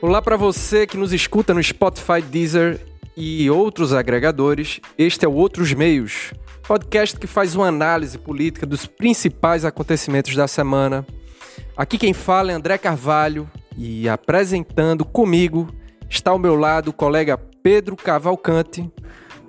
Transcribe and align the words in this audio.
Olá 0.00 0.22
para 0.22 0.36
você 0.36 0.86
que 0.86 0.96
nos 0.96 1.12
escuta 1.12 1.52
no 1.52 1.60
Spotify, 1.60 2.22
Deezer 2.22 2.80
e 3.16 3.50
outros 3.50 3.92
agregadores. 3.92 4.80
Este 4.96 5.24
é 5.24 5.28
o 5.28 5.32
Outros 5.32 5.72
Meios, 5.72 6.32
podcast 6.68 7.18
que 7.18 7.26
faz 7.26 7.56
uma 7.56 7.66
análise 7.66 8.16
política 8.16 8.64
dos 8.64 8.86
principais 8.86 9.64
acontecimentos 9.64 10.36
da 10.36 10.46
semana. 10.46 11.04
Aqui 11.76 11.98
quem 11.98 12.12
fala 12.12 12.52
é 12.52 12.54
André 12.54 12.78
Carvalho 12.78 13.50
e 13.76 14.08
apresentando 14.08 15.04
comigo 15.04 15.68
está 16.08 16.30
ao 16.30 16.38
meu 16.38 16.54
lado 16.54 16.90
o 16.90 16.92
colega 16.92 17.36
Pedro 17.60 17.96
Cavalcante. 17.96 18.88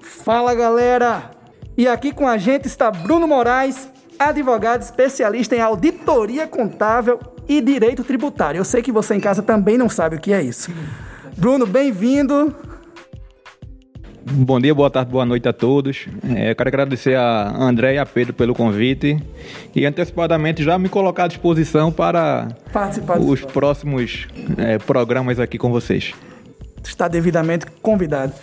Fala 0.01 0.55
galera! 0.55 1.29
E 1.77 1.87
aqui 1.87 2.11
com 2.11 2.27
a 2.27 2.39
gente 2.39 2.65
está 2.65 2.89
Bruno 2.89 3.27
Moraes, 3.27 3.87
advogado 4.19 4.81
especialista 4.81 5.55
em 5.55 5.61
auditoria 5.61 6.45
contável 6.45 7.19
e 7.47 7.61
direito 7.61 8.03
tributário. 8.03 8.59
Eu 8.59 8.65
sei 8.65 8.81
que 8.81 8.91
você 8.91 9.15
em 9.15 9.19
casa 9.19 9.41
também 9.41 9.77
não 9.77 9.87
sabe 9.87 10.17
o 10.17 10.19
que 10.19 10.33
é 10.33 10.41
isso. 10.43 10.71
Bruno, 11.37 11.65
bem-vindo. 11.65 12.53
Bom 14.31 14.59
dia, 14.59 14.75
boa 14.75 14.91
tarde, 14.91 15.09
boa 15.09 15.25
noite 15.25 15.47
a 15.47 15.53
todos. 15.53 16.05
É, 16.35 16.53
quero 16.53 16.69
agradecer 16.69 17.15
a 17.15 17.51
André 17.57 17.95
e 17.95 17.97
a 17.97 18.05
Pedro 18.05 18.33
pelo 18.33 18.53
convite 18.53 19.17
e 19.73 19.85
antecipadamente 19.85 20.61
já 20.61 20.77
me 20.77 20.87
colocar 20.87 21.23
à 21.23 21.27
disposição 21.27 21.91
para 21.91 22.49
Participar 22.71 23.17
os 23.17 23.41
próximos 23.41 24.27
é, 24.57 24.77
programas 24.77 25.39
aqui 25.39 25.57
com 25.57 25.71
vocês. 25.71 26.13
Está 26.83 27.07
devidamente 27.07 27.65
convidado. 27.81 28.33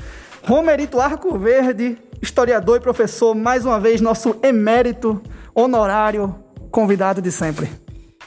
Romerito 0.43 1.01
Arco 1.01 1.39
Verde, 1.39 1.97
historiador 2.21 2.79
e 2.79 2.81
professor, 2.81 3.35
mais 3.35 3.65
uma 3.65 3.79
vez 3.79 4.01
nosso 4.01 4.37
emérito 4.43 5.23
honorário 5.57 6.35
convidado 6.71 7.23
de 7.23 7.33
sempre. 7.33 7.71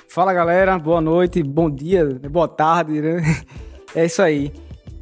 Fala 0.10 0.34
galera, 0.34 0.80
boa 0.80 1.00
noite, 1.00 1.44
bom 1.44 1.70
dia, 1.70 2.04
boa 2.32 2.48
tarde, 2.48 3.00
né? 3.00 3.22
É 3.96 4.06
isso 4.06 4.22
aí. 4.22 4.52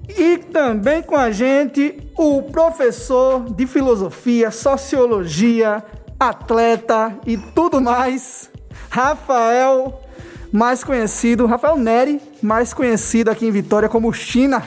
E 0.09 0.37
também 0.37 1.01
com 1.01 1.15
a 1.15 1.31
gente 1.31 2.11
o 2.17 2.43
professor 2.43 3.45
de 3.53 3.65
filosofia, 3.65 4.51
sociologia, 4.51 5.83
atleta 6.19 7.17
e 7.25 7.37
tudo 7.37 7.79
mais, 7.79 8.49
Rafael, 8.89 10.01
mais 10.51 10.83
conhecido, 10.83 11.45
Rafael 11.45 11.77
Neri, 11.77 12.21
mais 12.41 12.73
conhecido 12.73 13.29
aqui 13.29 13.45
em 13.45 13.51
Vitória 13.51 13.87
como 13.87 14.11
China. 14.13 14.63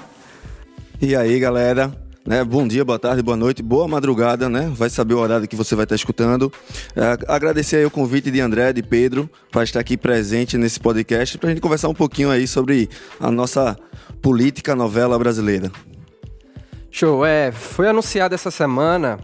E 1.01 1.15
aí, 1.17 1.39
galera? 1.39 1.91
Né? 2.31 2.45
Bom 2.45 2.65
dia, 2.65 2.85
boa 2.85 2.97
tarde, 2.97 3.25
boa 3.25 3.37
noite, 3.37 3.61
boa 3.61 3.89
madrugada, 3.89 4.49
né? 4.49 4.71
Vai 4.73 4.89
saber 4.89 5.15
o 5.15 5.19
horário 5.19 5.49
que 5.49 5.57
você 5.57 5.75
vai 5.75 5.83
estar 5.83 5.97
escutando. 5.97 6.53
É, 6.95 7.19
agradecer 7.27 7.79
aí 7.79 7.85
o 7.85 7.91
convite 7.91 8.31
de 8.31 8.41
André, 8.41 8.73
de 8.73 8.85
Pedro, 8.85 9.29
para 9.51 9.65
estar 9.65 9.81
aqui 9.81 9.97
presente 9.97 10.57
nesse 10.57 10.79
podcast, 10.79 11.37
para 11.37 11.49
a 11.49 11.53
gente 11.53 11.61
conversar 11.61 11.89
um 11.89 11.95
pouquinho 11.95 12.31
aí 12.31 12.47
sobre 12.47 12.89
a 13.19 13.33
nossa 13.33 13.77
política 14.23 14.77
novela 14.77 15.19
brasileira. 15.19 15.73
Show, 16.89 17.27
é, 17.27 17.51
foi 17.51 17.89
anunciada 17.89 18.37
essa 18.37 18.53
semana 18.53 19.19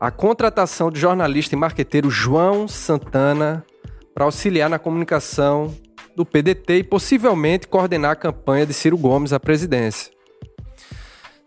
a 0.00 0.10
contratação 0.10 0.90
do 0.90 0.98
jornalista 0.98 1.54
e 1.54 1.58
marqueteiro 1.58 2.10
João 2.10 2.66
Santana 2.66 3.64
para 4.12 4.24
auxiliar 4.24 4.68
na 4.68 4.76
comunicação 4.80 5.72
do 6.16 6.26
PDT 6.26 6.78
e 6.78 6.82
possivelmente 6.82 7.68
coordenar 7.68 8.10
a 8.10 8.16
campanha 8.16 8.66
de 8.66 8.74
Ciro 8.74 8.98
Gomes 8.98 9.32
à 9.32 9.38
presidência. 9.38 10.11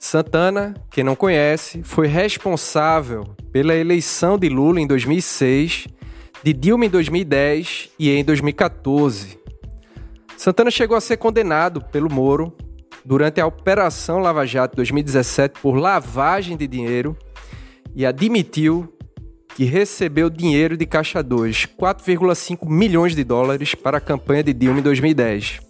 Santana, 0.06 0.76
quem 0.92 1.04
não 1.04 1.16
conhece, 1.16 1.82
foi 1.82 2.06
responsável 2.06 3.24
pela 3.52 3.74
eleição 3.74 4.38
de 4.38 4.48
Lula 4.48 4.80
em 4.80 4.86
2006, 4.86 5.88
de 6.44 6.54
Dilma 6.54 6.86
em 6.86 6.90
2010 6.90 7.90
e 7.98 8.12
em 8.12 8.24
2014. 8.24 9.40
Santana 10.38 10.70
chegou 10.70 10.96
a 10.96 11.02
ser 11.02 11.18
condenado 11.18 11.82
pelo 11.82 12.08
Moro 12.08 12.56
durante 13.04 13.42
a 13.42 13.48
Operação 13.48 14.20
Lava 14.20 14.46
Jato 14.46 14.76
2017 14.76 15.60
por 15.60 15.74
lavagem 15.74 16.56
de 16.56 16.68
dinheiro 16.68 17.18
e 17.96 18.06
admitiu 18.06 18.88
que 19.56 19.66
recebeu 19.66 20.30
dinheiro 20.30 20.78
de 20.78 20.86
Caixa 20.86 21.24
2, 21.24 21.66
4,5 21.82 22.70
milhões 22.70 23.16
de 23.16 23.24
dólares 23.24 23.74
para 23.74 23.98
a 23.98 24.02
campanha 24.02 24.44
de 24.44 24.54
Dilma 24.54 24.82
em 24.82 24.84
2010. 24.84 25.62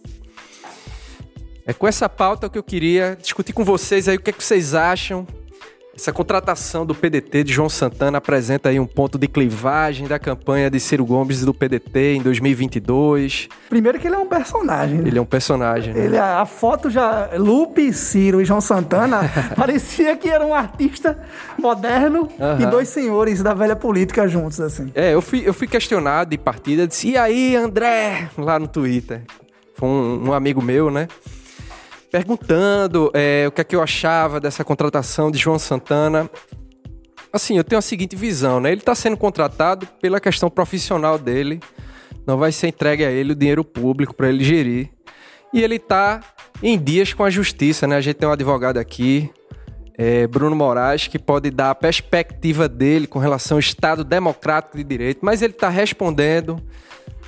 É 1.68 1.74
com 1.74 1.88
essa 1.88 2.08
pauta 2.08 2.48
que 2.48 2.60
eu 2.60 2.64
queria 2.64 3.18
discutir 3.20 3.52
com 3.52 3.66
vocês 3.66 4.08
aí 4.08 4.18
o 4.18 4.20
que, 4.20 4.30
é 4.30 4.34
que 4.34 4.44
vocês 4.44 4.76
acham. 4.76 5.26
Essa 5.96 6.12
contratação 6.12 6.86
do 6.86 6.94
PDT 6.94 7.46
de 7.46 7.54
João 7.54 7.70
Santana 7.70 8.18
apresenta 8.18 8.68
aí 8.70 8.80
um 8.80 8.86
ponto 8.86 9.18
de 9.18 9.30
clivagem 9.30 10.08
da 10.08 10.20
campanha 10.20 10.70
de 10.70 10.78
Ciro 10.78 11.06
Gomes 11.06 11.42
e 11.42 11.46
do 11.46 11.54
PDT 11.54 12.18
em 12.18 12.22
2022. 12.22 13.48
Primeiro 13.70 13.98
que 13.98 14.06
ele 14.06 14.16
é 14.16 14.18
um 14.20 14.28
personagem. 14.28 15.00
Né? 15.00 15.08
Ele 15.08 15.18
é 15.18 15.22
um 15.22 15.26
personagem. 15.26 15.94
Né? 15.94 16.06
Ele, 16.06 16.18
a 16.18 16.46
foto 16.46 16.90
já... 16.90 17.30
Lupe, 17.38 17.94
Ciro 17.94 18.42
e 18.42 18.46
João 18.46 18.60
Santana 18.60 19.22
parecia 19.56 20.16
que 20.18 20.30
era 20.30 20.46
um 20.46 20.54
artista 20.54 21.18
moderno 21.58 22.30
e 22.60 22.66
dois 22.68 22.90
senhores 22.90 23.42
da 23.42 23.54
velha 23.54 23.76
política 23.76 24.28
juntos, 24.28 24.60
assim. 24.60 24.92
É, 24.94 25.14
eu 25.14 25.22
fui, 25.22 25.44
eu 25.46 25.54
fui 25.54 25.66
questionado 25.66 26.30
de 26.30 26.38
partida, 26.38 26.86
disse, 26.86 27.12
e 27.12 27.18
aí, 27.18 27.56
André? 27.56 28.30
Lá 28.38 28.60
no 28.60 28.68
Twitter. 28.68 29.24
Foi 29.74 29.88
um, 29.88 30.28
um 30.28 30.34
amigo 30.34 30.62
meu, 30.62 30.92
né? 30.92 31.08
Perguntando 32.16 33.12
é, 33.14 33.44
o 33.46 33.52
que 33.52 33.60
é 33.60 33.64
que 33.66 33.76
eu 33.76 33.84
achava 33.84 34.40
dessa 34.40 34.64
contratação 34.64 35.30
de 35.30 35.38
João 35.38 35.60
Santana. 35.60 36.30
Assim, 37.34 37.58
eu 37.58 37.64
tenho 37.66 37.78
a 37.78 37.82
seguinte 37.82 38.16
visão, 38.16 38.62
né? 38.62 38.72
Ele 38.72 38.80
está 38.80 38.96
sendo 38.96 39.18
contratado 39.18 39.86
pela 40.02 40.18
questão 40.22 40.50
profissional 40.50 41.20
dele, 41.20 41.60
não 42.26 42.38
vai 42.38 42.54
ser 42.54 42.70
entregue 42.70 43.04
a 43.04 43.12
ele 43.12 43.34
o 43.34 43.36
dinheiro 43.36 43.66
público 43.66 44.16
para 44.16 44.30
ele 44.30 44.46
gerir. 44.46 44.92
E 45.54 45.62
ele 45.62 45.76
está 45.76 46.22
em 46.64 46.80
dias 46.82 47.14
com 47.14 47.22
a 47.22 47.30
justiça, 47.30 47.86
né? 47.86 47.98
A 47.98 48.02
gente 48.02 48.16
tem 48.16 48.30
um 48.30 48.32
advogado 48.32 48.78
aqui, 48.78 49.30
é, 49.98 50.26
Bruno 50.26 50.56
Moraes, 50.56 51.10
que 51.10 51.20
pode 51.20 51.52
dar 51.52 51.72
a 51.72 51.76
perspectiva 51.76 52.70
dele 52.70 53.08
com 53.08 53.20
relação 53.20 53.58
ao 53.58 53.60
Estado 53.60 54.06
democrático 54.06 54.78
de 54.78 54.86
direito, 54.86 55.20
mas 55.22 55.42
ele 55.42 55.52
está 55.52 55.68
respondendo, 55.68 56.66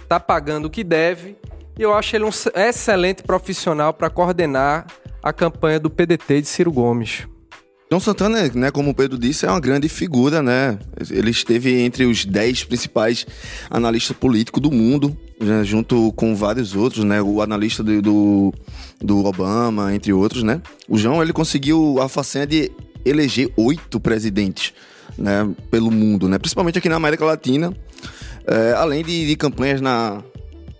está 0.02 0.18
pagando 0.18 0.68
o 0.68 0.70
que 0.70 0.82
deve 0.82 1.36
e 1.78 1.84
eu 1.84 1.94
acho 1.94 2.16
ele 2.16 2.26
um 2.26 2.32
excelente 2.56 3.24
profissional 3.24 3.94
para 3.94 4.10
coordenar 4.10 4.88
a 5.22 5.34
campanha 5.34 5.80
do 5.80 5.90
PDT 5.90 6.42
de 6.42 6.48
Ciro 6.48 6.72
Gomes. 6.72 7.28
João 7.90 8.02
Santana, 8.02 8.52
né, 8.54 8.70
como 8.70 8.90
o 8.90 8.94
Pedro 8.94 9.18
disse, 9.18 9.46
é 9.46 9.50
uma 9.50 9.62
grande 9.62 9.88
figura, 9.88 10.42
né? 10.42 10.78
Ele 11.10 11.32
esteve 11.32 11.80
entre 11.80 12.06
os 12.06 12.26
dez 12.26 12.62
principais 12.66 13.26
analistas 13.70 14.16
políticos 14.18 14.62
do 14.62 14.70
mundo, 14.70 15.18
né, 15.40 15.64
junto 15.64 16.12
com 16.12 16.36
vários 16.36 16.76
outros, 16.76 17.06
né? 17.06 17.22
O 17.22 17.42
analista 17.42 17.82
do, 17.82 18.02
do, 18.02 18.54
do, 19.00 19.26
Obama, 19.26 19.96
entre 19.96 20.12
outros, 20.12 20.44
né? 20.44 20.62
O 20.90 20.98
João, 20.98 21.24
ele 21.24 21.32
conseguiu 21.32 22.02
a 22.02 22.10
façanha 22.10 22.46
de 22.46 22.70
eleger 23.06 23.50
oito 23.56 24.02
presidentes, 24.02 24.74
né, 25.18 25.50
pelo 25.72 25.90
mundo, 25.90 26.28
né? 26.28 26.38
Principalmente 26.38 26.80
aqui 26.80 26.90
na 26.90 26.98
América 26.98 27.24
Latina, 27.24 27.74
é, 28.46 28.74
além 28.74 29.02
de, 29.02 29.28
de 29.28 29.36
campanhas 29.38 29.80
na, 29.80 30.22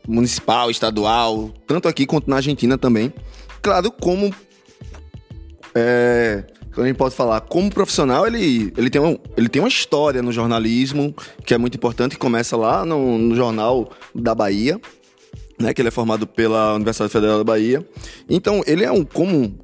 municipal, 0.08 0.72
estadual, 0.72 1.52
tanto 1.68 1.88
aqui 1.88 2.06
quanto 2.06 2.30
na 2.30 2.38
Argentina 2.38 2.78
também. 2.78 3.14
Claro, 3.62 3.92
como. 3.92 4.34
É, 5.76 6.44
a 6.76 6.86
gente 6.86 6.96
pode 6.96 7.16
falar, 7.16 7.42
como 7.42 7.70
profissional, 7.72 8.28
ele, 8.28 8.72
ele, 8.78 8.90
tem 8.90 9.02
um, 9.02 9.18
ele 9.36 9.50
tem 9.50 9.62
uma 9.62 9.68
história 9.68 10.22
no 10.22 10.32
jornalismo 10.32 11.14
que 11.44 11.54
é 11.54 11.58
muito 11.58 11.76
importante, 11.76 12.12
que 12.12 12.18
começa 12.18 12.56
lá 12.56 12.86
no, 12.86 13.18
no 13.18 13.36
jornal 13.36 13.92
da 14.14 14.36
Bahia, 14.36 14.80
né, 15.60 15.74
que 15.74 15.82
ele 15.82 15.90
é 15.90 15.92
formado 15.92 16.28
pela 16.28 16.76
Universidade 16.76 17.12
Federal 17.12 17.38
da 17.38 17.44
Bahia. 17.44 17.88
Então, 18.30 18.64
ele 18.68 18.84
é 18.84 18.92
um, 18.92 19.04
como 19.04 19.58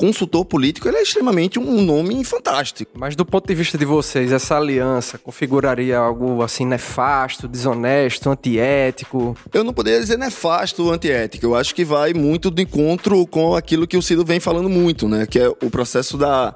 consultor 0.00 0.46
político, 0.46 0.88
ele 0.88 0.96
é 0.96 1.02
extremamente 1.02 1.58
um 1.58 1.82
nome 1.82 2.24
fantástico. 2.24 2.90
Mas 2.94 3.14
do 3.14 3.22
ponto 3.22 3.46
de 3.46 3.54
vista 3.54 3.76
de 3.76 3.84
vocês, 3.84 4.32
essa 4.32 4.56
aliança 4.56 5.18
configuraria 5.18 5.98
algo 5.98 6.42
assim 6.42 6.64
nefasto, 6.64 7.46
desonesto, 7.46 8.30
antiético? 8.30 9.36
Eu 9.52 9.62
não 9.62 9.74
poderia 9.74 10.00
dizer 10.00 10.16
nefasto, 10.16 10.90
antiético. 10.90 11.44
Eu 11.44 11.54
acho 11.54 11.74
que 11.74 11.84
vai 11.84 12.14
muito 12.14 12.50
de 12.50 12.62
encontro 12.62 13.26
com 13.26 13.54
aquilo 13.54 13.86
que 13.86 13.94
o 13.94 14.00
Ciro 14.00 14.24
vem 14.24 14.40
falando 14.40 14.70
muito, 14.70 15.06
né? 15.06 15.26
Que 15.26 15.38
é 15.38 15.48
o 15.48 15.70
processo 15.70 16.16
da 16.16 16.54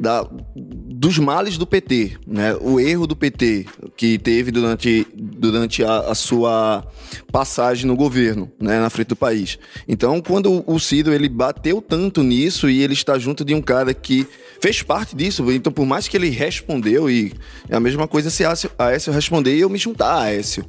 da, 0.00 0.26
dos 0.56 1.18
males 1.18 1.58
do 1.58 1.66
PT, 1.66 2.12
né? 2.26 2.56
O 2.58 2.80
erro 2.80 3.06
do 3.06 3.14
PT 3.14 3.66
que 3.94 4.18
teve 4.18 4.50
durante, 4.50 5.06
durante 5.14 5.84
a, 5.84 5.98
a, 5.98 6.14
sua 6.14 6.86
passagem 7.30 7.86
no 7.86 7.94
governo, 7.94 8.50
né? 8.58 8.80
Na 8.80 8.88
frente 8.88 9.08
do 9.08 9.16
país. 9.16 9.58
Então, 9.86 10.22
quando 10.22 10.64
o 10.66 10.80
Ciro 10.80 11.12
ele 11.12 11.28
bateu 11.28 11.82
tanto 11.82 12.22
nisso 12.22 12.70
e 12.70 12.82
ele 12.82 12.94
está 12.94 13.18
junto 13.18 13.44
de 13.44 13.54
um 13.54 13.60
cara 13.60 13.92
que 13.92 14.26
fez 14.58 14.82
parte 14.82 15.14
disso, 15.14 15.50
então 15.52 15.70
por 15.70 15.84
mais 15.84 16.08
que 16.08 16.16
ele 16.16 16.30
respondeu 16.30 17.10
e 17.10 17.34
é 17.68 17.76
a 17.76 17.80
mesma 17.80 18.08
coisa 18.08 18.30
se 18.30 18.42
a 18.44 18.54
Aécio 18.78 19.12
responder 19.12 19.54
e 19.54 19.60
eu 19.60 19.68
me 19.68 19.78
juntar 19.78 20.14
a 20.14 20.22
Aécio. 20.22 20.64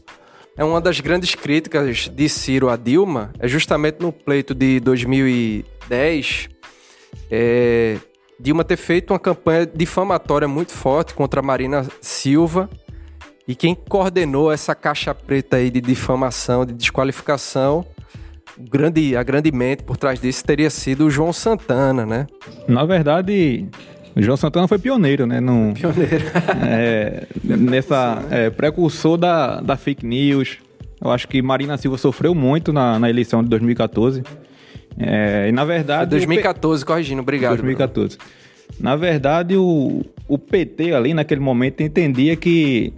É 0.58 0.64
uma 0.66 0.82
das 0.82 1.00
grandes 1.00 1.36
críticas 1.36 2.10
de 2.10 2.28
Ciro 2.28 2.68
a 2.68 2.76
Dilma, 2.76 3.32
é 3.40 3.48
justamente 3.48 4.02
no 4.02 4.12
pleito 4.12 4.54
de 4.54 4.82
2010, 4.82 6.50
é, 7.30 7.98
Dilma 8.42 8.64
ter 8.64 8.78
feito 8.78 9.14
uma 9.14 9.20
campanha 9.20 9.68
difamatória 9.68 10.48
muito 10.48 10.72
forte 10.72 11.14
contra 11.14 11.42
a 11.42 11.44
Marina 11.44 11.86
Silva. 12.02 12.68
E 13.48 13.54
quem 13.54 13.76
coordenou 13.76 14.52
essa 14.52 14.74
caixa 14.74 15.14
preta 15.14 15.58
aí 15.58 15.70
de 15.70 15.80
difamação, 15.80 16.66
de 16.66 16.74
desqualificação, 16.74 17.86
grande, 18.58 19.16
a 19.16 19.22
grande 19.22 19.52
mente 19.52 19.84
por 19.84 19.96
trás 19.96 20.20
disso 20.20 20.44
teria 20.44 20.70
sido 20.72 21.06
o 21.06 21.12
João 21.12 21.32
Santana, 21.32 22.04
né? 22.04 22.26
Na 22.68 22.84
verdade, 22.84 23.68
o 24.16 24.22
João 24.22 24.38
Santana 24.38 24.68
foi 24.68 24.80
pioneiro, 24.80 25.28
né? 25.28 25.40
No, 25.40 25.74
Pioneiro. 25.74 26.26
é, 26.66 27.28
nessa 27.44 28.24
é, 28.32 28.50
precursor 28.50 29.18
da, 29.18 29.62
da 29.62 29.78
fake 29.78 30.06
news. 30.06 30.58
Eu 31.00 31.12
acho 31.12 31.28
que 31.28 31.42
Marina 31.44 31.78
Silva 31.78 31.98
sofreu 31.98 32.34
muito 32.34 32.74
na, 32.74 32.98
na 32.98 33.10
eleição 33.10 33.44
de 33.44 33.50
2014. 33.50 34.24
É, 34.98 35.48
e 35.50 35.52
na 35.52 35.64
verdade. 35.66 36.04
o 36.16 36.20
P- 36.20 36.26
2014, 36.26 36.86
corrigindo, 36.86 37.22
obrigado. 37.22 37.52
2014. 37.58 38.18
Na 38.80 38.96
verdade, 38.96 39.56
o, 39.56 40.02
o 40.28 40.38
PT 40.38 40.94
ali 40.94 41.14
naquele 41.14 41.42
momento 41.42 41.82
entendia 41.82 42.36
que 42.36 42.94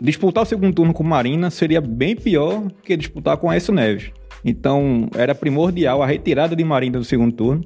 disputar 0.00 0.42
o 0.42 0.46
segundo 0.46 0.74
turno 0.74 0.92
com 0.92 1.02
Marina 1.04 1.50
seria 1.50 1.80
bem 1.80 2.16
pior 2.16 2.64
que 2.82 2.96
disputar 2.96 3.36
com 3.36 3.48
Aécio 3.50 3.72
Neves. 3.72 4.10
Então, 4.44 5.08
era 5.14 5.34
primordial 5.34 6.02
a 6.02 6.06
retirada 6.06 6.56
de 6.56 6.64
Marina 6.64 6.98
do 6.98 7.04
segundo 7.04 7.32
turno 7.34 7.64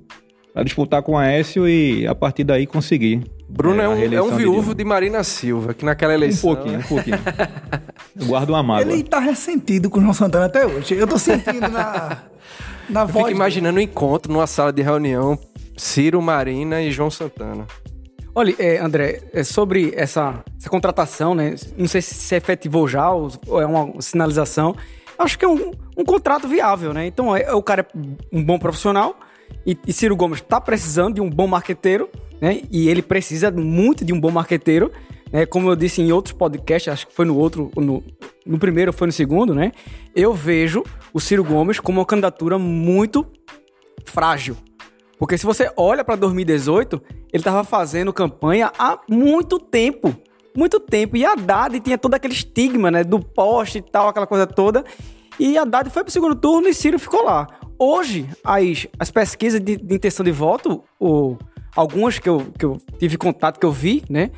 para 0.53 0.63
disputar 0.63 1.03
com 1.03 1.17
Aécio 1.17 1.67
e 1.69 2.07
a 2.07 2.15
partir 2.15 2.45
daí 2.45 2.67
conseguir. 2.67 3.23
Bruno 3.49 3.81
é, 3.81 3.85
a 3.85 3.91
um, 3.91 3.93
é 4.13 4.21
um 4.23 4.31
de 4.31 4.37
viúvo 4.37 4.61
Dilma. 4.61 4.75
de 4.75 4.85
Marina 4.85 5.25
Silva, 5.25 5.73
que 5.73 5.85
naquela 5.85 6.13
Um 6.13 6.17
eleição... 6.17 6.55
pouquinho, 6.55 6.81
um 6.81 6.83
pouquinho. 6.83 7.19
Eu 8.19 8.27
guardo 8.27 8.51
uma 8.51 8.63
mágoa. 8.63 8.93
Ele 8.93 9.03
tá 9.05 9.21
ressentido 9.21 9.89
com 9.89 9.99
o 9.99 10.03
João 10.03 10.13
Santana 10.13 10.47
até 10.47 10.67
hoje. 10.67 10.95
Eu 10.95 11.07
tô 11.07 11.17
sentindo 11.17 11.69
na, 11.69 12.23
na 12.89 13.03
Eu 13.03 13.09
voz. 13.09 13.27
fico 13.27 13.37
imaginando 13.37 13.79
um 13.79 13.83
encontro 13.83 14.33
numa 14.33 14.47
sala 14.47 14.73
de 14.73 14.83
reunião, 14.83 15.39
Ciro, 15.77 16.21
Marina 16.23 16.83
e 16.83 16.91
João 16.91 17.11
Santana. 17.11 17.67
Olha, 18.35 18.55
é, 18.59 18.79
André, 18.79 19.23
é 19.33 19.43
sobre 19.43 19.95
essa, 19.97 20.45
essa 20.59 20.69
contratação, 20.69 21.35
né? 21.35 21.55
Não 21.77 21.89
sei 21.89 22.03
se 22.03 22.15
se 22.15 22.35
efetivou 22.35 22.87
já 22.87 23.11
ou 23.11 23.31
ou 23.47 23.61
é 23.61 23.67
uma 23.67 24.01
sinalização. 24.01 24.77
Acho 25.19 25.39
que 25.39 25.45
é 25.45 25.49
um, 25.49 25.73
um 25.97 26.05
contrato 26.05 26.47
viável, 26.47 26.93
né? 26.93 27.07
Então, 27.07 27.35
é, 27.35 27.51
o 27.55 27.63
cara 27.63 27.81
é 27.81 27.99
um 28.31 28.45
bom 28.45 28.59
profissional 28.59 29.19
e, 29.67 29.77
e 29.87 29.93
Ciro 29.93 30.15
Gomes 30.15 30.43
tá 30.43 30.61
precisando 30.61 31.15
de 31.15 31.21
um 31.23 31.31
bom 31.31 31.47
marqueteiro, 31.47 32.11
né? 32.41 32.61
E 32.71 32.89
ele 32.89 33.01
precisa 33.01 33.51
muito 33.51 34.05
de 34.05 34.13
um 34.13 34.21
bom 34.21 34.31
marqueteiro, 34.31 34.93
né? 35.37 35.45
Como 35.45 35.69
eu 35.69 35.77
disse 35.77 36.01
em 36.01 36.11
outros 36.13 36.33
podcasts, 36.33 36.91
acho 36.91 37.07
que 37.09 37.15
foi 37.15 37.27
no 37.27 37.37
outro, 37.37 37.71
no, 37.77 38.03
no 38.47 38.59
primeiro 38.59 38.91
foi 38.91 39.07
no 39.07 39.13
segundo, 39.13 39.55
né? 39.55 39.71
Eu 40.15 40.33
vejo 40.33 40.83
o 41.13 41.21
Ciro 41.21 41.45
Gomes 41.45 41.79
como 41.79 42.01
uma 42.01 42.07
candidatura 42.07 42.59
muito 42.59 43.27
frágil. 44.07 44.57
Porque 45.19 45.37
se 45.37 45.45
você 45.45 45.71
olha 45.77 46.03
para 46.03 46.17
2018, 46.17 47.03
ele 47.31 47.43
estava 47.43 47.65
fazendo 47.65 48.15
campanha 48.15 48.73
há 48.79 48.99
muito 49.11 49.59
tempo. 49.59 50.17
Muito 50.57 50.81
tempo. 50.81 51.19
E 51.19 51.27
Haddad 51.27 51.81
tinha 51.81 51.99
todo 51.99 52.15
aquele 52.15 52.33
estigma, 52.33 52.91
né? 52.91 53.05
Do 53.05 53.21
poste 53.21 53.77
e 53.77 53.83
tal, 53.83 54.09
aquela 54.09 54.27
coisa 54.27 54.47
toda. 54.47 54.87
E 55.39 55.59
Haddad 55.59 55.91
foi 55.91 56.03
pro 56.03 56.11
segundo 56.11 56.35
turno 56.35 56.67
e 56.67 56.73
Ciro 56.73 56.99
ficou 56.99 57.23
lá. 57.23 57.47
Hoje, 57.79 58.27
as, 58.43 58.87
as 58.99 59.11
pesquisas 59.11 59.61
de, 59.61 59.77
de 59.77 59.95
intenção 59.95 60.25
de 60.25 60.33
voto, 60.33 60.83
o, 60.99 61.37
algumas 61.75 62.19
que 62.19 62.27
eu, 62.27 62.47
que 62.59 62.65
eu 62.65 62.81
tive 62.99 63.19
contato, 63.19 63.61
que 63.61 63.67
eu 63.67 63.73
vi, 63.73 64.03
né? 64.09 64.31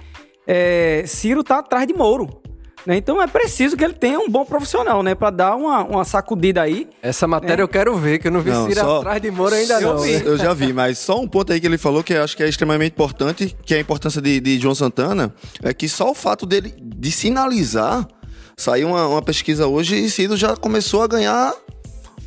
É, 0.50 1.04
Ciro 1.06 1.44
tá 1.44 1.58
atrás 1.58 1.86
de 1.86 1.92
Moro. 1.92 2.40
Né? 2.86 2.96
Então 2.96 3.20
é 3.20 3.26
preciso 3.26 3.76
que 3.76 3.84
ele 3.84 3.92
tenha 3.92 4.18
um 4.18 4.30
bom 4.30 4.46
profissional, 4.46 5.02
né? 5.02 5.14
Para 5.14 5.28
dar 5.30 5.56
uma, 5.56 5.84
uma 5.84 6.04
sacudida 6.06 6.62
aí. 6.62 6.88
Essa 7.02 7.26
matéria 7.26 7.62
eu 7.62 7.68
quero 7.68 7.94
ver, 7.96 8.18
que 8.18 8.28
eu 8.28 8.32
não 8.32 8.40
vi 8.40 8.50
Não, 8.50 8.66
Ciro 8.66 8.80
só- 8.80 8.98
atrás 9.00 9.20
de 9.20 9.30
Moro 9.30 9.54
ainda 9.54 9.74
Eu 9.78 9.94
não. 9.96 9.98
vi. 10.02 10.12
né? 10.16 10.22
Eu 10.24 10.38
já 10.38 10.54
vi, 10.54 10.72
mas 10.72 10.96
só 10.98 11.20
um 11.20 11.28
ponto 11.28 11.52
aí 11.52 11.60
que 11.60 11.66
ele 11.66 11.76
falou 11.76 12.02
que 12.02 12.14
eu 12.14 12.24
acho 12.24 12.34
que 12.34 12.42
é 12.42 12.48
extremamente 12.48 12.92
importante, 12.92 13.54
que 13.66 13.74
é 13.74 13.76
a 13.76 13.80
importância 13.80 14.22
de, 14.22 14.40
de 14.40 14.58
João 14.58 14.74
Santana, 14.74 15.34
é 15.62 15.74
que 15.74 15.86
só 15.86 16.10
o 16.10 16.14
fato 16.14 16.46
dele 16.46 16.72
de 16.80 17.10
sinalizar, 17.10 18.08
saiu 18.56 18.88
uma, 18.88 19.06
uma 19.06 19.22
pesquisa 19.22 19.66
hoje 19.66 19.96
e 19.96 20.08
Ciro 20.08 20.34
já 20.36 20.56
começou 20.56 21.02
a 21.02 21.06
ganhar 21.06 21.52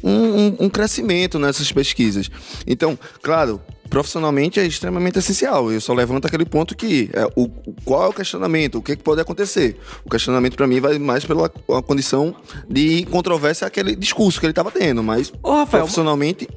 um, 0.03 0.11
um- 0.47 0.57
um 0.61 0.69
crescimento 0.69 1.37
nessas 1.39 1.71
pesquisas. 1.71 2.29
Então, 2.65 2.97
claro, 3.21 3.61
profissionalmente 3.89 4.59
é 4.59 4.65
extremamente 4.65 5.19
essencial. 5.19 5.71
Eu 5.71 5.81
só 5.81 5.93
levanto 5.93 6.25
aquele 6.25 6.45
ponto 6.45 6.75
que 6.75 7.09
é 7.13 7.25
o, 7.35 7.49
qual 7.83 8.05
é 8.05 8.07
o 8.07 8.13
questionamento, 8.13 8.75
o 8.77 8.81
que, 8.81 8.95
que 8.95 9.03
pode 9.03 9.19
acontecer. 9.21 9.77
O 10.05 10.09
questionamento 10.09 10.55
para 10.55 10.65
mim 10.67 10.79
vai 10.79 10.97
mais 10.97 11.25
pela 11.25 11.45
a 11.47 11.81
condição 11.81 12.33
de 12.69 13.05
controvérsia 13.05 13.67
aquele 13.67 13.95
discurso 13.95 14.39
que 14.39 14.45
ele 14.45 14.51
estava 14.51 14.71
tendo, 14.71 15.03
mas 15.03 15.31
Ô, 15.43 15.51
Rafael, 15.51 15.83
profissionalmente 15.83 16.47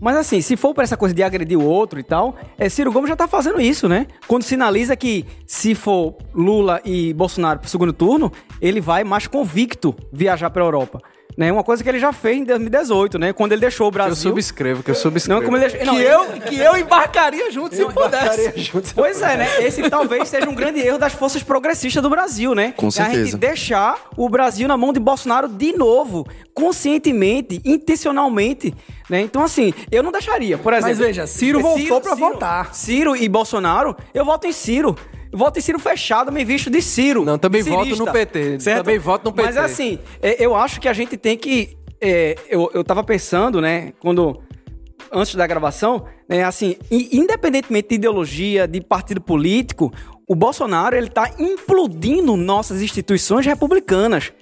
Mas 0.00 0.16
assim, 0.16 0.40
se 0.40 0.56
for 0.56 0.72
pra 0.72 0.84
essa 0.84 0.96
coisa 0.96 1.14
de 1.14 1.22
agredir 1.22 1.58
o 1.58 1.62
outro 1.64 1.98
e 2.00 2.02
tal, 2.04 2.36
é, 2.56 2.68
Ciro 2.68 2.90
Gomes 2.92 3.08
já 3.10 3.16
tá 3.16 3.26
fazendo 3.28 3.60
isso, 3.60 3.86
né? 3.88 4.06
Quando 4.26 4.44
sinaliza 4.44 4.96
que 4.96 5.26
se 5.46 5.74
for 5.74 6.14
Lula 6.32 6.80
e 6.84 7.12
Bolsonaro 7.12 7.58
pro 7.58 7.68
segundo 7.68 7.92
turno, 7.92 8.32
ele 8.62 8.80
vai 8.80 9.02
mais 9.04 9.26
convicto 9.26 9.94
viajar 10.12 10.48
pra 10.50 10.62
Europa. 10.64 11.00
Né? 11.36 11.52
Uma 11.52 11.62
coisa 11.62 11.84
que 11.84 11.88
ele 11.88 12.00
já 12.00 12.12
fez 12.12 12.38
em 12.38 12.44
2018, 12.44 13.16
né? 13.18 13.32
Quando 13.32 13.52
ele 13.52 13.60
deixou 13.60 13.86
o 13.86 13.90
Que 13.92 13.98
eu 13.98 14.04
Brasil. 14.04 14.30
subscrevo, 14.30 14.82
que 14.82 14.90
eu 14.90 14.94
subscrevo. 14.96 15.38
Não, 15.40 15.44
como 15.46 15.56
ele 15.56 15.68
deixou. 15.68 15.86
Não, 15.86 15.94
Que 15.96 16.02
eu, 16.02 16.24
que 16.48 16.58
eu 16.58 16.76
embarcaria 16.76 17.50
junto 17.52 17.76
se 17.76 17.84
pudesse. 17.84 18.72
Pois 18.94 19.22
é, 19.22 19.36
né? 19.36 19.48
Esse 19.64 19.88
talvez 19.88 20.28
seja 20.28 20.48
um 20.48 20.54
grande 20.54 20.80
erro 20.80 20.98
das 20.98 21.12
forças 21.12 21.40
progressistas 21.42 22.02
do 22.02 22.10
Brasil, 22.10 22.54
né? 22.56 22.72
Com 22.76 22.86
É 22.86 22.88
A 22.88 22.90
gente 22.90 23.14
certeza. 23.14 23.38
deixar 23.38 24.08
o 24.16 24.28
Brasil 24.28 24.66
na 24.66 24.76
mão 24.76 24.92
de 24.92 24.98
Bolsonaro 24.98 25.46
de 25.48 25.72
novo, 25.76 26.26
conscientemente, 26.52 27.60
intencionalmente, 27.64 28.74
né? 29.08 29.20
Então, 29.20 29.42
assim, 29.44 29.72
eu 29.92 30.02
não 30.02 30.10
deixaria, 30.12 30.58
por 30.58 30.72
exemplo. 30.72 30.96
veja, 30.96 31.26
Ciro 31.26 31.60
voltou 31.60 32.00
pra 32.00 32.14
votar. 32.14 32.74
Ciro 32.74 33.14
e 33.16 33.28
Bolsonaro, 33.28 33.96
eu 34.12 34.24
voto 34.24 34.46
em 34.46 34.52
Ciro. 34.52 34.96
Voto 35.32 35.58
em 35.58 35.62
Ciro 35.62 35.78
fechado, 35.78 36.32
me 36.32 36.44
visto 36.44 36.70
de 36.70 36.80
Ciro. 36.80 37.24
Não, 37.24 37.38
também 37.38 37.62
Cirista, 37.62 37.84
voto 37.84 37.96
no 38.06 38.12
PT, 38.12 38.60
certo? 38.60 38.78
também 38.84 38.98
voto 38.98 39.30
no 39.30 39.36
Mas 39.36 39.54
PT. 39.54 39.58
assim, 39.60 39.98
é, 40.22 40.44
eu 40.44 40.54
acho 40.54 40.80
que 40.80 40.88
a 40.88 40.92
gente 40.92 41.16
tem 41.16 41.36
que. 41.36 41.76
é, 42.00 42.34
eu, 42.48 42.70
eu 42.74 42.82
tava 42.84 43.02
pensando, 43.04 43.60
né, 43.60 43.92
quando 44.00 44.40
antes 45.12 45.34
da 45.34 45.46
gravação, 45.46 46.04
né, 46.28 46.44
assim, 46.44 46.76
independentemente 46.90 47.88
de 47.88 47.94
ideologia, 47.96 48.66
de 48.68 48.80
partido 48.80 49.20
político, 49.20 49.92
o 50.26 50.34
Bolsonaro 50.34 50.96
ele 50.96 51.08
tá 51.08 51.30
implodindo 51.38 52.36
nossas 52.36 52.82
instituições 52.82 53.46
republicanas. 53.46 54.32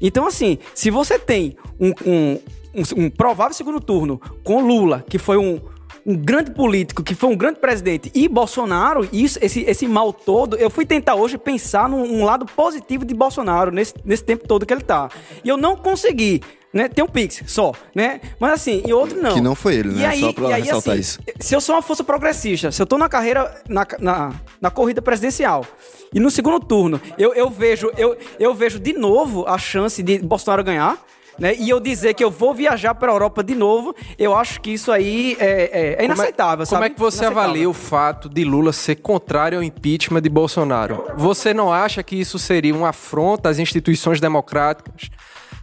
Então, 0.00 0.26
assim, 0.26 0.58
se 0.74 0.90
você 0.90 1.18
tem 1.18 1.56
um, 1.78 1.90
um- 2.04 2.38
um- 2.74 3.04
um 3.04 3.10
provável 3.10 3.52
segundo 3.54 3.80
turno 3.80 4.20
com 4.44 4.60
Lula, 4.60 5.04
que 5.08 5.18
foi 5.18 5.36
um, 5.36 5.60
um 6.04 6.16
grande 6.16 6.50
político, 6.50 7.02
que 7.02 7.14
foi 7.14 7.30
um 7.30 7.36
grande 7.36 7.58
presidente, 7.60 8.10
e 8.14 8.28
Bolsonaro, 8.28 9.08
isso, 9.12 9.38
esse, 9.42 9.60
esse 9.62 9.86
mal 9.86 10.12
todo, 10.12 10.56
eu 10.56 10.68
fui 10.70 10.84
tentar 10.84 11.14
hoje 11.14 11.38
pensar 11.38 11.88
num 11.88 12.02
um 12.02 12.24
lado 12.24 12.44
positivo 12.46 13.04
de 13.04 13.14
Bolsonaro 13.14 13.70
nesse, 13.70 13.94
nesse 14.04 14.24
tempo 14.24 14.46
todo 14.46 14.66
que 14.66 14.72
ele 14.72 14.82
tá. 14.82 15.08
E 15.44 15.48
eu 15.48 15.56
não 15.56 15.76
consegui. 15.76 16.40
Né? 16.74 16.88
Tem 16.88 17.04
um 17.04 17.06
Pix 17.06 17.42
só, 17.48 17.72
né? 17.94 18.18
Mas 18.40 18.52
assim, 18.52 18.82
e 18.86 18.94
outro 18.94 19.20
não. 19.20 19.34
Que 19.34 19.42
não 19.42 19.54
foi 19.54 19.74
ele, 19.74 19.90
E 19.90 19.92
né? 19.96 20.06
aí- 20.06 20.20
Só 20.20 20.32
pra 20.32 20.48
e 20.48 20.52
aí, 20.54 20.62
ressaltar 20.62 20.92
assim, 20.94 21.00
isso. 21.00 21.18
Se 21.38 21.54
eu 21.54 21.60
sou 21.60 21.74
uma 21.74 21.82
força 21.82 22.02
progressista, 22.02 22.72
se 22.72 22.80
eu 22.80 22.86
tô 22.86 22.96
na 22.96 23.10
carreira, 23.10 23.54
na, 23.68 23.86
na, 24.00 24.32
na 24.58 24.70
corrida 24.70 25.02
presidencial, 25.02 25.66
e 26.14 26.18
no 26.18 26.30
segundo 26.30 26.58
turno, 26.60 26.98
eu, 27.18 27.34
eu, 27.34 27.50
vejo, 27.50 27.92
eu, 27.98 28.16
eu 28.40 28.54
vejo 28.54 28.78
de 28.80 28.94
novo 28.94 29.44
a 29.46 29.58
chance 29.58 30.02
de 30.02 30.18
Bolsonaro 30.20 30.64
ganhar, 30.64 30.96
né? 31.42 31.56
E 31.58 31.68
eu 31.68 31.80
dizer 31.80 32.14
que 32.14 32.22
eu 32.22 32.30
vou 32.30 32.54
viajar 32.54 32.94
para 32.94 33.10
a 33.10 33.14
Europa 33.14 33.42
de 33.42 33.56
novo, 33.56 33.92
eu 34.16 34.32
acho 34.32 34.60
que 34.60 34.70
isso 34.70 34.92
aí 34.92 35.36
é, 35.40 35.44
é, 35.44 35.92
é 35.92 35.96
Como 35.96 36.02
é- 36.02 36.04
inaceitável, 36.04 36.64
Como 36.64 36.78
sabe? 36.80 36.86
é 36.86 36.90
que 36.90 37.00
você 37.00 37.24
avalia 37.24 37.68
o 37.68 37.74
fato 37.74 38.28
de 38.28 38.44
Lula 38.44 38.72
ser 38.72 38.94
contrário 38.94 39.58
ao 39.58 39.64
impeachment 39.64 40.22
de 40.22 40.28
Bolsonaro? 40.28 41.04
Você 41.16 41.52
não 41.52 41.72
acha 41.72 42.00
que 42.00 42.14
isso 42.14 42.38
seria 42.38 42.72
uma 42.72 42.90
afronta 42.90 43.48
às 43.48 43.58
instituições 43.58 44.20
democráticas? 44.20 45.10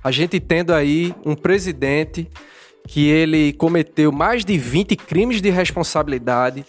A 0.03 0.12
gente 0.12 0.38
tendo 0.38 0.74
aí 0.74 1.15
um 1.25 1.33
presidente 1.33 2.29
que 2.86 3.07
ele 3.07 3.53
cometeu 3.53 4.12
mais 4.12 4.43
de 4.43 4.57
20 4.57 4.98
crimes 4.98 5.41
de 5.41 5.50
responsabilidade, 5.50 6.65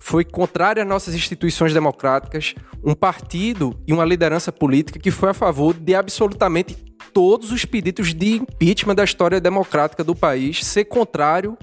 foi 0.00 0.24
contrário 0.24 0.82
às 0.82 0.88
nossas 0.88 1.14
instituições 1.14 1.74
democráticas, 1.74 2.54
um 2.82 2.94
partido 2.94 3.78
e 3.86 3.92
uma 3.92 4.04
liderança 4.04 4.50
política 4.50 4.98
que 4.98 5.10
foi 5.10 5.28
a 5.28 5.34
favor 5.34 5.74
de 5.74 5.94
absolutamente 5.94 6.74
todos 7.12 7.52
os 7.52 7.64
pedidos 7.64 8.14
de 8.14 8.36
impeachment 8.36 8.94
da 8.94 9.04
história 9.04 9.40
democrática 9.40 10.02
do 10.02 10.16
país, 10.16 10.64
ser 10.64 10.86
contrário 10.86 11.56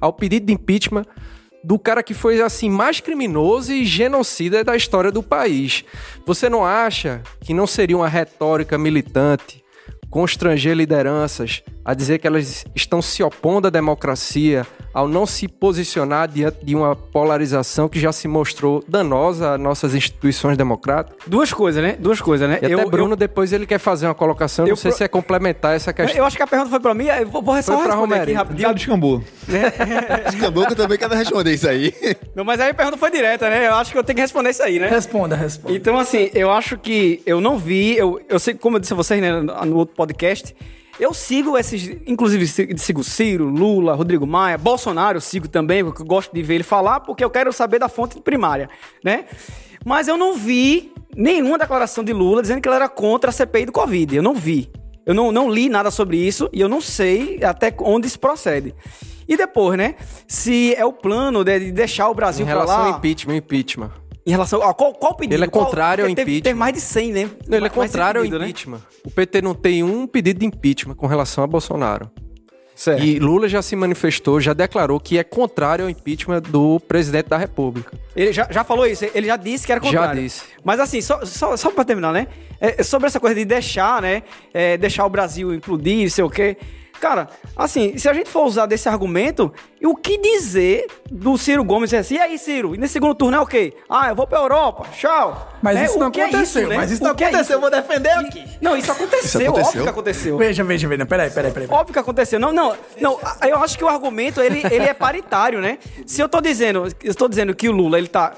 ao 0.00 0.12
pedido 0.12 0.46
de 0.46 0.54
impeachment 0.54 1.04
do 1.62 1.78
cara 1.78 2.02
que 2.02 2.14
foi 2.14 2.40
assim 2.40 2.68
mais 2.68 2.98
criminoso 2.98 3.72
e 3.72 3.84
genocida 3.84 4.64
da 4.64 4.74
história 4.74 5.12
do 5.12 5.22
país. 5.22 5.84
Você 6.26 6.48
não 6.48 6.64
acha 6.64 7.22
que 7.40 7.54
não 7.54 7.66
seria 7.66 7.96
uma 7.96 8.08
retórica 8.08 8.76
militante 8.76 9.62
constranger 10.10 10.76
lideranças 10.76 11.62
a 11.84 11.94
dizer 11.94 12.18
que 12.18 12.26
elas 12.26 12.64
estão 12.74 13.02
se 13.02 13.22
opondo 13.22 13.66
à 13.66 13.70
democracia 13.70 14.66
ao 14.94 15.08
não 15.08 15.24
se 15.24 15.48
posicionar 15.48 16.28
diante 16.28 16.64
de 16.64 16.76
uma 16.76 16.94
polarização 16.94 17.88
que 17.88 17.98
já 17.98 18.12
se 18.12 18.28
mostrou 18.28 18.84
danosa 18.86 19.54
às 19.54 19.60
nossas 19.60 19.94
instituições 19.94 20.56
democráticas? 20.56 21.16
Duas 21.26 21.52
coisas, 21.52 21.82
né? 21.82 21.96
Duas 21.98 22.20
coisas, 22.20 22.48
né? 22.48 22.58
E 22.62 22.72
até 22.74 22.84
Bruno, 22.84 23.16
depois 23.16 23.52
ele 23.52 23.66
quer 23.66 23.78
fazer 23.78 24.06
uma 24.06 24.14
colocação, 24.14 24.66
eu 24.66 24.70
não 24.70 24.76
sei 24.76 24.90
pro- 24.90 24.98
se 24.98 25.04
é 25.04 25.08
complementar 25.08 25.74
essa 25.74 25.90
eu, 25.90 25.94
questão. 25.94 26.16
eu 26.18 26.24
acho 26.26 26.36
que 26.36 26.42
a 26.42 26.46
pergunta 26.46 26.70
foi 26.70 26.78
pra 26.80 26.92
mim, 26.94 27.06
eu 27.06 27.26
vou, 27.26 27.42
vou 27.42 27.62
só 27.62 27.76
Foi 27.78 27.86
responder 27.86 28.14
aqui 28.14 28.20
Romero. 28.20 28.34
rapidinho. 28.34 28.68
Já 28.68 28.72
descambou. 28.74 29.22
Acabou 30.26 30.66
que 30.66 30.72
eu 30.72 30.76
também 30.76 30.98
quero 30.98 31.14
responder 31.14 31.54
isso 31.54 31.68
aí. 31.68 31.92
Não, 32.34 32.44
mas 32.44 32.60
aí 32.60 32.70
a 32.70 32.74
pergunta 32.74 32.96
foi 32.98 33.10
direta, 33.10 33.48
né? 33.48 33.66
Eu 33.66 33.74
acho 33.74 33.92
que 33.92 33.98
eu 33.98 34.04
tenho 34.04 34.16
que 34.16 34.22
responder 34.22 34.50
isso 34.50 34.62
aí, 34.62 34.78
né? 34.78 34.88
Responda, 34.88 35.34
responda. 35.36 35.74
Então, 35.74 35.98
assim, 35.98 36.30
eu 36.34 36.50
acho 36.50 36.76
que 36.78 37.22
eu 37.26 37.40
não 37.40 37.58
vi, 37.58 37.96
eu, 37.96 38.20
eu 38.28 38.38
sei, 38.38 38.54
como 38.54 38.76
eu 38.76 38.80
disse 38.80 38.92
a 38.92 38.96
vocês 38.96 39.20
né, 39.20 39.40
no 39.40 39.76
outro 39.76 39.94
podcast, 39.96 40.54
Eu 41.00 41.12
sigo 41.14 41.56
esses, 41.58 41.88
inclusive 42.06 42.46
si- 42.46 42.68
sigo 42.76 43.02
Ciro, 43.02 43.46
Lula, 43.48 43.94
Rodrigo 43.94 44.26
Maia, 44.26 44.58
Bolsonaro 44.58 45.16
eu 45.16 45.20
sigo 45.20 45.48
também, 45.48 45.82
porque 45.84 46.02
eu 46.02 46.06
gosto 46.06 46.32
de 46.32 46.42
ver 46.42 46.56
ele 46.56 46.64
falar, 46.64 47.00
porque 47.00 47.24
eu 47.24 47.30
quero 47.30 47.52
saber 47.52 47.78
da 47.78 47.88
fonte 47.88 48.20
primária, 48.20 48.68
né? 49.02 49.24
Mas 49.84 50.06
eu 50.06 50.16
não 50.16 50.34
vi 50.34 50.92
nenhuma 51.16 51.58
declaração 51.58 52.04
de 52.04 52.12
Lula 52.12 52.42
dizendo 52.42 52.60
que 52.60 52.68
ele 52.68 52.76
era 52.76 52.88
contra 52.88 53.30
a 53.30 53.32
CPI 53.32 53.66
do 53.66 53.72
Covid. 53.72 54.14
Eu 54.16 54.22
não 54.22 54.34
vi. 54.34 54.70
Eu 55.04 55.12
não, 55.14 55.32
não 55.32 55.50
li 55.50 55.68
nada 55.68 55.90
sobre 55.90 56.16
isso 56.16 56.48
e 56.52 56.60
eu 56.60 56.68
não 56.68 56.80
sei 56.80 57.42
até 57.42 57.74
onde 57.80 58.06
isso 58.06 58.20
procede. 58.20 58.72
E 59.26 59.36
depois, 59.36 59.76
né? 59.76 59.96
Se 60.28 60.74
é 60.74 60.84
o 60.84 60.92
plano 60.92 61.42
de 61.42 61.58
de 61.58 61.72
deixar 61.72 62.08
o 62.08 62.14
Brasil 62.14 62.44
Em 62.44 62.48
pra 62.48 62.54
relação 62.60 62.78
lá... 62.78 62.84
ao 62.92 62.98
impeachment, 62.98 63.36
impeachment. 63.36 63.90
Em 64.24 64.30
relação 64.30 64.62
a 64.62 64.72
qual, 64.72 64.94
qual 64.94 65.16
pedido? 65.16 65.34
Ele 65.34 65.44
é 65.44 65.48
Qual- 65.48 65.66
contrário 65.66 66.04
ao 66.04 66.08
porque 66.08 66.16
teve, 66.24 66.30
impeachment. 66.38 66.42
Teve 66.50 66.58
mais 66.58 66.74
de 66.74 66.80
100, 66.80 67.12
né? 67.12 67.30
Não, 67.48 67.56
ele 67.58 67.66
é 67.66 67.68
contrário 67.68 68.20
ao 68.20 68.22
pedido, 68.22 68.38
né? 68.38 68.44
impeachment. 68.46 68.80
O 69.04 69.10
PT 69.10 69.42
não 69.42 69.54
tem 69.54 69.82
um 69.82 70.06
pedido 70.06 70.38
de 70.40 70.46
impeachment 70.46 70.94
com 70.94 71.06
relação 71.06 71.42
a 71.42 71.46
Bolsonaro. 71.46 72.08
Certo. 72.74 73.02
E 73.04 73.18
Lula 73.18 73.48
já 73.48 73.60
se 73.60 73.76
manifestou, 73.76 74.40
já 74.40 74.52
declarou 74.52 74.98
que 74.98 75.18
é 75.18 75.24
contrário 75.24 75.84
ao 75.84 75.90
impeachment 75.90 76.40
do 76.40 76.80
presidente 76.80 77.28
da 77.28 77.36
República. 77.36 77.92
Ele 78.16 78.32
já, 78.32 78.48
já 78.50 78.64
falou 78.64 78.86
isso, 78.86 79.04
ele 79.14 79.26
já 79.26 79.36
disse 79.36 79.66
que 79.66 79.72
era 79.72 79.80
contrário. 79.80 80.16
Já 80.16 80.22
disse. 80.22 80.44
Mas 80.64 80.80
assim, 80.80 81.00
só, 81.00 81.24
só, 81.24 81.56
só 81.56 81.70
pra 81.70 81.84
terminar, 81.84 82.12
né? 82.12 82.28
É, 82.60 82.82
sobre 82.82 83.08
essa 83.08 83.20
coisa 83.20 83.36
de 83.36 83.44
deixar, 83.44 84.00
né? 84.00 84.22
é, 84.54 84.76
deixar 84.78 85.04
o 85.04 85.10
Brasil 85.10 85.52
implodir, 85.52 86.10
sei 86.10 86.24
o 86.24 86.30
quê. 86.30 86.56
Cara, 87.02 87.28
assim, 87.56 87.98
se 87.98 88.08
a 88.08 88.12
gente 88.12 88.30
for 88.30 88.44
usar 88.46 88.66
desse 88.66 88.88
argumento, 88.88 89.52
e 89.80 89.88
o 89.88 89.96
que 89.96 90.16
dizer 90.18 90.86
do 91.10 91.36
Ciro 91.36 91.64
Gomes 91.64 91.92
assim? 91.92 92.14
E 92.14 92.18
aí, 92.20 92.38
Ciro? 92.38 92.76
E 92.76 92.78
nesse 92.78 92.92
segundo 92.92 93.12
turno 93.12 93.36
é 93.36 93.40
o 93.40 93.44
quê? 93.46 93.74
Ah, 93.90 94.10
eu 94.10 94.14
vou 94.14 94.24
pra 94.24 94.38
Europa, 94.38 94.86
tchau. 94.96 95.52
Mas 95.60 95.74
Né? 95.74 95.84
isso 95.86 95.96
O 95.96 95.98
não 95.98 96.06
é 96.06 96.08
aconteceu. 96.10 96.68
né? 96.68 96.76
Mas 96.76 96.92
isso 96.92 97.02
O 97.02 97.08
não 97.08 97.14
que 97.16 97.24
é 97.24 97.26
aconteceu. 97.26 97.56
Eu 97.56 97.60
vou 97.60 97.70
defender 97.72 98.10
aqui. 98.10 98.44
Não, 98.60 98.76
isso 98.76 98.92
aconteceu, 98.92 99.18
Isso 99.40 99.50
aconteceu? 99.50 99.66
óbvio 99.66 99.82
que 99.82 99.88
aconteceu. 99.88 100.38
Veja, 100.38 100.62
veja, 100.62 100.86
veja. 100.86 101.04
Peraí, 101.04 101.28
peraí, 101.28 101.50
peraí. 101.50 101.66
peraí. 101.66 101.80
Óbvio 101.80 101.92
que 101.92 101.98
aconteceu. 101.98 102.38
Não, 102.38 102.52
não, 102.52 102.76
não. 103.00 103.18
Eu 103.48 103.58
acho 103.58 103.76
que 103.76 103.82
o 103.82 103.88
argumento 103.88 104.40
ele, 104.40 104.62
ele 104.70 104.84
é 104.84 104.94
paritário, 104.94 105.60
né? 105.60 105.78
Se 106.06 106.20
eu 106.20 106.28
tô 106.28 106.40
dizendo, 106.40 106.86
eu 107.02 107.14
tô 107.16 107.26
dizendo 107.28 107.52
que 107.52 107.68
o 107.68 107.72
Lula 107.72 107.98
ele 107.98 108.06
tá 108.06 108.32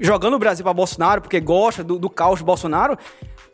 jogando 0.00 0.34
o 0.34 0.38
Brasil 0.38 0.64
pra 0.64 0.72
Bolsonaro 0.74 1.20
porque 1.22 1.40
gosta 1.40 1.82
do, 1.84 1.98
do 1.98 2.08
caos 2.10 2.38
de 2.40 2.44
Bolsonaro, 2.44 2.96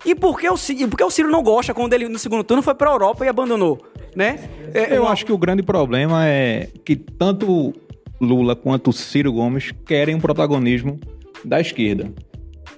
e 0.05 0.15
por 0.15 0.39
que 0.41 0.49
o 0.49 0.57
Ciro, 0.57 0.83
e 0.83 0.87
por 0.87 0.97
que 0.97 1.05
o 1.05 1.11
Ciro 1.11 1.31
não 1.31 1.43
gosta 1.43 1.75
quando 1.75 1.93
ele 1.93 2.09
no 2.09 2.19
segundo 2.19 2.43
turno 2.45 2.63
foi 2.63 2.75
pra 2.75 2.91
Europa 2.91 3.25
e 3.25 3.29
abandonou, 3.29 3.79
né? 4.17 4.49
É, 4.73 4.97
Eu 4.97 5.03
uma- 5.03 5.11
acho 5.11 5.27
que 5.27 5.33
o 5.33 5.39
grande 5.39 5.63
problema 5.63 6.27
é 6.27 6.69
que 6.85 6.97
tanto 6.97 7.73
Lula 8.21 8.55
quanto 8.57 8.93
Ciro 8.93 9.33
Gomes 9.33 9.73
querem 9.87 10.15
um 10.15 10.21
protagonismo 10.21 10.99
da 11.45 11.61
esquerda. 11.61 12.13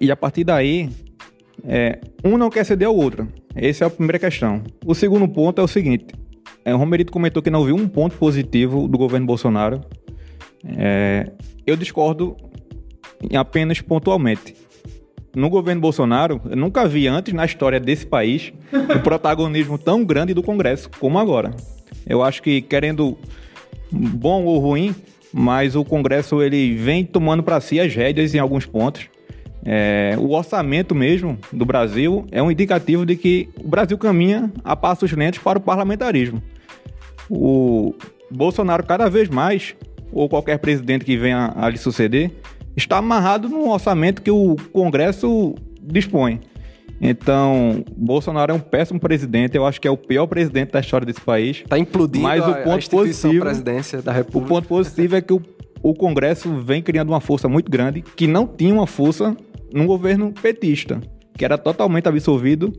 E 0.00 0.10
a 0.10 0.16
partir 0.16 0.42
daí, 0.44 0.88
é, 1.64 2.00
um 2.24 2.36
não 2.36 2.50
quer 2.50 2.64
ceder 2.64 2.88
ao 2.88 2.96
outro. 2.96 3.28
Essa 3.54 3.84
é 3.84 3.86
a 3.86 3.90
primeira 3.90 4.18
questão. 4.18 4.62
O 4.84 4.94
segundo 4.94 5.28
ponto 5.28 5.60
é 5.60 5.64
o 5.64 5.68
seguinte: 5.68 6.06
é, 6.64 6.74
o 6.74 6.78
Romerito 6.78 7.12
comentou 7.12 7.42
que 7.42 7.50
não 7.50 7.64
viu 7.64 7.76
um 7.76 7.86
ponto 7.86 8.16
positivo 8.16 8.88
do 8.88 8.98
governo 8.98 9.26
Bolsonaro. 9.26 9.80
É, 10.76 11.30
eu 11.66 11.76
discordo 11.76 12.36
apenas 13.34 13.80
pontualmente. 13.80 14.54
No 15.34 15.48
governo 15.48 15.80
Bolsonaro, 15.80 16.40
eu 16.48 16.56
nunca 16.56 16.86
vi 16.86 17.06
antes 17.06 17.32
na 17.32 17.44
história 17.44 17.80
desse 17.80 18.06
país 18.06 18.52
um 18.72 19.00
protagonismo 19.00 19.78
tão 19.78 20.04
grande 20.04 20.34
do 20.34 20.42
Congresso 20.42 20.90
como 21.00 21.18
agora. 21.18 21.52
Eu 22.06 22.22
acho 22.22 22.42
que 22.42 22.60
querendo 22.60 23.16
bom 23.90 24.44
ou 24.44 24.58
ruim, 24.58 24.94
mas 25.32 25.74
o 25.74 25.84
Congresso 25.84 26.42
ele 26.42 26.74
vem 26.74 27.04
tomando 27.04 27.42
para 27.42 27.60
si 27.60 27.80
as 27.80 27.94
rédeas 27.94 28.34
em 28.34 28.38
alguns 28.38 28.66
pontos. 28.66 29.08
É, 29.64 30.16
o 30.18 30.32
orçamento 30.32 30.94
mesmo 30.94 31.38
do 31.52 31.64
Brasil 31.64 32.26
é 32.32 32.42
um 32.42 32.50
indicativo 32.50 33.06
de 33.06 33.16
que 33.16 33.48
o 33.56 33.68
Brasil 33.68 33.96
caminha 33.96 34.52
a 34.64 34.74
passos 34.74 35.12
lentos 35.12 35.38
para 35.38 35.58
o 35.58 35.62
parlamentarismo. 35.62 36.42
O 37.30 37.94
Bolsonaro 38.30 38.84
cada 38.84 39.08
vez 39.08 39.28
mais, 39.28 39.74
ou 40.12 40.28
qualquer 40.28 40.58
presidente 40.58 41.04
que 41.04 41.16
venha 41.16 41.52
a 41.56 41.68
lhe 41.70 41.78
suceder, 41.78 42.32
está 42.76 42.98
amarrado 42.98 43.48
num 43.48 43.68
orçamento 43.68 44.22
que 44.22 44.30
o 44.30 44.56
Congresso 44.72 45.54
dispõe. 45.82 46.40
Então, 47.00 47.84
Bolsonaro 47.96 48.52
é 48.52 48.54
um 48.54 48.60
péssimo 48.60 49.00
presidente, 49.00 49.56
eu 49.56 49.66
acho 49.66 49.80
que 49.80 49.88
é 49.88 49.90
o 49.90 49.96
pior 49.96 50.26
presidente 50.28 50.70
da 50.70 50.80
história 50.80 51.04
desse 51.04 51.20
país. 51.20 51.64
Tá 51.68 51.76
implodindo 51.78 52.22
Mas 52.24 52.40
o 52.40 52.44
a, 52.44 52.50
a 52.50 52.62
ponto 52.62 52.78
instituição 52.78 53.30
positivo- 53.30 53.44
presidência 53.44 54.00
da 54.02 54.12
O 54.12 54.14
República. 54.14 54.48
ponto 54.54 54.68
positivo 54.68 55.16
é 55.16 55.20
que 55.20 55.32
o, 55.32 55.42
o 55.82 55.94
Congresso 55.94 56.54
vem 56.60 56.80
criando 56.80 57.08
uma 57.08 57.20
força 57.20 57.48
muito 57.48 57.68
grande 57.70 58.02
que 58.02 58.28
não 58.28 58.46
tinha 58.46 58.72
uma 58.72 58.86
força 58.86 59.36
num 59.74 59.84
governo 59.86 60.32
petista, 60.40 61.00
que 61.36 61.44
era 61.44 61.58
totalmente 61.58 62.08
absorvido 62.08 62.72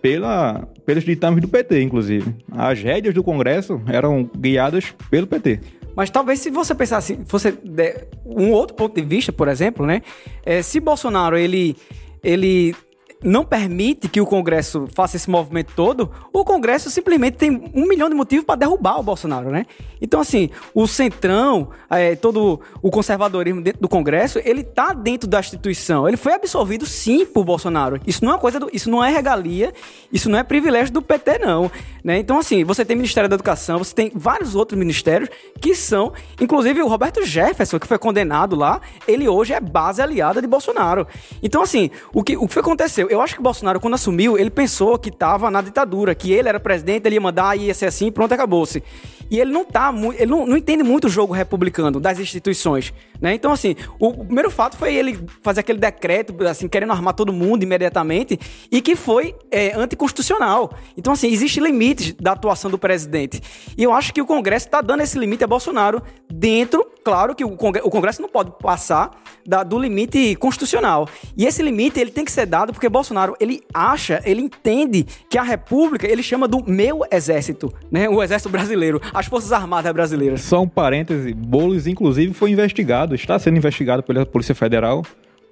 pela, 0.00 0.66
pelos 0.86 1.04
ditames 1.04 1.42
do 1.42 1.48
PT, 1.48 1.82
inclusive. 1.82 2.34
As 2.52 2.80
rédeas 2.82 3.14
do 3.14 3.22
Congresso 3.22 3.78
eram 3.86 4.30
guiadas 4.38 4.94
pelo 5.10 5.26
PT. 5.26 5.60
Mas 5.94 6.10
talvez 6.10 6.40
se 6.40 6.50
você 6.50 6.74
pensasse, 6.74 7.18
fosse 7.26 7.52
der 7.52 8.08
um 8.24 8.52
outro 8.52 8.76
ponto 8.76 8.94
de 8.94 9.06
vista, 9.06 9.32
por 9.32 9.48
exemplo, 9.48 9.86
né? 9.86 10.02
é, 10.44 10.62
se 10.62 10.80
Bolsonaro 10.80 11.36
ele, 11.36 11.76
ele 12.22 12.74
não 13.22 13.44
permite 13.44 14.08
que 14.08 14.20
o 14.20 14.26
Congresso 14.26 14.86
faça 14.94 15.16
esse 15.16 15.28
movimento 15.28 15.72
todo, 15.74 16.10
o 16.32 16.44
Congresso 16.44 16.90
simplesmente 16.90 17.36
tem 17.36 17.70
um 17.74 17.86
milhão 17.86 18.08
de 18.08 18.14
motivos 18.14 18.44
para 18.44 18.56
derrubar 18.56 18.98
o 18.98 19.02
Bolsonaro, 19.02 19.50
né? 19.50 19.66
Então, 20.00 20.20
assim, 20.20 20.50
o 20.74 20.86
centrão, 20.86 21.68
é, 21.90 22.16
todo 22.16 22.60
o 22.82 22.90
conservadorismo 22.90 23.60
dentro 23.60 23.82
do 23.82 23.88
Congresso, 23.88 24.40
ele 24.44 24.64
tá 24.64 24.92
dentro 24.92 25.28
da 25.28 25.40
instituição. 25.40 26.08
Ele 26.08 26.16
foi 26.16 26.32
absorvido 26.32 26.86
sim 26.86 27.26
por 27.26 27.44
Bolsonaro. 27.44 28.00
Isso 28.06 28.24
não 28.24 28.34
é 28.34 28.38
coisa 28.38 28.58
do, 28.58 28.70
isso 28.72 28.90
não 28.90 29.04
é 29.04 29.10
regalia, 29.10 29.72
isso 30.10 30.30
não 30.30 30.38
é 30.38 30.42
privilégio 30.42 30.92
do 30.92 31.02
PT, 31.02 31.38
não. 31.38 31.70
Né? 32.02 32.18
Então, 32.18 32.38
assim, 32.38 32.64
você 32.64 32.84
tem 32.84 32.96
Ministério 32.96 33.28
da 33.28 33.34
Educação, 33.34 33.78
você 33.78 33.94
tem 33.94 34.10
vários 34.14 34.54
outros 34.54 34.78
ministérios 34.78 35.28
que 35.60 35.74
são, 35.74 36.12
inclusive 36.40 36.80
o 36.82 36.88
Roberto 36.88 37.22
Jefferson, 37.24 37.78
que 37.78 37.86
foi 37.86 37.98
condenado 37.98 38.56
lá, 38.56 38.80
ele 39.06 39.28
hoje 39.28 39.52
é 39.52 39.60
base 39.60 40.00
aliada 40.00 40.40
de 40.40 40.46
Bolsonaro. 40.46 41.06
Então, 41.42 41.62
assim, 41.62 41.90
o 42.14 42.22
que, 42.22 42.36
o 42.36 42.48
que 42.48 42.58
aconteceu? 42.58 43.09
Eu 43.10 43.20
acho 43.20 43.34
que 43.34 43.40
o 43.40 43.42
Bolsonaro, 43.42 43.80
quando 43.80 43.94
assumiu, 43.94 44.38
ele 44.38 44.50
pensou 44.50 44.96
que 44.96 45.08
estava 45.08 45.50
na 45.50 45.60
ditadura, 45.60 46.14
que 46.14 46.30
ele 46.30 46.48
era 46.48 46.60
presidente, 46.60 47.06
ele 47.06 47.16
ia 47.16 47.20
mandar, 47.20 47.58
ia 47.58 47.74
ser 47.74 47.86
assim, 47.86 48.08
pronto, 48.12 48.32
acabou-se. 48.32 48.84
E 49.30 49.38
ele 49.38 49.52
não 49.52 49.64
tá 49.64 49.92
muito, 49.92 50.20
ele 50.20 50.30
não, 50.30 50.44
não 50.44 50.56
entende 50.56 50.82
muito 50.82 51.06
o 51.06 51.10
jogo 51.10 51.32
republicano 51.32 52.00
das 52.00 52.18
instituições, 52.18 52.92
né? 53.20 53.34
Então, 53.34 53.52
assim, 53.52 53.76
o, 53.98 54.24
primeiro 54.24 54.50
fato 54.50 54.76
foi 54.76 54.94
ele 54.94 55.18
fazer 55.42 55.60
aquele 55.60 55.78
decreto, 55.78 56.34
assim, 56.46 56.68
querendo 56.68 56.92
armar 56.92 57.14
todo 57.14 57.32
mundo 57.32 57.62
imediatamente, 57.62 58.38
e 58.70 58.80
que 58.80 58.96
foi 58.96 59.34
é, 59.50 59.72
anticonstitucional. 59.74 60.72
Então, 60.96 61.12
assim, 61.12 61.28
existem 61.28 61.62
limites 61.62 62.12
da 62.14 62.32
atuação 62.32 62.70
do 62.70 62.78
presidente. 62.78 63.40
E 63.76 63.82
eu 63.82 63.92
acho 63.92 64.12
que 64.12 64.20
o 64.20 64.26
Congresso 64.26 64.66
está 64.66 64.80
dando 64.80 65.02
esse 65.02 65.18
limite 65.18 65.44
a 65.44 65.46
Bolsonaro 65.46 66.02
dentro, 66.28 66.86
claro 67.04 67.34
que 67.34 67.44
o 67.44 67.56
Congresso, 67.56 68.20
não 68.20 68.28
pode 68.28 68.52
passar 68.60 69.10
da- 69.46 69.62
do 69.62 69.78
limite 69.78 70.34
constitucional. 70.36 71.08
E 71.36 71.46
esse 71.46 71.62
limite, 71.62 72.00
ele 72.00 72.10
tem 72.10 72.24
que 72.24 72.32
ser 72.32 72.46
dado 72.46 72.72
porque 72.72 72.88
Bolsonaro, 72.88 73.36
ele 73.38 73.62
acha, 73.72 74.20
ele 74.24 74.40
entende 74.40 75.06
que 75.28 75.38
a 75.38 75.42
República, 75.42 76.06
ele 76.06 76.22
chama 76.22 76.48
do 76.48 76.64
meu 76.66 77.02
exército, 77.10 77.72
né? 77.90 78.08
O 78.08 78.22
exército 78.22 78.48
brasileiro, 78.48 79.00
as 79.20 79.26
Forças 79.26 79.52
Armadas 79.52 79.92
brasileiras. 79.92 80.40
Só 80.40 80.62
um 80.62 80.68
parêntese, 80.68 81.32
Boulos, 81.34 81.86
inclusive, 81.86 82.32
foi 82.32 82.50
investigado, 82.50 83.14
está 83.14 83.38
sendo 83.38 83.58
investigado 83.58 84.02
pela 84.02 84.24
Polícia 84.26 84.54
Federal 84.54 85.02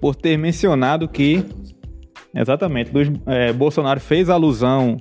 por 0.01 0.15
ter 0.15 0.37
mencionado 0.37 1.07
que, 1.07 1.45
exatamente, 2.33 2.91
Luiz, 2.91 3.11
eh, 3.27 3.53
Bolsonaro 3.53 3.99
fez 3.99 4.29
alusão 4.29 4.97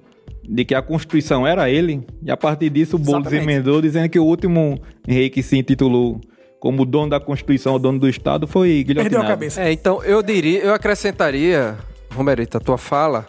de 0.46 0.64
que 0.64 0.75
a 0.75 0.82
Constituição 0.82 1.46
era 1.46 1.70
ele, 1.70 2.06
e 2.22 2.30
a 2.30 2.37
partir 2.37 2.70
disso 2.70 2.96
o 2.96 2.98
Boulos 2.98 3.26
Exatamente. 3.26 3.50
emendou 3.50 3.80
dizendo 3.80 4.08
que 4.08 4.18
o 4.18 4.25
último 4.25 4.80
rei 5.06 5.30
que 5.30 5.42
se 5.42 5.56
intitulou 5.56 6.20
como 6.60 6.84
dono 6.84 7.10
da 7.10 7.20
Constituição, 7.20 7.75
o 7.75 7.78
dono 7.78 7.98
do 7.98 8.08
Estado, 8.08 8.46
foi 8.46 8.82
guilhotinado. 8.82 9.10
Perdeu 9.10 9.22
a 9.22 9.26
cabeça. 9.26 9.62
É, 9.62 9.72
então 9.72 10.02
eu 10.02 10.22
diria, 10.22 10.60
eu 10.60 10.75
acrescentaria, 10.75 11.76
Romerito, 12.14 12.56
a 12.56 12.60
tua 12.60 12.76
fala, 12.76 13.26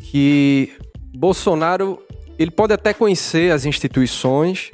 que 0.00 0.72
Bolsonaro, 1.16 1.98
ele 2.38 2.50
pode 2.50 2.72
até 2.72 2.92
conhecer 2.92 3.52
as 3.52 3.64
instituições, 3.64 4.70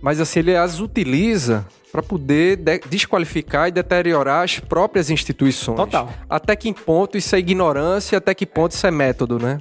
mas 0.00 0.20
assim, 0.20 0.40
ele 0.40 0.56
as 0.56 0.80
utiliza 0.80 1.66
para 1.90 2.02
poder 2.02 2.56
de- 2.56 2.80
desqualificar 2.88 3.68
e 3.68 3.72
deteriorar 3.72 4.44
as 4.44 4.58
próprias 4.60 5.10
instituições. 5.10 5.76
Total. 5.76 6.10
Até 6.28 6.54
que 6.54 6.72
ponto 6.72 7.16
isso 7.16 7.34
é 7.34 7.38
ignorância, 7.38 8.18
até 8.18 8.34
que 8.34 8.44
ponto 8.46 8.72
isso 8.72 8.86
é 8.86 8.90
método, 8.90 9.38
né? 9.38 9.58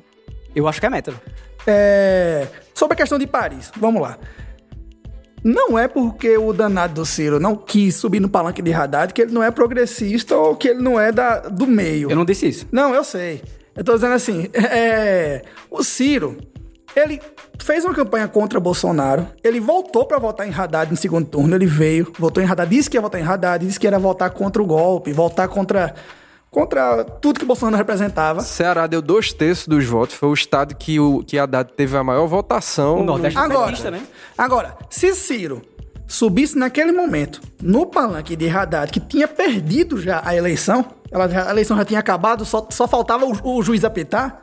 Eu 0.56 0.68
acho 0.68 0.80
que 0.80 0.86
é 0.86 0.90
método. 0.90 1.20
É, 1.66 2.48
sobre 2.74 2.94
a 2.94 2.98
questão 2.98 3.18
de 3.18 3.28
Paris, 3.28 3.72
vamos 3.78 4.02
lá. 4.02 4.18
Não 5.44 5.78
é 5.78 5.88
porque 5.88 6.38
o 6.38 6.52
danado 6.52 6.96
do 6.96 7.06
Ciro 7.06 7.40
não 7.40 7.56
quis 7.56 7.96
subir 7.96 8.20
no 8.20 8.28
palanque 8.28 8.62
de 8.62 8.74
Haddad 8.74 9.14
que 9.14 9.22
ele 9.22 9.32
não 9.32 9.44
é 9.44 9.52
progressista 9.52 10.36
ou 10.36 10.56
que 10.56 10.70
ele 10.70 10.82
não 10.82 11.00
é 11.00 11.12
da, 11.12 11.40
do 11.40 11.68
meio. 11.68 12.10
Eu 12.10 12.16
não 12.16 12.26
disse 12.26 12.48
isso. 12.48 12.68
Não, 12.72 12.94
eu 12.94 13.04
sei. 13.04 13.42
Eu 13.76 13.84
tô 13.84 13.94
dizendo 13.94 14.14
assim, 14.14 14.50
é, 14.54 15.44
o 15.70 15.84
Ciro, 15.84 16.38
ele 16.96 17.22
fez 17.60 17.84
uma 17.86 17.94
campanha 17.94 18.28
contra 18.28 18.60
Bolsonaro, 18.60 19.28
ele 19.44 19.60
voltou 19.60 20.06
pra 20.06 20.18
votar 20.20 20.48
em 20.48 20.54
Haddad 20.54 20.90
no 20.90 20.98
segundo 20.98 21.28
turno, 21.28 21.56
ele 21.56 21.66
veio, 21.66 22.12
votou 22.18 22.42
em 22.42 22.46
Haddad, 22.48 22.70
disse 22.70 22.90
que 22.90 22.98
ia 22.98 23.02
votar 23.02 23.20
em 23.22 23.24
Haddad, 23.24 23.66
disse 23.66 23.80
que 23.80 23.86
era 23.88 24.00
votar 24.00 24.30
contra 24.32 24.62
o 24.62 24.66
golpe, 24.66 25.12
votar 25.14 25.48
contra 25.48 25.94
contra 26.50 27.04
tudo 27.04 27.38
que 27.40 27.44
o 27.44 27.48
Bolsonaro 27.48 27.78
representava. 27.78 28.40
Ceará 28.42 28.88
deu 28.88 29.02
dois 29.02 29.32
terços 29.34 29.68
dos 29.68 29.86
votos. 29.86 30.16
Foi 30.16 30.30
o 30.30 30.34
estado 30.34 30.74
que, 30.76 31.00
o, 31.00 31.22
que 31.24 31.38
Haddad 31.38 31.72
teve 31.74 31.96
a 31.98 32.04
maior 32.04 32.26
votação. 32.26 33.02
O 33.02 33.04
Nordeste 33.04 33.38
Agora, 33.38 33.66
petista, 33.68 33.92
né? 33.92 34.02
agora, 34.36 34.76
se 34.90 35.14
Ciro 35.14 35.62
subisse 36.08 36.58
naquele 36.58 36.94
momento 36.94 37.42
no 37.62 37.86
palanque 37.86 38.36
de 38.36 38.50
Haddad, 38.50 38.90
que 38.92 39.00
tinha 39.00 39.28
perdido 39.28 40.02
já 40.02 40.22
a 40.26 40.34
eleição, 40.36 40.86
ela 41.12 41.28
já- 41.28 41.48
a 41.48 41.52
eleição 41.52 41.76
já 41.78 41.84
tinha 41.86 42.00
acabado, 42.00 42.46
só, 42.46 42.66
só 42.72 42.88
faltava 42.88 43.26
o, 43.26 43.58
o 43.58 43.62
juiz 43.62 43.84
apitar, 43.84 44.42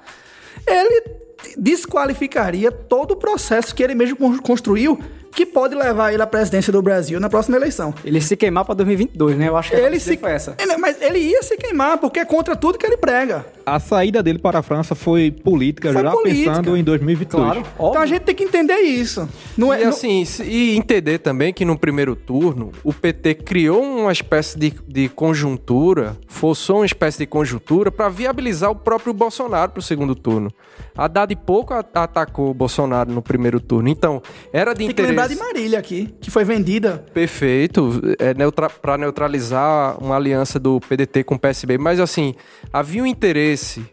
ele 0.67 1.24
desqualificaria 1.57 2.71
todo 2.73 3.13
o 3.13 3.17
processo 3.17 3.75
que 3.75 3.83
ele 3.83 3.95
mesmo 3.95 4.17
con- 4.17 4.39
construiu, 4.39 4.99
que 5.35 5.45
pode 5.45 5.75
levar 5.75 6.13
ele 6.13 6.23
à 6.23 6.27
presidência 6.27 6.73
do 6.73 6.81
Brasil 6.81 7.19
na 7.21 7.29
próxima 7.29 7.57
eleição. 7.57 7.93
Ele 8.05 8.21
se 8.21 8.37
queimar 8.37 8.65
pra 8.65 8.75
2022, 8.75 9.37
né? 9.37 9.49
Eu 9.49 9.57
acho 9.57 9.71
que 9.71 9.77
a 9.77 9.81
Ele 9.87 9.99
se, 9.99 10.17
foi 10.17 10.31
essa. 10.33 10.55
Ele- 10.59 10.77
mas 10.77 11.01
ele 11.03 11.19
ia 11.19 11.43
se 11.43 11.57
queimar, 11.57 11.99
porque 11.99 12.21
é 12.21 12.25
contra 12.25 12.55
tudo 12.55 12.79
que 12.79 12.87
ele 12.87 12.97
prega. 12.97 13.45
A 13.67 13.81
saída 13.81 14.23
dele 14.23 14.39
para 14.39 14.59
a 14.59 14.63
França 14.63 14.95
foi 14.95 15.31
política, 15.31 15.93
Foi 15.93 16.03
já 16.03 16.11
política. 16.11 16.51
pensando 16.51 16.77
em 16.77 16.85
2022. 16.85 17.45
Claro, 17.45 17.61
Então 17.61 17.87
a 17.87 17.89
óbvio. 17.91 18.07
gente 18.07 18.23
tem 18.23 18.35
que 18.35 18.45
entender 18.45 18.77
isso. 18.81 19.29
Não 19.57 19.73
é, 19.73 19.81
E 19.81 19.85
não- 19.85 19.91
assim, 19.91 20.23
e 20.45 20.77
entender 20.77 21.19
também 21.19 21.53
que 21.53 21.65
no 21.65 21.79
primeiro 21.79 22.15
turno 22.15 22.71
o 22.85 22.93
PT 22.93 23.35
criou 23.35 23.83
uma 23.83 24.13
espécie 24.13 24.59
de, 24.59 24.73
de 24.87 25.09
conjuntura, 25.09 26.17
forçou 26.29 26.77
uma 26.77 26.87
espécie 26.87 27.19
de 27.19 27.27
conjuntura 27.27 27.91
para 27.91 28.09
viabilizar 28.09 28.71
o 28.71 28.75
próprio 28.77 29.13
Bolsonaro 29.13 29.73
para 29.73 29.81
o 29.81 29.83
segundo 29.83 30.15
turno. 30.15 30.51
Haddad 30.97 31.35
pouco 31.37 31.75
a- 31.75 31.85
atacou 31.95 32.51
o 32.51 32.55
Bolsonaro 32.55 33.11
no 33.11 33.21
primeiro 33.23 33.61
turno. 33.61 33.89
Então, 33.89 34.23
era 34.53 34.73
de 34.73 34.79
tem 34.79 34.87
que 34.89 34.93
interesse. 34.93 35.13
De 35.29 35.37
Marília 35.37 35.79
aqui, 35.79 36.15
que 36.21 36.31
foi 36.31 36.45
vendida. 36.45 37.05
Perfeito, 37.13 38.01
é 38.19 38.35
neutra 38.35 38.69
para 38.69 38.99
neutralizar 38.99 40.03
uma 40.03 40.17
aliança 40.17 40.59
do 40.59 40.81
PDT 40.81 41.25
com 41.25 41.35
o 41.35 41.39
PSB, 41.39 41.79
mas 41.79 42.01
assim, 42.01 42.35
havia 42.73 43.03
um 43.03 43.07
interesse 43.07 43.85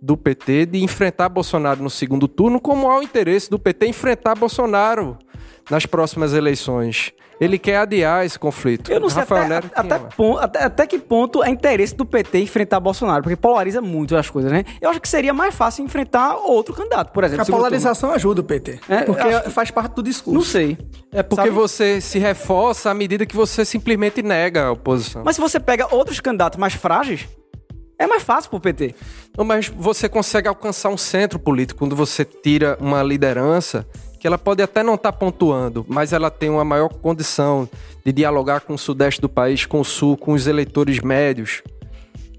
do 0.00 0.16
PT 0.16 0.66
de 0.66 0.82
enfrentar 0.82 1.28
Bolsonaro 1.28 1.82
no 1.82 1.90
segundo 1.90 2.28
turno, 2.28 2.60
como 2.60 2.88
há 2.88 2.98
o 2.98 3.02
interesse 3.02 3.50
do 3.50 3.58
PT 3.58 3.88
enfrentar 3.88 4.34
Bolsonaro 4.34 5.18
nas 5.70 5.86
próximas 5.86 6.32
eleições. 6.34 7.12
Ele 7.40 7.56
quer 7.56 7.76
adiar 7.76 8.26
esse 8.26 8.36
conflito. 8.36 8.90
Eu 8.90 8.98
não 8.98 9.08
sei 9.08 9.20
Rafael 9.20 9.44
até, 9.44 9.56
até, 9.72 9.96
tinha- 9.98 10.10
pon- 10.16 10.38
até- 10.38 10.64
até 10.64 10.86
que 10.88 10.98
ponto 10.98 11.44
é 11.44 11.48
interesse 11.48 11.94
do 11.94 12.04
PT 12.04 12.40
enfrentar 12.40 12.80
Bolsonaro, 12.80 13.22
porque 13.22 13.36
polariza 13.36 13.80
muito 13.80 14.16
as 14.16 14.28
coisas, 14.28 14.50
né? 14.50 14.64
Eu 14.80 14.90
acho 14.90 15.00
que 15.00 15.08
seria 15.08 15.32
mais 15.32 15.54
fácil 15.54 15.84
enfrentar 15.84 16.34
outro 16.34 16.74
candidato, 16.74 17.12
por 17.12 17.22
exemplo. 17.22 17.42
A 17.44 17.46
polarização 17.46 18.10
ajuda 18.10 18.40
o 18.40 18.44
PT. 18.44 18.80
É, 18.88 19.02
porque 19.02 19.50
faz 19.50 19.70
parte 19.70 19.90
do 19.90 19.94
turno. 19.96 20.10
discurso. 20.10 20.34
Não 20.34 20.42
sei. 20.44 20.76
É 21.12 21.22
porque 21.22 21.44
Sabe? 21.44 21.54
você 21.54 22.00
se 22.00 22.18
reforça 22.18 22.90
à 22.90 22.94
medida 22.94 23.24
que 23.24 23.36
você 23.36 23.64
simplesmente 23.64 24.20
nega 24.20 24.64
a 24.66 24.72
oposição. 24.72 25.22
Mas 25.24 25.36
se 25.36 25.40
você 25.40 25.60
pega 25.60 25.86
outros 25.94 26.18
candidatos 26.18 26.58
mais 26.58 26.74
frágeis, 26.74 27.28
é 28.00 28.06
mais 28.08 28.24
fácil 28.24 28.50
pro 28.50 28.58
PT. 28.58 28.96
Não, 29.36 29.44
mas 29.44 29.68
você 29.68 30.08
consegue 30.08 30.48
alcançar 30.48 30.88
um 30.88 30.96
centro 30.98 31.38
político 31.38 31.78
quando 31.78 31.94
você 31.94 32.24
tira 32.24 32.76
uma 32.80 33.00
liderança 33.00 33.86
que 34.18 34.26
ela 34.26 34.36
pode 34.38 34.62
até 34.62 34.82
não 34.82 34.94
estar 34.94 35.12
pontuando, 35.12 35.84
mas 35.88 36.12
ela 36.12 36.30
tem 36.30 36.50
uma 36.50 36.64
maior 36.64 36.88
condição 36.88 37.68
de 38.04 38.12
dialogar 38.12 38.60
com 38.60 38.74
o 38.74 38.78
sudeste 38.78 39.20
do 39.20 39.28
país, 39.28 39.64
com 39.64 39.80
o 39.80 39.84
sul, 39.84 40.16
com 40.16 40.32
os 40.32 40.46
eleitores 40.46 41.00
médios. 41.00 41.62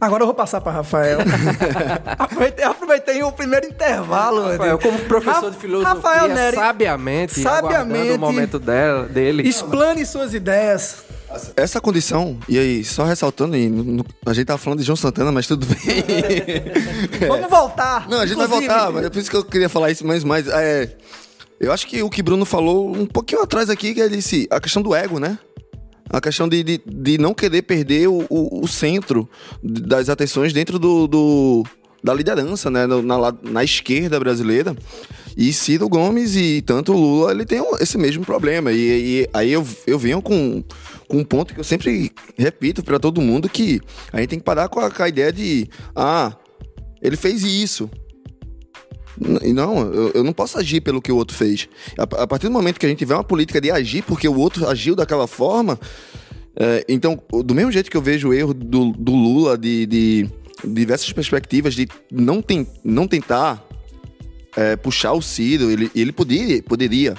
Agora 0.02 0.24
eu 0.24 0.28
vou 0.28 0.34
passar 0.34 0.62
para 0.62 0.72
Rafael. 0.72 1.20
aproveitei, 2.18 2.64
aproveitei 2.66 3.24
o 3.24 3.32
primeiro 3.34 3.66
intervalo. 3.68 4.50
Rafael, 4.52 4.80
como 4.80 4.98
professor 5.00 5.44
Ra- 5.46 5.50
de 5.50 5.58
filosofia, 5.58 5.94
Rafael 5.94 6.28
Nery, 6.30 6.56
sabiamente, 6.56 7.40
sabiamente, 7.42 7.76
aguardando 7.76 8.16
o 8.16 8.20
momento 8.20 8.60
dela, 8.60 9.04
dele. 9.08 9.48
explane 9.48 10.06
suas 10.06 10.34
ideias. 10.34 11.04
Essa 11.56 11.80
condição, 11.80 12.40
e 12.48 12.58
aí, 12.58 12.84
só 12.84 13.04
ressaltando, 13.04 13.56
e 13.56 13.70
no- 13.70 13.84
no- 13.84 14.06
a 14.26 14.34
gente 14.34 14.46
tava 14.48 14.58
falando 14.58 14.80
de 14.80 14.86
João 14.86 14.96
Santana, 14.96 15.32
mas 15.32 15.46
tudo 15.46 15.66
bem. 15.68 17.28
Vamos 17.28 17.50
voltar. 17.50 18.08
Não, 18.10 18.20
a 18.22 18.26
gente 18.26 18.38
vai 18.38 18.46
inclusive. 18.48 18.68
voltar, 18.70 18.92
mas 18.92 19.06
é 19.06 19.10
por 19.10 19.20
isso 19.20 19.30
que 19.30 19.36
eu 19.38 19.44
queria 19.44 19.70
falar 19.70 19.92
isso 19.92 20.08
mais, 20.08 20.24
mais. 20.24 20.48
É, 20.48 20.90
eu 21.60 21.72
acho 21.72 21.88
que 21.88 22.02
o 22.02 22.10
que 22.10 22.24
Bruno 22.24 22.46
falou 22.46 22.96
um 22.96 23.06
pouquinho 23.06 23.42
atrás 23.42 23.70
aqui, 23.70 23.94
que 23.94 24.00
ele 24.00 24.16
disse 24.16 24.48
a 24.50 24.60
questão 24.60 24.82
do 24.82 24.96
ego, 24.96 25.20
né? 25.20 25.38
A 26.10 26.20
questão 26.20 26.48
de, 26.50 26.64
de, 26.64 26.82
de 26.86 27.18
não 27.18 27.34
querer 27.34 27.62
perder 27.62 28.08
o, 28.08 28.26
o, 28.30 28.64
o 28.64 28.68
centro 28.68 29.30
das 29.64 30.10
atenções 30.10 30.52
dentro 30.54 30.80
do, 30.80 31.08
do- 31.08 31.64
da 32.04 32.14
liderança, 32.14 32.70
né? 32.72 32.88
Na, 32.88 33.34
na 33.44 33.64
esquerda 33.64 34.20
brasileira. 34.20 34.76
E 35.38 35.54
Ciro 35.54 35.88
Gomes 35.88 36.36
e 36.36 36.62
tanto 36.62 36.92
Lula, 36.94 37.32
ele 37.32 37.46
tem 37.46 37.62
esse 37.80 37.98
mesmo 37.98 38.26
problema. 38.26 38.72
E, 38.72 38.78
e 39.22 39.30
aí 39.34 39.52
eu, 39.52 39.66
eu 39.86 40.00
venho 40.00 40.22
com, 40.22 40.64
com 41.08 41.18
um 41.18 41.24
ponto 41.24 41.54
que 41.54 41.60
eu 41.60 41.64
sempre 41.64 42.12
repito 42.38 42.84
para 42.84 43.00
todo 43.00 43.22
mundo, 43.22 43.48
que 43.48 43.80
a 44.12 44.20
gente 44.20 44.30
tem 44.30 44.40
que 44.40 44.46
parar 44.46 44.68
com 44.68 44.80
a, 44.80 44.90
com 44.90 45.04
a 45.04 45.08
ideia 45.08 45.32
de... 45.32 45.70
Ah, 45.96 46.36
ele 47.02 47.16
fez 47.16 47.44
isso. 47.44 47.90
N- 49.20 49.54
Não, 49.54 49.82
eu, 49.94 50.12
eu 50.16 50.24
não 50.24 50.34
posso 50.34 50.58
agir 50.58 50.82
pelo 50.82 51.02
que 51.02 51.12
o 51.12 51.16
outro 51.16 51.36
fez. 51.36 51.68
A, 51.98 52.24
a 52.24 52.28
partir 52.28 52.48
do 52.48 52.54
momento 52.54 52.80
que 52.80 52.86
a 52.86 52.90
gente 52.90 53.00
tiver 53.00 53.16
uma 53.16 53.24
política 53.24 53.60
de 53.60 53.72
agir 53.72 54.04
porque 54.04 54.28
o 54.28 54.38
outro 54.38 54.68
agiu 54.68 54.96
daquela 54.96 55.28
forma, 55.28 55.80
é, 56.56 56.86
então, 56.90 57.18
do 57.46 57.56
mesmo 57.56 57.72
jeito 57.72 57.90
que 57.90 57.98
eu 57.98 58.02
vejo 58.02 58.30
o 58.30 58.34
erro 58.34 58.54
do, 58.54 58.92
do 58.92 59.14
Lula 59.14 59.58
de, 59.58 59.86
de 59.86 60.30
diversas 60.64 61.12
perspectivas 61.14 61.74
de 61.74 61.88
não, 62.12 62.42
tem, 62.42 62.68
não 62.84 63.08
tentar 63.08 63.66
é, 64.58 64.76
puxar 64.76 65.14
o 65.14 65.22
Ciro, 65.22 65.70
ele, 65.72 65.90
ele 65.96 66.12
poderia, 66.12 66.62
poderia, 66.64 67.16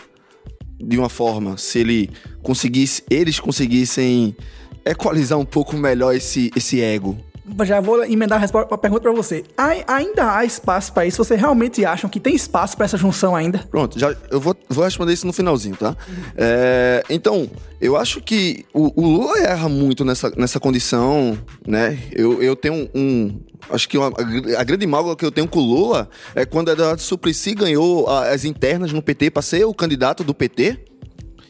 de 0.78 0.98
uma 0.98 1.08
forma, 1.08 1.56
se 1.56 1.78
ele 1.78 2.10
conseguisse, 2.42 3.02
eles 3.10 3.38
conseguissem 3.40 4.36
equalizar 4.84 5.38
um 5.38 5.44
pouco 5.44 5.76
melhor 5.76 6.14
esse, 6.14 6.50
esse 6.56 6.80
ego. 6.80 7.16
Já 7.64 7.80
vou 7.80 8.02
emendar 8.04 8.38
a, 8.38 8.40
resposta, 8.40 8.74
a 8.74 8.78
pergunta 8.78 9.02
para 9.02 9.12
você. 9.12 9.44
Ai- 9.56 9.84
ainda 9.86 10.34
há 10.36 10.44
espaço 10.44 10.92
para 10.92 11.06
isso? 11.06 11.18
Vocês 11.22 11.38
realmente 11.40 11.84
acham 11.84 12.08
que 12.08 12.18
tem 12.20 12.34
espaço 12.34 12.76
para 12.76 12.84
essa 12.86 12.96
junção 12.96 13.34
ainda? 13.36 13.58
Pronto, 13.70 13.98
já, 13.98 14.14
eu 14.30 14.40
vou, 14.40 14.56
vou 14.68 14.84
responder 14.84 15.12
isso 15.12 15.26
no 15.26 15.32
finalzinho, 15.32 15.76
tá? 15.76 15.96
É, 16.36 17.02
então, 17.10 17.48
eu 17.80 17.96
acho 17.96 18.20
que 18.20 18.64
o, 18.72 18.92
o 19.02 19.06
Lula 19.06 19.38
erra 19.38 19.68
muito 19.68 20.04
nessa, 20.04 20.30
nessa 20.36 20.60
condição, 20.60 21.36
né? 21.66 21.98
Eu, 22.12 22.42
eu 22.42 22.54
tenho 22.56 22.88
um. 22.94 23.40
Acho 23.70 23.88
que 23.88 23.98
uma- 23.98 24.12
a, 24.58 24.64
grande 24.64 24.86
mágoa 24.86 25.14
que 25.16 25.24
eu 25.24 25.30
tenho 25.30 25.46
com 25.48 25.58
o 25.58 25.62
Lula 25.62 26.08
é 26.34 26.44
quando 26.44 26.70
Eduardo 26.70 27.02
Suplicy 27.02 27.54
ganhou 27.54 28.08
a- 28.08 28.28
as 28.30 28.44
internas 28.44 28.92
no 28.92 29.02
PT 29.02 29.30
para 29.30 29.42
ser 29.42 29.64
o 29.64 29.74
candidato 29.74 30.24
do 30.24 30.34
PT, 30.34 30.78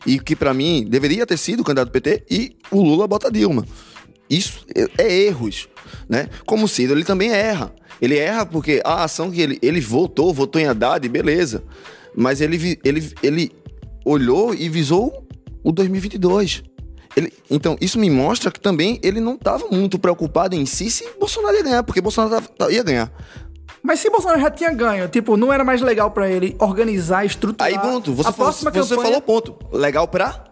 e 0.06 0.18
que 0.18 0.34
pra 0.34 0.52
mim 0.54 0.86
deveria 0.88 1.26
ter 1.26 1.36
sido 1.36 1.60
o 1.60 1.64
candidato 1.64 1.88
do 1.88 1.92
PT, 1.92 2.24
e 2.30 2.56
o 2.70 2.80
Lula 2.82 3.06
bota 3.06 3.30
Dilma. 3.30 3.64
Isso 4.30 4.64
é, 4.74 4.86
é 5.02 5.12
erros, 5.26 5.68
né? 6.08 6.28
Como 6.46 6.66
o 6.66 6.68
Ciro, 6.68 6.94
ele 6.94 7.04
também 7.04 7.32
erra. 7.32 7.74
Ele 8.00 8.16
erra 8.16 8.46
porque 8.46 8.80
a 8.84 9.04
ação 9.04 9.30
que 9.30 9.40
ele, 9.40 9.58
ele 9.60 9.80
votou, 9.80 10.32
votou 10.32 10.60
em 10.60 10.66
Haddad, 10.66 11.06
beleza. 11.08 11.62
Mas 12.14 12.40
ele, 12.40 12.78
ele, 12.84 13.12
ele 13.22 13.52
olhou 14.04 14.54
e 14.54 14.68
visou 14.68 15.26
o 15.62 15.72
2022. 15.72 16.62
Ele, 17.16 17.32
então, 17.50 17.76
isso 17.80 17.98
me 17.98 18.08
mostra 18.08 18.50
que 18.50 18.60
também 18.60 19.00
ele 19.02 19.20
não 19.20 19.34
estava 19.34 19.66
muito 19.68 19.98
preocupado 19.98 20.54
em 20.54 20.64
si 20.64 20.90
se 20.90 21.06
Bolsonaro 21.18 21.56
ia 21.56 21.62
ganhar, 21.62 21.82
porque 21.82 22.00
Bolsonaro 22.00 22.44
ia 22.70 22.82
ganhar. 22.82 23.12
Mas 23.82 24.00
se 24.00 24.08
Bolsonaro 24.08 24.40
já 24.40 24.50
tinha 24.50 24.72
ganho, 24.72 25.08
tipo, 25.08 25.36
não 25.36 25.52
era 25.52 25.64
mais 25.64 25.80
legal 25.80 26.10
para 26.10 26.30
ele 26.30 26.54
organizar, 26.58 27.24
estruturar. 27.24 27.68
Aí, 27.68 27.78
pronto, 27.78 28.14
você, 28.14 28.28
a 28.28 28.32
falou, 28.32 28.52
próxima 28.52 28.70
você 28.70 28.94
campanha... 28.94 29.02
falou 29.02 29.22
ponto. 29.22 29.76
Legal 29.76 30.06
pra 30.06 30.49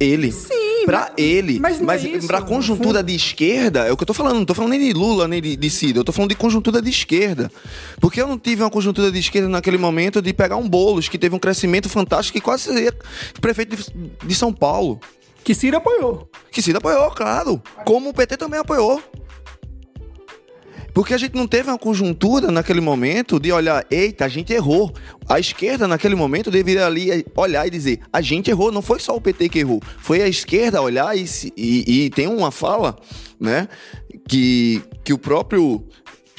ele. 0.00 0.32
Sim, 0.32 0.84
Pra 0.86 1.00
mas- 1.00 1.12
ele. 1.18 1.60
mas 1.60 1.80
Mas, 1.80 2.04
é 2.04 2.08
isso, 2.08 2.26
pra 2.26 2.40
conjuntura 2.40 3.02
de 3.02 3.14
esquerda, 3.14 3.86
é 3.86 3.92
o 3.92 3.96
que 3.96 4.02
eu 4.02 4.06
tô 4.06 4.14
falando. 4.14 4.36
Não 4.38 4.44
tô 4.46 4.54
falando 4.54 4.70
nem 4.70 4.80
de 4.80 4.92
Lula, 4.94 5.28
nem 5.28 5.40
de, 5.42 5.54
de 5.54 5.70
Ciro. 5.70 5.98
Eu 6.00 6.04
tô 6.04 6.10
falando 6.12 6.30
de 6.30 6.36
conjuntura 6.36 6.80
de 6.80 6.88
esquerda. 6.88 7.52
Porque 8.00 8.20
eu 8.20 8.26
não 8.26 8.38
tive 8.38 8.62
uma 8.62 8.70
conjuntura 8.70 9.12
de 9.12 9.18
esquerda 9.18 9.48
naquele 9.48 9.76
momento 9.78 10.22
de 10.22 10.32
pegar 10.32 10.56
um 10.56 10.66
Boulos, 10.68 11.08
que 11.08 11.18
teve 11.18 11.36
um 11.36 11.38
crescimento 11.38 11.88
fantástico 11.88 12.38
e 12.38 12.40
quase 12.40 12.64
seria 12.64 12.94
prefeito 13.40 13.76
de, 13.76 14.26
de 14.26 14.34
São 14.34 14.52
Paulo. 14.52 14.98
Que 15.44 15.54
Ciro 15.54 15.76
apoiou. 15.76 16.28
Que 16.50 16.60
Ciro 16.62 16.78
apoiou, 16.78 17.10
claro. 17.10 17.62
Como 17.84 18.08
o 18.10 18.14
PT 18.14 18.36
também 18.38 18.58
apoiou. 18.60 19.02
Porque 20.92 21.14
a 21.14 21.18
gente 21.18 21.34
não 21.34 21.46
teve 21.46 21.68
uma 21.70 21.78
conjuntura 21.78 22.50
naquele 22.50 22.80
momento 22.80 23.38
de 23.38 23.52
olhar, 23.52 23.84
eita, 23.90 24.24
a 24.24 24.28
gente 24.28 24.52
errou. 24.52 24.92
A 25.28 25.38
esquerda, 25.38 25.86
naquele 25.86 26.14
momento, 26.14 26.50
deveria 26.50 26.86
ali 26.86 27.24
olhar 27.36 27.66
e 27.66 27.70
dizer, 27.70 28.00
a 28.12 28.20
gente 28.20 28.50
errou, 28.50 28.72
não 28.72 28.82
foi 28.82 28.98
só 28.98 29.16
o 29.16 29.20
PT 29.20 29.48
que 29.48 29.58
errou. 29.60 29.80
Foi 29.98 30.20
a 30.22 30.28
esquerda 30.28 30.82
olhar 30.82 31.16
e, 31.16 31.24
e- 31.56 32.04
e 32.06 32.10
tem 32.10 32.26
uma 32.26 32.50
fala, 32.50 32.96
né, 33.38 33.68
que, 34.28 34.82
que 35.04 35.12
o 35.12 35.18
próprio, 35.18 35.84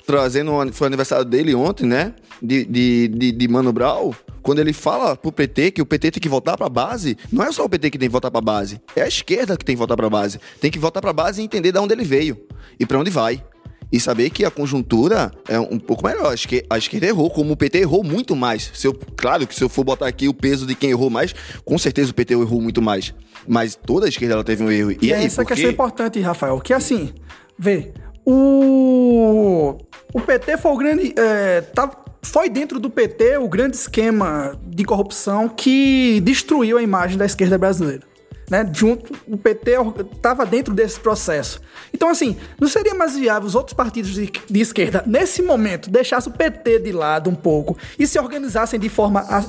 trazendo, 0.06 0.52
foi 0.74 0.86
o 0.86 0.90
aniversário 0.90 1.26
dele 1.26 1.56
ontem, 1.56 1.86
né, 1.86 2.14
de, 2.42 2.66
de, 2.66 3.08
de, 3.08 3.32
de 3.32 3.48
Mano 3.48 3.72
Brown, 3.72 4.12
quando 4.42 4.60
ele 4.60 4.74
fala 4.74 5.16
pro 5.16 5.32
PT 5.32 5.72
que 5.72 5.82
o 5.82 5.86
PT 5.86 6.12
tem 6.12 6.22
que 6.22 6.28
voltar 6.30 6.58
pra 6.58 6.68
base, 6.68 7.16
não 7.32 7.44
é 7.46 7.52
só 7.52 7.64
o 7.64 7.70
PT 7.70 7.92
que 7.92 7.98
tem 8.00 8.10
que 8.10 8.12
voltar 8.12 8.32
pra 8.32 8.42
base, 8.42 8.82
é 8.96 9.04
a 9.04 9.08
esquerda 9.08 9.56
que 9.56 9.64
tem 9.64 9.76
que 9.76 9.80
voltar 9.80 9.96
pra 9.96 10.10
base. 10.10 10.40
Tem 10.60 10.72
que 10.72 10.80
voltar 10.80 11.00
pra 11.00 11.14
base 11.14 11.42
e 11.42 11.46
entender 11.46 11.72
de 11.72 11.78
onde 11.80 11.94
ele 11.94 12.04
veio 12.04 12.38
e 12.80 12.86
pra 12.86 12.98
onde 13.00 13.12
vai. 13.12 13.44
E 13.92 14.00
saber 14.00 14.30
que 14.30 14.46
a 14.46 14.52
conjuntura 14.52 15.32
é 15.48 15.60
um 15.60 15.78
pouco 15.78 16.06
melhor. 16.06 16.34
Acho 16.34 16.48
que 16.48 16.64
a 16.70 16.78
esquerda 16.78 17.08
errou, 17.08 17.30
como 17.30 17.54
o 17.54 17.58
PT 17.58 17.80
errou 17.80 18.04
muito 18.04 18.36
mais. 18.36 18.72
Se 18.74 18.88
eu, 18.88 18.98
claro 19.18 19.46
que 19.46 19.54
se 19.54 19.64
eu 19.64 19.70
for 19.70 19.84
botar 19.84 20.08
aqui 20.08 20.28
o 20.28 20.34
peso 20.34 20.66
de 20.66 20.76
quem 20.76 20.92
errou 20.92 21.10
mais, 21.10 21.36
com 21.66 21.78
certeza 21.78 22.12
o 22.12 22.14
PT 22.14 22.34
errou 22.34 22.62
muito 22.62 22.82
mais. 22.82 23.14
Mas 23.48 23.76
toda 23.76 24.06
a 24.06 24.10
esquerda 24.10 24.36
ela 24.36 24.44
teve 24.44 24.64
um 24.64 24.72
erro. 24.72 24.92
E, 24.92 24.98
E 25.02 25.14
aí, 25.14 25.26
essa 25.26 25.42
por 25.42 25.50
questão 25.50 25.70
é 25.70 25.74
importante, 25.74 26.20
Rafael, 26.22 26.60
que 26.60 26.74
assim, 26.74 27.14
vê, 27.58 27.94
o, 28.26 29.78
o 30.14 30.22
PT 30.22 30.58
foi 30.58 30.72
o 30.72 30.78
grande. 30.78 31.14
É, 31.18 31.62
tá, 31.62 31.92
foi 32.24 32.50
dentro 32.50 32.80
do 32.80 32.90
PT 32.90 33.38
o 33.38 33.50
grande 33.50 33.76
esquema 33.76 34.58
de 34.66 34.84
corrupção 34.84 35.50
que 35.50 36.22
destruiu 36.24 36.78
a 36.78 36.82
imagem 36.82 37.18
da 37.18 37.26
esquerda 37.26 37.58
brasileira. 37.58 38.11
Né? 38.52 38.70
Junto, 38.74 39.18
o 39.26 39.38
PT 39.38 39.78
estava 40.14 40.46
dentro 40.46 40.74
desse 40.74 41.00
processo. 41.00 41.62
Então, 41.94 42.10
assim, 42.10 42.36
não 42.60 42.68
seria 42.68 42.94
mais 42.94 43.16
viável 43.16 43.48
os 43.48 43.56
outros 43.56 43.74
partidos 43.74 44.12
de, 44.12 44.30
de 44.30 44.60
esquerda, 44.60 45.02
nesse 45.08 45.42
momento, 45.42 45.90
deixassem 45.90 46.34
o 46.34 46.36
PT 46.36 46.80
de 46.80 46.92
lado 46.92 47.30
um 47.30 47.34
pouco 47.34 47.78
e 47.98 48.06
se 48.06 48.20
organizassem 48.20 48.78
de 48.78 48.90
forma 48.90 49.22
a, 49.22 49.42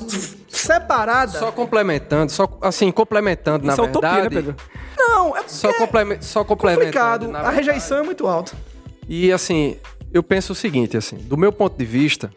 separada? 0.49 1.37
Só 1.37 1.51
complementando, 1.51 2.31
só 2.31 2.49
assim, 2.61 2.93
complementando, 2.93 3.67
na 3.67 3.73
Isso 3.73 3.83
é 3.83 3.87
verdade. 3.87 4.07
utopia, 4.07 4.23
né, 4.23 4.31
Pedro? 4.31 4.57
Não, 4.97 5.37
é 5.37 5.41
Só, 5.49 5.49
só 5.49 5.71
é 5.71 5.75
complementando. 5.75 6.45
complicado. 6.45 7.27
na 7.27 7.41
A 7.41 7.51
rejeição 7.51 7.99
é 7.99 8.03
muito 8.05 8.29
alta. 8.29 8.53
E 9.09 9.33
assim, 9.33 9.79
eu 10.13 10.23
penso 10.23 10.53
o 10.53 10.55
seguinte, 10.55 10.97
assim, 10.97 11.17
do 11.17 11.37
meu 11.37 11.51
ponto 11.51 11.77
de 11.77 11.85
vista, 11.85 12.31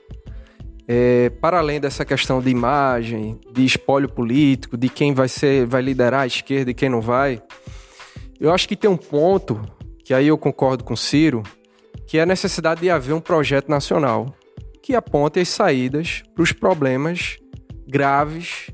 é, 0.87 1.29
para 1.29 1.59
além 1.59 1.79
dessa 1.79 2.05
questão 2.05 2.41
de 2.41 2.49
imagem, 2.49 3.39
de 3.51 3.65
espólio 3.65 4.07
político, 4.07 4.77
de 4.77 4.89
quem 4.89 5.13
vai 5.13 5.27
ser, 5.27 5.65
vai 5.65 5.81
liderar 5.81 6.21
a 6.21 6.27
esquerda 6.27 6.71
e 6.71 6.73
quem 6.73 6.89
não 6.89 7.01
vai, 7.01 7.41
eu 8.39 8.53
acho 8.53 8.67
que 8.67 8.75
tem 8.75 8.89
um 8.89 8.97
ponto 8.97 9.61
que 10.03 10.13
aí 10.13 10.27
eu 10.27 10.37
concordo 10.37 10.83
com 10.83 10.95
Ciro, 10.95 11.41
que 12.05 12.17
é 12.17 12.21
a 12.21 12.25
necessidade 12.25 12.81
de 12.81 12.89
haver 12.89 13.13
um 13.13 13.21
projeto 13.21 13.69
nacional 13.69 14.35
que 14.83 14.93
aponte 14.93 15.39
as 15.39 15.49
saídas 15.49 16.21
para 16.35 16.43
os 16.43 16.51
problemas 16.51 17.37
graves 17.87 18.69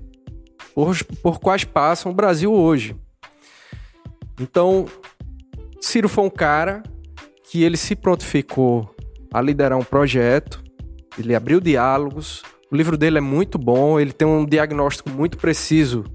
por, 0.75 1.01
por 1.21 1.39
quais 1.39 1.63
passa 1.63 2.09
o 2.09 2.13
Brasil 2.13 2.53
hoje. 2.53 2.95
Então, 4.39 4.87
Ciro 5.79 6.09
foi 6.09 6.25
um 6.25 6.29
cara 6.29 6.83
que 7.49 7.63
ele 7.63 7.77
se 7.77 7.95
prontificou 7.95 8.93
a 9.33 9.41
liderar 9.41 9.77
um 9.77 9.83
projeto, 9.83 10.61
ele 11.17 11.35
abriu 11.35 11.59
diálogos, 11.59 12.43
o 12.71 12.75
livro 12.75 12.97
dele 12.97 13.17
é 13.17 13.21
muito 13.21 13.57
bom, 13.57 13.99
ele 13.99 14.13
tem 14.13 14.27
um 14.27 14.45
diagnóstico 14.45 15.09
muito 15.09 15.37
preciso 15.37 16.05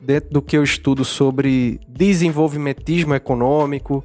dentro 0.00 0.30
do 0.30 0.40
que 0.40 0.56
eu 0.56 0.62
estudo 0.62 1.04
sobre 1.04 1.80
desenvolvimentismo 1.88 3.14
econômico, 3.14 4.04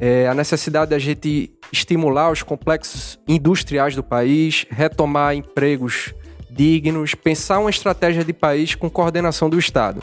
é, 0.00 0.26
a 0.26 0.34
necessidade 0.34 0.90
da 0.90 0.98
gente 0.98 1.52
estimular 1.72 2.30
os 2.30 2.42
complexos 2.42 3.18
industriais 3.26 3.94
do 3.94 4.02
país, 4.02 4.66
retomar 4.70 5.34
empregos 5.34 6.14
dignos, 6.50 7.14
pensar 7.14 7.58
uma 7.58 7.70
estratégia 7.70 8.24
de 8.24 8.32
país 8.32 8.74
com 8.74 8.90
coordenação 8.90 9.48
do 9.48 9.58
Estado. 9.58 10.02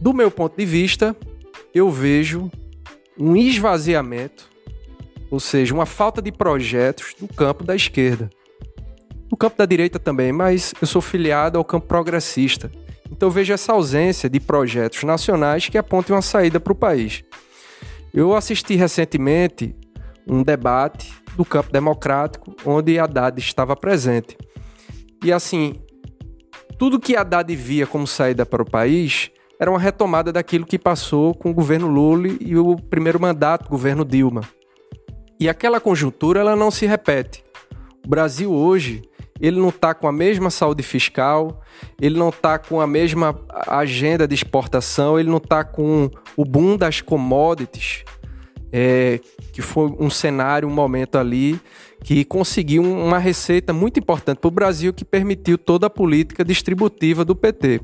Do 0.00 0.12
meu 0.12 0.30
ponto 0.30 0.56
de 0.56 0.64
vista, 0.64 1.16
eu 1.74 1.90
vejo 1.90 2.50
um 3.18 3.36
esvaziamento, 3.36 4.48
ou 5.30 5.40
seja, 5.40 5.74
uma 5.74 5.86
falta 5.86 6.22
de 6.22 6.32
projetos 6.32 7.14
do 7.18 7.28
campo 7.28 7.64
da 7.64 7.74
esquerda. 7.74 8.30
No 9.30 9.36
campo 9.36 9.58
da 9.58 9.66
direita 9.66 9.98
também, 9.98 10.32
mas 10.32 10.72
eu 10.80 10.86
sou 10.86 11.02
filiado 11.02 11.58
ao 11.58 11.64
campo 11.64 11.86
progressista. 11.86 12.70
Então 13.10 13.30
vejo 13.30 13.52
essa 13.52 13.72
ausência 13.72 14.28
de 14.28 14.40
projetos 14.40 15.02
nacionais 15.02 15.68
que 15.68 15.78
apontem 15.78 16.14
uma 16.14 16.22
saída 16.22 16.58
para 16.58 16.72
o 16.72 16.76
país. 16.76 17.22
Eu 18.12 18.34
assisti 18.34 18.74
recentemente 18.74 19.74
um 20.26 20.42
debate 20.42 21.12
do 21.36 21.44
campo 21.44 21.70
democrático 21.70 22.54
onde 22.64 22.98
Haddad 22.98 23.38
estava 23.38 23.76
presente. 23.76 24.36
E 25.22 25.32
assim, 25.32 25.74
tudo 26.78 27.00
que 27.00 27.16
Haddad 27.16 27.54
via 27.54 27.86
como 27.86 28.06
saída 28.06 28.46
para 28.46 28.62
o 28.62 28.70
país 28.70 29.30
era 29.60 29.70
uma 29.70 29.80
retomada 29.80 30.32
daquilo 30.32 30.66
que 30.66 30.78
passou 30.78 31.34
com 31.34 31.50
o 31.50 31.54
governo 31.54 31.88
Lula 31.88 32.28
e 32.40 32.56
o 32.56 32.76
primeiro 32.76 33.20
mandato 33.20 33.64
do 33.64 33.70
governo 33.70 34.04
Dilma. 34.04 34.42
E 35.40 35.48
aquela 35.48 35.80
conjuntura 35.80 36.40
ela 36.40 36.56
não 36.56 36.70
se 36.70 36.86
repete. 36.86 37.44
O 38.04 38.08
Brasil 38.08 38.52
hoje 38.52 39.02
ele 39.40 39.58
não 39.58 39.68
está 39.68 39.94
com 39.94 40.08
a 40.08 40.12
mesma 40.12 40.50
saúde 40.50 40.82
fiscal, 40.82 41.62
ele 42.00 42.18
não 42.18 42.30
está 42.30 42.58
com 42.58 42.80
a 42.80 42.86
mesma 42.86 43.38
agenda 43.66 44.26
de 44.26 44.34
exportação, 44.34 45.18
ele 45.18 45.30
não 45.30 45.36
está 45.36 45.62
com 45.62 46.10
o 46.36 46.44
boom 46.44 46.76
das 46.76 47.00
commodities, 47.00 48.04
é, 48.72 49.20
que 49.52 49.62
foi 49.62 49.94
um 49.98 50.10
cenário, 50.10 50.68
um 50.68 50.72
momento 50.72 51.16
ali 51.16 51.60
que 52.02 52.24
conseguiu 52.24 52.82
uma 52.82 53.18
receita 53.18 53.72
muito 53.72 53.98
importante 53.98 54.38
para 54.38 54.48
o 54.48 54.52
Brasil 54.52 54.92
que 54.92 55.04
permitiu 55.04 55.58
toda 55.58 55.86
a 55.86 55.90
política 55.90 56.44
distributiva 56.44 57.24
do 57.24 57.34
PT. 57.34 57.80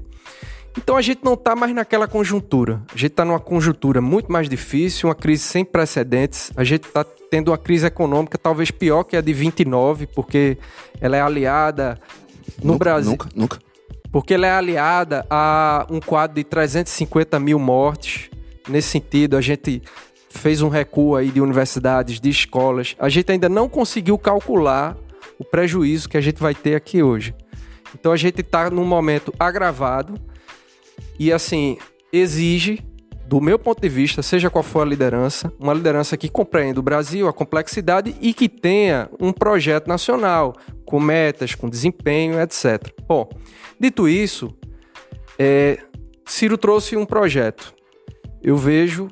Então 0.77 0.97
a 0.97 1.03
gente 1.03 1.25
não 1.25 1.35
está 1.35 1.55
mais 1.55 1.75
naquela 1.75 2.09
conjuntura. 2.09 2.83
A 2.93 2.97
gente 2.97 3.13
está 3.13 3.25
numa 3.25 3.41
conjuntura 3.41 4.01
muito 4.01 4.31
mais 4.31 4.49
difícil, 4.49 5.09
uma 5.09 5.15
crise 5.15 5.43
sem 5.45 5.65
precedentes. 5.65 6.51
A 6.57 6.65
gente 6.65 6.87
está 6.87 7.05
tendo 7.05 7.51
uma 7.51 7.59
crise 7.59 7.87
econômica 7.87 8.37
talvez 8.37 8.71
pior 8.71 9.05
que 9.05 9.17
a 9.17 9.21
de 9.21 9.33
29, 9.33 10.07
porque 10.09 10.59
ela 11.01 11.17
é 11.17 11.21
aliada 11.21 11.99
no 12.63 12.73
nunca, 12.73 12.79
Brasil. 12.79 13.13
Nunca, 13.13 13.29
nunca. 13.35 13.59
Porque 14.11 14.35
ela 14.35 14.47
é 14.47 14.53
aliada 14.53 15.27
a 15.31 15.87
um 15.91 16.01
quadro 16.01 16.37
de 16.37 16.45
350 16.45 17.39
mil 17.41 17.59
mortes. 17.59 18.31
Nesse 18.69 18.89
sentido, 18.89 19.37
a 19.37 19.41
gente 19.41 19.83
fez 20.29 20.61
um 20.63 20.69
recuo 20.69 21.17
aí 21.17 21.31
de 21.31 21.41
universidades, 21.41 22.21
de 22.21 22.29
escolas. 22.29 22.97
A 22.99 23.09
gente 23.09 23.31
ainda 23.31 23.49
não 23.49 23.69
conseguiu 23.69 24.19
calcular 24.19 24.97
o 25.39 25.45
prejuízo 25.45 26.09
que 26.09 26.17
a 26.17 26.21
gente 26.21 26.41
vai 26.41 26.55
ter 26.55 26.75
aqui 26.75 27.03
hoje. 27.03 27.35
Então 27.95 28.13
a 28.13 28.17
gente 28.17 28.41
está 28.41 28.71
num 28.71 28.85
momento 28.85 29.33
agravado 29.39 30.15
e 31.19 31.33
assim 31.33 31.77
exige, 32.13 32.81
do 33.27 33.41
meu 33.41 33.59
ponto 33.59 33.81
de 33.81 33.89
vista, 33.89 34.23
seja 34.23 34.51
qual 34.51 34.63
for 34.63 34.83
a 34.83 34.85
liderança, 34.85 35.53
uma 35.59 35.73
liderança 35.73 36.17
que 36.17 36.29
compreenda 36.29 36.81
o 36.81 36.83
Brasil, 36.83 37.27
a 37.27 37.33
complexidade 37.33 38.15
e 38.21 38.35
que 38.35 38.49
tenha 38.49 39.09
um 39.21 39.33
projeto 39.33 39.89
nacional 39.89 40.55
com 40.85 41.01
metas, 41.01 41.55
com 41.55 41.69
desempenho, 41.69 42.41
etc. 42.41 42.93
Bom, 43.09 43.29
dito 43.81 44.09
isso, 44.09 44.55
é, 45.39 45.79
Ciro 46.27 46.57
trouxe 46.57 46.97
um 46.97 47.05
projeto. 47.07 47.75
Eu 48.43 48.57
vejo 48.57 49.09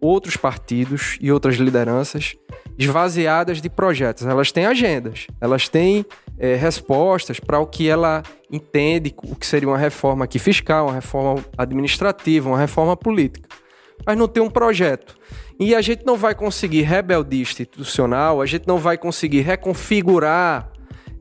outros 0.00 0.36
partidos 0.36 1.16
e 1.20 1.30
outras 1.30 1.56
lideranças 1.56 2.36
esvaziadas 2.78 3.60
de 3.60 3.68
projetos. 3.68 4.24
Elas 4.24 4.52
têm 4.52 4.66
agendas, 4.66 5.26
elas 5.40 5.68
têm 5.68 6.06
é, 6.38 6.54
respostas 6.54 7.40
para 7.40 7.58
o 7.58 7.66
que 7.66 7.88
ela 7.88 8.22
entende 8.50 9.14
o 9.24 9.34
que 9.34 9.46
seria 9.46 9.68
uma 9.68 9.78
reforma 9.78 10.24
aqui 10.24 10.38
fiscal, 10.38 10.86
uma 10.86 10.94
reforma 10.94 11.44
administrativa, 11.56 12.48
uma 12.48 12.58
reforma 12.58 12.96
política. 12.96 13.48
Mas 14.06 14.16
não 14.16 14.28
tem 14.28 14.42
um 14.42 14.50
projeto. 14.50 15.16
E 15.58 15.74
a 15.74 15.80
gente 15.80 16.06
não 16.06 16.16
vai 16.16 16.34
conseguir 16.34 16.82
rebeldia 16.82 17.42
institucional, 17.42 18.40
a 18.40 18.46
gente 18.46 18.66
não 18.66 18.78
vai 18.78 18.96
conseguir 18.96 19.40
reconfigurar 19.40 20.70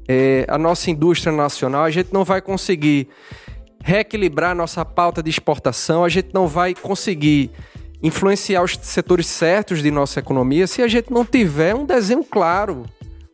é, 0.08 0.46
a 0.48 0.58
nossa 0.58 0.92
indústria 0.92 1.34
nacional, 1.34 1.84
a 1.84 1.90
gente 1.90 2.14
não 2.14 2.24
vai 2.24 2.40
conseguir 2.40 3.10
reequilibrar 3.84 4.56
nossa 4.56 4.86
pauta 4.86 5.24
de 5.24 5.30
exportação, 5.30 6.04
a 6.04 6.10
gente 6.10 6.30
não 6.34 6.48
vai 6.48 6.76
conseguir 6.76 7.52
influenciar 8.02 8.62
os 8.62 8.78
setores 8.82 9.26
certos 9.26 9.82
de 9.82 9.90
nossa 9.90 10.20
economia 10.20 10.68
se 10.68 10.84
a 10.84 10.88
gente 10.88 11.12
não 11.12 11.26
tiver 11.26 11.74
um 11.74 11.86
desenho 11.86 12.24
claro, 12.24 12.86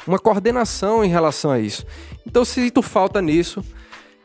uma 0.08 0.20
coordenação 0.20 1.04
em 1.04 1.10
relação 1.10 1.52
a 1.52 1.60
isso. 1.60 1.86
Então, 2.26 2.44
sinto 2.46 2.82
falta 2.82 3.22
nisso. 3.22 3.64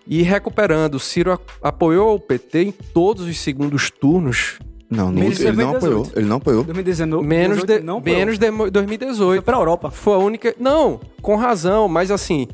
E 0.06 0.22
recuperando, 0.22 0.98
Ciro 0.98 1.32
a- 1.32 1.38
apoiou 1.68 2.14
o 2.14 2.20
PT 2.20 2.62
em 2.62 2.72
todos 2.72 3.26
os 3.26 3.38
segundos 3.38 3.90
turnos, 3.90 4.58
Não, 4.90 5.12
não 5.12 5.22
ele 5.22 5.52
não 5.52 5.72
2018. 5.72 5.76
apoiou. 5.76 6.10
Ele 6.16 6.26
não 6.26 6.36
apoiou. 6.38 6.64
2019. 6.64 7.26
menos, 7.26 7.56
18, 7.58 7.80
de, 7.80 7.86
não, 7.86 8.00
menos 8.00 8.38
de 8.38 8.50
Foi 8.50 8.70
2018. 8.70 9.42
pra 9.44 9.56
Europa. 9.58 9.90
Foi 9.90 10.14
a 10.14 10.18
única. 10.18 10.54
Não, 10.58 10.98
com 11.20 11.36
razão, 11.36 11.88
mas 11.88 12.10
assim, 12.10 12.48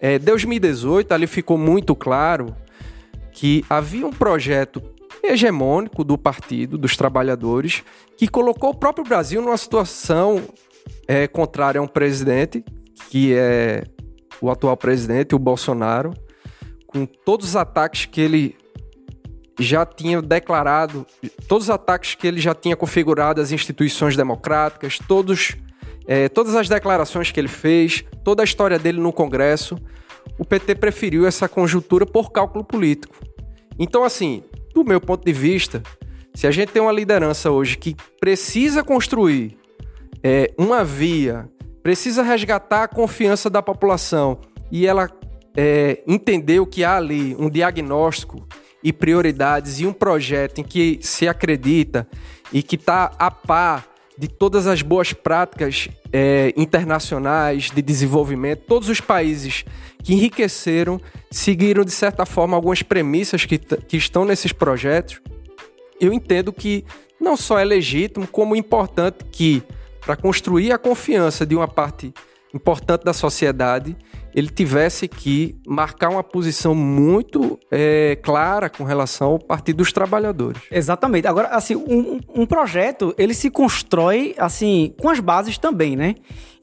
é, 0.00 0.20
2018 0.20 1.12
ali 1.12 1.26
ficou 1.26 1.58
muito 1.58 1.96
claro 1.96 2.54
que 3.32 3.64
havia 3.68 4.06
um 4.06 4.12
projeto 4.12 4.80
hegemônico 5.22 6.04
do 6.04 6.16
Partido 6.16 6.78
dos 6.78 6.96
Trabalhadores 6.96 7.82
que 8.16 8.28
colocou 8.28 8.70
o 8.70 8.74
próprio 8.74 9.04
Brasil 9.04 9.42
numa 9.42 9.56
situação 9.56 10.42
é, 11.06 11.26
contrária 11.26 11.78
a 11.78 11.82
um 11.82 11.86
presidente, 11.86 12.64
que 13.10 13.34
é 13.34 13.84
o 14.40 14.50
atual 14.50 14.76
presidente, 14.76 15.34
o 15.34 15.38
Bolsonaro, 15.38 16.14
com 16.86 17.04
todos 17.06 17.48
os 17.48 17.56
ataques 17.56 18.06
que 18.06 18.20
ele 18.20 18.56
já 19.58 19.84
tinha 19.84 20.22
declarado, 20.22 21.06
todos 21.46 21.66
os 21.66 21.70
ataques 21.70 22.14
que 22.14 22.26
ele 22.26 22.40
já 22.40 22.54
tinha 22.54 22.74
configurado 22.74 23.40
às 23.40 23.52
instituições 23.52 24.16
democráticas, 24.16 24.98
todos, 25.06 25.56
é, 26.06 26.28
todas 26.28 26.54
as 26.54 26.68
declarações 26.68 27.30
que 27.30 27.38
ele 27.38 27.48
fez, 27.48 28.02
toda 28.24 28.42
a 28.42 28.44
história 28.44 28.78
dele 28.78 28.98
no 29.00 29.12
Congresso, 29.12 29.76
o 30.38 30.44
PT 30.44 30.76
preferiu 30.76 31.26
essa 31.26 31.48
conjuntura 31.48 32.06
por 32.06 32.32
cálculo 32.32 32.64
político. 32.64 33.14
Então, 33.78 34.02
assim, 34.02 34.42
do 34.74 34.84
meu 34.84 35.00
ponto 35.00 35.24
de 35.24 35.32
vista, 35.32 35.82
se 36.34 36.46
a 36.46 36.50
gente 36.50 36.72
tem 36.72 36.80
uma 36.80 36.92
liderança 36.92 37.50
hoje 37.50 37.76
que 37.76 37.94
precisa 38.18 38.82
construir 38.82 39.59
é, 40.22 40.52
uma 40.58 40.84
via, 40.84 41.48
precisa 41.82 42.22
resgatar 42.22 42.84
a 42.84 42.88
confiança 42.88 43.48
da 43.48 43.62
população 43.62 44.40
e 44.70 44.86
ela 44.86 45.10
é, 45.56 46.02
entender 46.06 46.60
o 46.60 46.66
que 46.66 46.84
há 46.84 46.96
ali, 46.96 47.34
um 47.38 47.48
diagnóstico 47.48 48.46
e 48.82 48.92
prioridades 48.92 49.80
e 49.80 49.86
um 49.86 49.92
projeto 49.92 50.60
em 50.60 50.64
que 50.64 50.98
se 51.02 51.28
acredita 51.28 52.06
e 52.52 52.62
que 52.62 52.76
está 52.76 53.12
a 53.18 53.30
par 53.30 53.90
de 54.16 54.28
todas 54.28 54.66
as 54.66 54.82
boas 54.82 55.14
práticas 55.14 55.88
é, 56.12 56.52
internacionais 56.54 57.70
de 57.70 57.80
desenvolvimento, 57.80 58.64
todos 58.66 58.90
os 58.90 59.00
países 59.00 59.64
que 60.02 60.12
enriqueceram 60.12 61.00
seguiram, 61.30 61.84
de 61.84 61.90
certa 61.90 62.26
forma, 62.26 62.54
algumas 62.54 62.82
premissas 62.82 63.46
que, 63.46 63.56
que 63.58 63.96
estão 63.96 64.26
nesses 64.26 64.52
projetos. 64.52 65.22
Eu 65.98 66.12
entendo 66.12 66.52
que 66.52 66.84
não 67.18 67.36
só 67.36 67.58
é 67.58 67.64
legítimo, 67.64 68.26
como 68.26 68.54
importante 68.54 69.24
que, 69.30 69.62
para 70.10 70.16
construir 70.16 70.72
a 70.72 70.78
confiança 70.78 71.46
de 71.46 71.54
uma 71.54 71.68
parte 71.68 72.12
importante 72.52 73.04
da 73.04 73.12
sociedade, 73.12 73.96
ele 74.34 74.48
tivesse 74.48 75.06
que 75.06 75.56
marcar 75.64 76.08
uma 76.08 76.24
posição 76.24 76.74
muito 76.74 77.56
é, 77.70 78.18
clara 78.20 78.68
com 78.68 78.82
relação 78.82 79.28
ao 79.28 79.38
Partido 79.38 79.76
dos 79.76 79.92
Trabalhadores. 79.92 80.60
Exatamente. 80.68 81.28
Agora, 81.28 81.46
assim, 81.50 81.76
um, 81.76 82.18
um, 82.34 82.44
projeto, 82.44 83.14
ele 83.16 83.34
se 83.34 83.50
constrói, 83.50 84.34
assim, 84.36 84.92
com 85.00 85.08
as 85.08 85.20
bases 85.20 85.58
também, 85.58 85.94
né? 85.94 86.16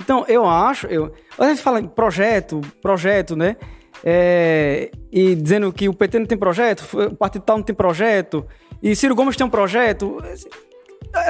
Então, 0.04 0.26
eu 0.28 0.46
acho... 0.46 0.88
Eu, 0.88 1.14
a 1.40 1.48
gente 1.48 1.62
fala 1.62 1.80
em 1.80 1.88
projeto, 1.88 2.60
projeto, 2.82 3.34
né? 3.34 3.56
É, 4.04 4.92
e 5.10 5.36
dizendo 5.36 5.72
que 5.72 5.88
o 5.88 5.94
PT 5.94 6.20
não 6.20 6.26
tem 6.26 6.38
projeto, 6.38 6.86
o 6.94 7.16
partido 7.16 7.44
tal 7.44 7.56
não 7.56 7.64
tem 7.64 7.74
projeto, 7.74 8.46
e 8.84 8.94
Ciro 8.94 9.16
Gomes 9.16 9.38
tem 9.38 9.48
um 9.48 9.50
projeto... 9.50 10.22
Assim, 10.22 10.50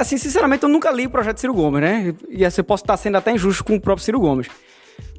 sinceramente, 0.04 0.62
eu 0.62 0.68
nunca 0.68 0.90
li 0.90 1.06
o 1.06 1.10
projeto 1.10 1.38
Ciro 1.38 1.54
Gomes, 1.54 1.80
né? 1.80 2.14
E 2.28 2.44
assim, 2.44 2.60
eu 2.60 2.64
posso 2.64 2.84
estar 2.84 2.96
sendo 2.96 3.16
até 3.16 3.32
injusto 3.32 3.64
com 3.64 3.76
o 3.76 3.80
próprio 3.80 4.04
Ciro 4.04 4.20
Gomes. 4.20 4.48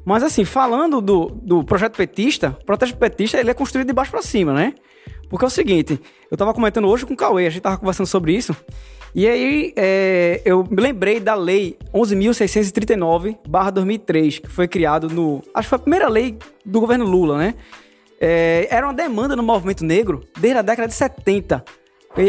Mas 0.04 0.22
assim, 0.22 0.44
falando 0.44 1.00
do, 1.00 1.26
do 1.26 1.64
projeto 1.64 1.96
petista, 1.96 2.56
o 2.60 2.64
projeto 2.64 2.96
petista 2.96 3.38
ele 3.38 3.50
é 3.50 3.54
construído 3.54 3.86
de 3.86 3.92
baixo 3.92 4.10
para 4.10 4.22
cima, 4.22 4.52
né? 4.52 4.74
Porque 5.28 5.44
é 5.44 5.48
o 5.48 5.50
seguinte, 5.50 6.00
eu 6.30 6.36
tava 6.36 6.52
comentando 6.52 6.88
hoje 6.88 7.06
com 7.06 7.14
o 7.14 7.16
Cauê, 7.16 7.46
a 7.46 7.50
gente 7.50 7.62
tava 7.62 7.78
conversando 7.78 8.06
sobre 8.06 8.34
isso, 8.34 8.56
e 9.14 9.28
aí 9.28 9.72
é, 9.76 10.42
eu 10.44 10.66
me 10.68 10.82
lembrei 10.82 11.20
da 11.20 11.34
lei 11.34 11.78
11.639-2003, 11.94 14.40
que 14.40 14.48
foi 14.48 14.66
criado 14.66 15.08
no... 15.08 15.40
Acho 15.54 15.66
que 15.66 15.70
foi 15.70 15.76
a 15.76 15.80
primeira 15.80 16.08
lei 16.08 16.36
do 16.64 16.80
governo 16.80 17.04
Lula, 17.04 17.38
né? 17.38 17.54
É, 18.20 18.66
era 18.70 18.86
uma 18.86 18.94
demanda 18.94 19.36
no 19.36 19.42
movimento 19.42 19.84
negro 19.84 20.24
desde 20.38 20.58
a 20.58 20.62
década 20.62 20.88
de 20.88 20.94
70 20.94 21.56
é, 21.56 21.62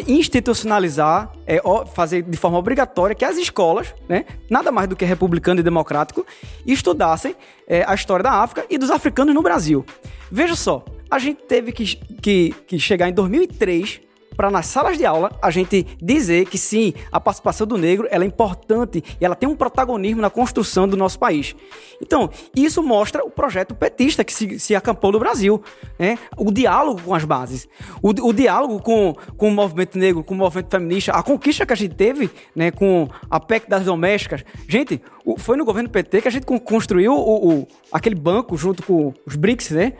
institucionalizar, 0.07 1.31
é, 1.45 1.61
fazer 1.93 2.21
de 2.21 2.37
forma 2.37 2.57
obrigatória 2.57 3.15
que 3.15 3.25
as 3.25 3.37
escolas, 3.37 3.93
né, 4.07 4.25
nada 4.49 4.71
mais 4.71 4.87
do 4.87 4.95
que 4.95 5.03
republicano 5.03 5.59
e 5.59 5.63
democrático, 5.63 6.25
estudassem 6.65 7.35
é, 7.67 7.83
a 7.87 7.93
história 7.95 8.23
da 8.23 8.31
África 8.31 8.65
e 8.69 8.77
dos 8.77 8.91
africanos 8.91 9.33
no 9.33 9.41
Brasil. 9.41 9.83
Veja 10.31 10.55
só, 10.55 10.85
a 11.09 11.17
gente 11.17 11.43
teve 11.43 11.71
que, 11.71 11.95
que, 12.21 12.55
que 12.67 12.79
chegar 12.79 13.09
em 13.09 13.13
2003 13.13 14.01
para 14.41 14.49
nas 14.49 14.65
salas 14.65 14.97
de 14.97 15.05
aula 15.05 15.31
a 15.39 15.51
gente 15.51 15.85
dizer 16.01 16.47
que 16.47 16.57
sim, 16.57 16.95
a 17.11 17.19
participação 17.19 17.67
do 17.67 17.77
negro 17.77 18.07
é 18.09 18.17
importante 18.25 19.03
e 19.21 19.23
ela 19.23 19.35
tem 19.35 19.47
um 19.47 19.55
protagonismo 19.55 20.19
na 20.19 20.31
construção 20.31 20.87
do 20.87 20.97
nosso 20.97 21.19
país. 21.19 21.55
Então, 22.01 22.27
isso 22.55 22.81
mostra 22.81 23.23
o 23.23 23.29
projeto 23.29 23.75
petista 23.75 24.23
que 24.23 24.33
se, 24.33 24.57
se 24.57 24.75
acampou 24.75 25.11
no 25.11 25.19
Brasil, 25.19 25.61
né? 25.99 26.17
o 26.35 26.51
diálogo 26.51 27.03
com 27.03 27.13
as 27.13 27.23
bases, 27.23 27.69
o, 28.01 28.09
o 28.09 28.33
diálogo 28.33 28.81
com, 28.81 29.15
com 29.37 29.49
o 29.49 29.51
movimento 29.51 29.99
negro, 29.99 30.23
com 30.23 30.33
o 30.33 30.37
movimento 30.37 30.71
feminista, 30.71 31.11
a 31.11 31.21
conquista 31.21 31.63
que 31.63 31.73
a 31.73 31.77
gente 31.77 31.93
teve 31.93 32.27
né, 32.55 32.71
com 32.71 33.07
a 33.29 33.39
PEC 33.39 33.69
das 33.69 33.85
domésticas. 33.85 34.43
Gente, 34.67 34.99
foi 35.37 35.55
no 35.55 35.63
governo 35.63 35.87
PT 35.87 36.19
que 36.19 36.27
a 36.27 36.31
gente 36.31 36.47
construiu 36.47 37.13
o, 37.13 37.59
o 37.59 37.67
aquele 37.91 38.15
banco 38.15 38.57
junto 38.57 38.81
com 38.81 39.13
os 39.23 39.35
BRICS, 39.35 39.69
né? 39.69 39.93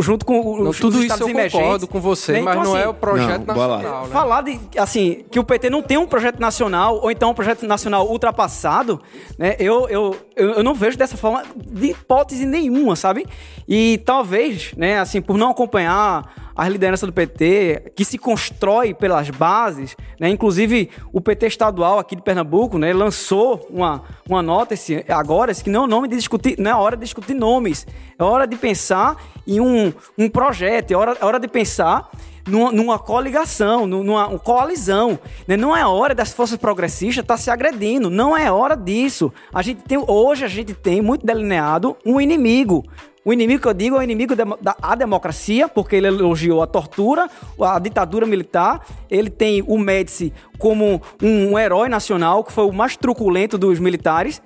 Junto 0.00 0.24
com 0.24 0.62
não, 0.64 0.72
tudo 0.72 1.02
isso 1.02 1.22
eu 1.22 1.32
concordo 1.32 1.86
com 1.86 2.00
você, 2.00 2.32
né? 2.32 2.40
mas 2.40 2.56
então, 2.56 2.70
não 2.70 2.76
é 2.76 2.80
assim, 2.80 2.86
é 2.86 2.90
o 2.90 2.94
projeto 2.94 3.46
não, 3.46 3.54
nacional. 3.54 4.06
Né? 4.06 4.12
Falar 4.12 4.42
de 4.42 4.60
assim 4.76 5.24
que 5.30 5.38
o 5.38 5.44
PT 5.44 5.70
não 5.70 5.82
tem 5.82 5.96
um 5.96 6.06
projeto 6.06 6.40
nacional 6.40 7.00
ou 7.02 7.10
então 7.10 7.30
um 7.30 7.34
projeto 7.34 7.66
nacional 7.66 8.08
ultrapassado, 8.08 9.00
né? 9.38 9.56
Eu, 9.58 9.88
eu, 9.88 10.16
eu, 10.36 10.50
eu 10.54 10.64
não 10.64 10.74
vejo 10.74 10.96
dessa 10.96 11.16
forma 11.16 11.42
de 11.56 11.90
hipótese 11.90 12.44
nenhuma, 12.44 12.96
sabe? 12.96 13.26
E 13.68 13.98
talvez, 14.04 14.72
né? 14.76 14.98
Assim, 14.98 15.20
por 15.20 15.36
não 15.36 15.50
acompanhar 15.50 16.47
a 16.58 16.68
liderança 16.68 17.06
do 17.06 17.12
PT, 17.12 17.92
que 17.94 18.04
se 18.04 18.18
constrói 18.18 18.92
pelas 18.92 19.30
bases, 19.30 19.96
né? 20.18 20.28
Inclusive, 20.28 20.90
o 21.12 21.20
PT 21.20 21.46
estadual 21.46 22.00
aqui 22.00 22.16
de 22.16 22.22
Pernambuco, 22.22 22.76
né, 22.78 22.92
lançou 22.92 23.64
uma, 23.70 24.02
uma 24.28 24.42
nota 24.42 24.74
esse, 24.74 25.04
agora, 25.08 25.52
esse, 25.52 25.62
que 25.62 25.70
não 25.70 25.84
é 25.84 25.86
nome 25.86 26.08
de 26.08 26.16
discutir, 26.16 26.56
não 26.58 26.72
é 26.72 26.74
hora 26.74 26.96
de 26.96 27.04
discutir 27.04 27.34
nomes, 27.34 27.86
é 28.18 28.24
hora 28.24 28.44
de 28.44 28.56
pensar 28.56 29.22
em 29.46 29.60
um, 29.60 29.92
um 30.18 30.28
projeto, 30.28 30.90
é 30.90 30.96
hora, 30.96 31.16
é 31.20 31.24
hora 31.24 31.38
de 31.38 31.46
pensar 31.46 32.10
numa, 32.44 32.72
numa 32.72 32.98
coligação, 32.98 33.86
numa 33.86 34.36
coalizão. 34.40 35.16
Né? 35.46 35.56
Não 35.56 35.76
é 35.76 35.86
hora 35.86 36.12
das 36.12 36.32
forças 36.32 36.58
progressistas 36.58 37.22
estar 37.22 37.34
tá 37.34 37.38
se 37.38 37.50
agredindo. 37.50 38.10
Não 38.10 38.36
é 38.36 38.50
hora 38.50 38.76
disso. 38.76 39.32
A 39.54 39.62
gente 39.62 39.82
tem, 39.82 39.96
hoje 39.96 40.44
a 40.44 40.48
gente 40.48 40.74
tem 40.74 41.00
muito 41.00 41.24
delineado 41.24 41.96
um 42.04 42.20
inimigo. 42.20 42.84
O 43.28 43.32
inimigo 43.34 43.60
que 43.60 43.68
eu 43.68 43.74
digo 43.74 43.96
é 43.96 43.98
o 43.98 44.02
inimigo 44.02 44.34
da, 44.34 44.44
da 44.58 44.94
democracia, 44.94 45.68
porque 45.68 45.94
ele 45.94 46.06
elogiou 46.06 46.62
a 46.62 46.66
tortura, 46.66 47.28
a 47.60 47.78
ditadura 47.78 48.24
militar. 48.24 48.86
Ele 49.10 49.28
tem 49.28 49.62
o 49.66 49.76
Médici 49.76 50.32
como 50.56 51.02
um, 51.22 51.50
um 51.50 51.58
herói 51.58 51.90
nacional, 51.90 52.42
que 52.42 52.50
foi 52.50 52.64
o 52.64 52.72
mais 52.72 52.96
truculento 52.96 53.58
dos 53.58 53.78
militares. 53.78 54.40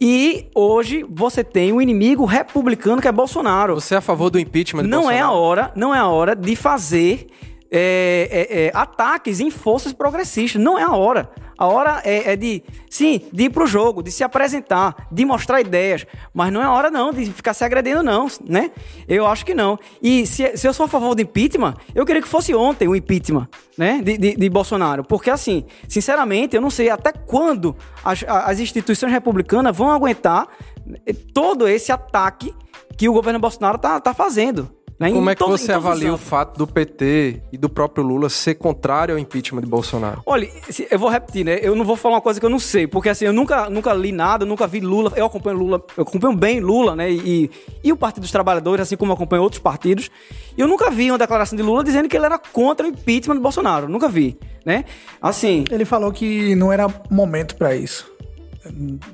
E 0.00 0.46
hoje 0.54 1.04
você 1.10 1.44
tem 1.44 1.74
um 1.74 1.80
inimigo 1.82 2.24
republicano 2.24 3.02
que 3.02 3.06
é 3.06 3.12
Bolsonaro. 3.12 3.74
Você 3.74 3.96
é 3.96 3.98
a 3.98 4.00
favor 4.00 4.30
do 4.30 4.38
impeachment? 4.38 4.84
Não 4.84 5.02
Bolsonaro? 5.02 5.14
é 5.14 5.20
a 5.20 5.30
hora, 5.30 5.72
não 5.76 5.94
é 5.94 5.98
a 5.98 6.06
hora 6.06 6.34
de 6.34 6.56
fazer 6.56 7.26
é, 7.74 8.28
é, 8.30 8.64
é, 8.66 8.70
ataques 8.74 9.40
em 9.40 9.50
forças 9.50 9.94
progressistas. 9.94 10.60
Não 10.60 10.78
é 10.78 10.82
a 10.82 10.92
hora. 10.92 11.30
A 11.56 11.66
hora 11.66 12.02
é, 12.04 12.32
é, 12.32 12.36
de, 12.36 12.62
sim, 12.90 13.22
de 13.32 13.44
ir 13.44 13.50
pro 13.50 13.66
jogo, 13.66 14.02
de 14.02 14.10
se 14.10 14.22
apresentar, 14.22 15.08
de 15.10 15.24
mostrar 15.24 15.60
ideias. 15.60 16.06
Mas 16.34 16.52
não 16.52 16.62
é 16.62 16.68
hora, 16.68 16.90
não, 16.90 17.12
de 17.12 17.24
ficar 17.26 17.54
se 17.54 17.64
agredindo, 17.64 18.02
não, 18.02 18.26
né? 18.44 18.72
Eu 19.08 19.26
acho 19.26 19.46
que 19.46 19.54
não. 19.54 19.78
E 20.02 20.26
se, 20.26 20.56
se 20.56 20.66
eu 20.66 20.74
sou 20.74 20.84
a 20.84 20.88
favor 20.88 21.14
do 21.14 21.22
impeachment, 21.22 21.74
eu 21.94 22.04
queria 22.04 22.20
que 22.20 22.28
fosse 22.28 22.54
ontem 22.54 22.88
o 22.88 22.96
impeachment, 22.96 23.48
né? 23.78 24.02
De, 24.02 24.18
de, 24.18 24.34
de 24.34 24.50
Bolsonaro. 24.50 25.04
Porque, 25.04 25.30
assim, 25.30 25.64
sinceramente, 25.88 26.56
eu 26.56 26.60
não 26.60 26.70
sei 26.70 26.90
até 26.90 27.12
quando 27.12 27.76
as, 28.04 28.24
as 28.26 28.58
instituições 28.58 29.12
republicanas 29.12 29.74
vão 29.74 29.90
aguentar 29.90 30.48
todo 31.32 31.68
esse 31.68 31.92
ataque 31.92 32.54
que 32.98 33.08
o 33.08 33.12
governo 33.12 33.38
Bolsonaro 33.38 33.78
tá, 33.78 34.00
tá 34.00 34.12
fazendo. 34.12 34.81
Né? 35.02 35.10
Como 35.10 35.28
é 35.28 35.34
que 35.34 35.42
você 35.42 35.72
avalia 35.72 36.14
o 36.14 36.16
fato 36.16 36.56
do 36.56 36.64
PT 36.64 37.42
e 37.50 37.58
do 37.58 37.68
próprio 37.68 38.04
Lula 38.04 38.28
ser 38.28 38.54
contrário 38.54 39.14
ao 39.14 39.18
impeachment 39.18 39.62
de 39.62 39.66
Bolsonaro? 39.66 40.22
Olha, 40.24 40.48
eu 40.88 40.98
vou 40.98 41.08
repetir, 41.08 41.44
né? 41.44 41.58
Eu 41.60 41.74
não 41.74 41.84
vou 41.84 41.96
falar 41.96 42.14
uma 42.14 42.20
coisa 42.20 42.38
que 42.38 42.46
eu 42.46 42.50
não 42.50 42.60
sei, 42.60 42.86
porque 42.86 43.08
assim, 43.08 43.24
eu 43.24 43.32
nunca, 43.32 43.68
nunca 43.68 43.92
li 43.92 44.12
nada, 44.12 44.46
nunca 44.46 44.64
vi 44.64 44.78
Lula. 44.78 45.12
Eu 45.16 45.26
acompanho 45.26 45.58
Lula, 45.58 45.84
eu 45.96 46.04
acompanho 46.04 46.36
bem 46.36 46.60
Lula, 46.60 46.94
né? 46.94 47.10
E, 47.10 47.50
e 47.82 47.92
o 47.92 47.96
Partido 47.96 48.22
dos 48.22 48.30
Trabalhadores, 48.30 48.82
assim 48.82 48.96
como 48.96 49.10
eu 49.10 49.14
acompanho 49.14 49.42
outros 49.42 49.60
partidos. 49.60 50.08
E 50.56 50.60
eu 50.60 50.68
nunca 50.68 50.88
vi 50.88 51.10
uma 51.10 51.18
declaração 51.18 51.56
de 51.56 51.64
Lula 51.64 51.82
dizendo 51.82 52.08
que 52.08 52.16
ele 52.16 52.26
era 52.26 52.38
contra 52.38 52.86
o 52.86 52.88
impeachment 52.88 53.34
de 53.34 53.40
Bolsonaro. 53.40 53.88
Nunca 53.88 54.08
vi, 54.08 54.38
né? 54.64 54.84
Assim. 55.20 55.64
Ele 55.68 55.84
falou 55.84 56.12
que 56.12 56.54
não 56.54 56.72
era 56.72 56.86
momento 57.10 57.56
para 57.56 57.74
isso. 57.74 58.08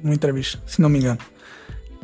Numa 0.03 0.15
entrevista, 0.15 0.61
se 0.67 0.83
não 0.83 0.91
me 0.91 0.99
engano. 0.99 1.19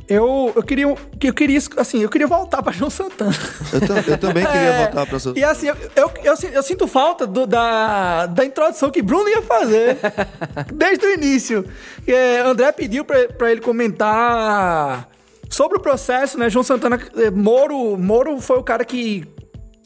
Eu, 0.08 0.52
eu 0.54 0.62
queria, 0.62 0.84
eu 0.84 1.34
queria, 1.34 1.58
assim, 1.78 2.02
eu 2.02 2.08
queria 2.10 2.26
voltar 2.26 2.62
para 2.62 2.72
João 2.72 2.90
Santana. 2.90 3.34
Eu, 3.72 4.12
eu 4.12 4.18
também 4.18 4.44
queria 4.44 4.60
é, 4.68 4.84
voltar 4.84 5.06
para 5.06 5.18
Santana. 5.18 5.40
E 5.40 5.48
assim, 5.48 5.68
eu, 5.68 5.76
eu, 5.96 6.10
eu, 6.22 6.34
eu, 6.52 6.62
sinto 6.62 6.86
falta 6.86 7.26
do, 7.26 7.46
da, 7.46 8.26
da 8.26 8.44
introdução 8.44 8.90
que 8.90 9.00
Bruno 9.00 9.28
ia 9.28 9.40
fazer 9.40 9.96
desde 10.74 11.06
o 11.06 11.14
início. 11.14 11.64
É, 12.06 12.40
André 12.40 12.70
pediu 12.72 13.04
para 13.04 13.50
ele 13.50 13.62
comentar 13.62 15.08
sobre 15.48 15.78
o 15.78 15.80
processo, 15.80 16.38
né? 16.38 16.50
João 16.50 16.62
Santana, 16.62 17.00
é, 17.16 17.30
Moro, 17.30 17.96
Moro 17.96 18.40
foi 18.40 18.58
o 18.58 18.62
cara 18.62 18.84
que 18.84 19.26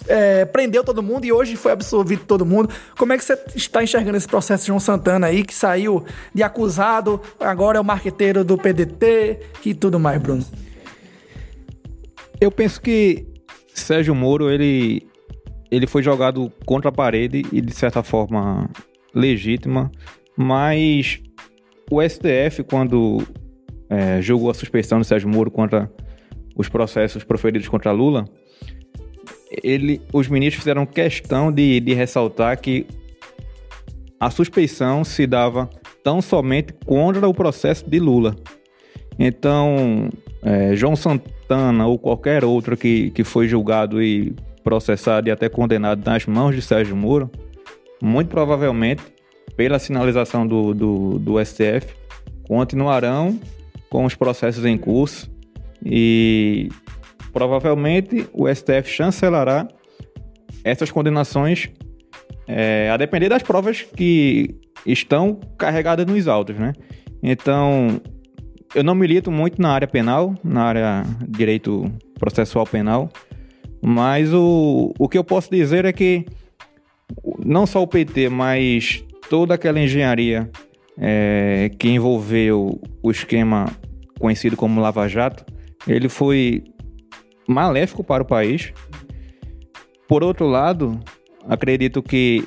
é, 0.07 0.45
prendeu 0.45 0.85
todo 0.85 1.03
mundo 1.03 1.25
e 1.25 1.33
hoje 1.33 1.57
foi 1.57 1.73
absolvido 1.73 2.25
todo 2.25 2.47
mundo. 2.47 2.71
Como 2.97 3.13
é 3.13 3.19
que 3.19 3.25
você 3.25 3.39
está 3.55 3.83
enxergando 3.83 4.17
esse 4.17 4.29
processo 4.29 4.65
de 4.65 4.69
João 4.69 4.81
Santana 4.81 5.27
aí, 5.27 5.43
que 5.43 5.55
saiu 5.55 6.05
de 6.35 6.43
acusado, 6.43 7.21
agora 7.41 7.79
é 7.79 7.81
o 7.81 7.85
marqueteiro 7.85 8.45
do 8.45 8.57
PDT 8.57 9.41
e 9.65 9.75
tudo 9.75 9.99
mais, 9.99 10.21
Bruno? 10.21 10.45
Eu 12.41 12.51
penso 12.53 12.81
que 12.81 13.27
Sérgio 13.75 14.15
Moro, 14.15 14.51
ele, 14.51 15.07
ele 15.71 15.87
foi 15.87 16.03
jogado 16.03 16.53
contra 16.65 16.91
a 16.91 16.93
parede 16.93 17.45
e, 17.53 17.61
de 17.61 17.75
certa 17.75 18.03
forma, 18.03 18.71
legítima, 19.15 19.91
mas 20.37 21.21
o 21.91 22.01
STF, 22.03 22.63
quando 22.63 23.23
é, 23.89 24.21
julgou 24.23 24.51
a 24.51 24.55
suspeição 24.55 25.01
de 25.01 25.07
Sérgio 25.07 25.29
Moro 25.29 25.51
contra 25.51 25.91
os 26.55 26.69
processos 26.69 27.25
proferidos 27.25 27.69
contra 27.69 27.91
Lula, 27.93 28.25
ele, 29.63 30.01
os 30.13 30.29
ministros 30.29 30.63
fizeram 30.63 30.85
questão 30.85 31.51
de, 31.51 31.81
de 31.81 31.95
ressaltar 31.95 32.61
que 32.61 32.87
a 34.21 34.31
suspeição 34.31 35.05
se 35.05 35.27
dava 35.27 35.71
tão 36.03 36.21
somente 36.21 36.73
contra 36.85 37.29
o 37.29 37.35
processo 37.35 37.89
de 37.89 37.99
Lula. 37.99 38.35
Então, 39.19 40.09
é, 40.43 40.75
João 40.75 40.97
Santana 40.97 41.87
ou 41.87 41.99
qualquer 41.99 42.45
outro 42.45 42.77
que, 42.77 43.11
que 43.11 43.25
foi 43.25 43.49
julgado 43.49 44.03
e 44.03 44.35
processado 44.63 45.29
e 45.29 45.31
até 45.31 45.49
condenado 45.49 46.05
nas 46.05 46.27
mãos 46.27 46.55
de 46.55 46.63
Sérgio 46.63 46.95
Moro, 46.95 47.31
muito 48.03 48.29
provavelmente, 48.29 49.03
pela 49.57 49.79
sinalização 49.79 50.47
do, 50.47 50.75
do, 50.75 51.19
do 51.19 51.45
STF, 51.45 51.95
continuarão 52.47 53.39
com 53.91 54.05
os 54.05 54.15
processos 54.15 54.65
em 54.65 54.77
curso 54.77 55.31
e 55.85 56.69
provavelmente 57.33 58.29
o 58.33 58.49
STF 58.53 58.91
chancelará 58.91 59.69
essas 60.65 60.91
condenações 60.91 61.71
é, 62.47 62.91
a 62.91 62.97
depender 62.97 63.29
das 63.29 63.43
provas 63.43 63.83
que 63.83 64.57
estão 64.87 65.39
carregadas 65.57 66.07
nos 66.07 66.27
autos, 66.27 66.57
né? 66.57 66.73
Então, 67.23 68.01
eu 68.75 68.83
não 68.83 68.95
milito 68.95 69.31
muito 69.31 69.61
na 69.61 69.71
área 69.71 69.89
penal, 69.89 70.35
na 70.43 70.63
área 70.63 71.03
direito 71.29 71.91
processual 72.19 72.67
penal, 72.67 73.11
mas 73.83 74.33
o, 74.33 74.95
o 74.99 75.09
que 75.09 75.19
eu 75.19 75.25
posso 75.25 75.51
dizer 75.51 75.85
é 75.85 75.93
que 75.93 76.25
não 77.45 77.67
só 77.67 77.83
o 77.83 77.87
PT, 77.87 78.29
mas 78.29 79.05
toda 79.29 79.55
aquela 79.55 79.81
engenharia 79.81 80.51
é, 80.99 81.71
que 81.79 81.89
envolveu 81.89 82.81
o 83.03 83.11
esquema 83.11 83.67
conhecido 84.19 84.57
como 84.57 84.81
Lava 84.81 85.07
Jato, 85.09 85.45
ele 85.87 86.09
foi 86.09 86.65
maléfico 87.49 88.05
para 88.05 88.23
o 88.23 88.27
país. 88.27 88.73
Por 90.07 90.23
outro 90.23 90.47
lado, 90.47 91.01
acredito 91.49 92.03
que 92.03 92.47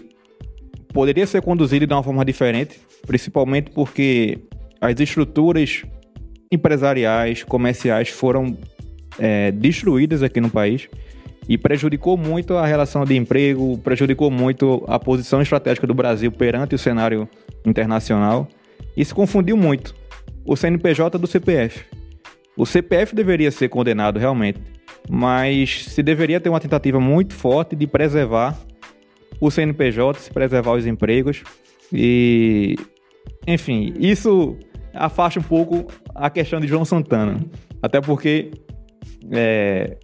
poderia 0.93 1.25
ser 1.25 1.41
conduzido 1.41 1.87
de 1.87 1.93
uma 1.93 2.03
forma 2.03 2.23
diferente, 2.23 2.79
principalmente 3.05 3.71
porque 3.71 4.39
as 4.79 4.99
estruturas 4.99 5.83
empresariais, 6.51 7.43
comerciais 7.43 8.09
foram 8.09 8.57
é, 9.17 9.51
destruídas 9.51 10.21
aqui 10.21 10.39
no 10.39 10.49
país 10.49 10.87
e 11.47 11.57
prejudicou 11.57 12.17
muito 12.17 12.55
a 12.55 12.65
relação 12.65 13.03
de 13.03 13.15
emprego, 13.15 13.77
prejudicou 13.79 14.29
muito 14.29 14.83
a 14.87 14.99
posição 14.99 15.41
estratégica 15.41 15.87
do 15.87 15.93
Brasil 15.93 16.31
perante 16.31 16.75
o 16.75 16.77
cenário 16.77 17.27
internacional 17.65 18.47
e 18.95 19.03
se 19.03 19.13
confundiu 19.13 19.57
muito 19.57 19.95
o 20.45 20.55
CNPJ 20.55 21.17
do 21.17 21.27
CPF. 21.27 21.85
O 22.57 22.65
CPF 22.65 23.15
deveria 23.15 23.49
ser 23.49 23.69
condenado 23.69 24.19
realmente, 24.19 24.59
mas 25.09 25.85
se 25.85 26.01
deveria 26.01 26.39
ter 26.39 26.49
uma 26.49 26.59
tentativa 26.59 26.99
muito 26.99 27.33
forte 27.33 27.75
de 27.75 27.87
preservar 27.87 28.57
o 29.39 29.49
CNPJ, 29.49 30.19
se 30.19 30.31
preservar 30.31 30.73
os 30.73 30.85
empregos. 30.85 31.43
E 31.91 32.75
enfim, 33.47 33.93
isso 33.99 34.57
afasta 34.93 35.39
um 35.39 35.43
pouco 35.43 35.87
a 36.13 36.29
questão 36.29 36.59
de 36.59 36.67
João 36.67 36.85
Santana, 36.85 37.39
até 37.81 37.99
porque 37.99 38.51
é, 39.31 39.97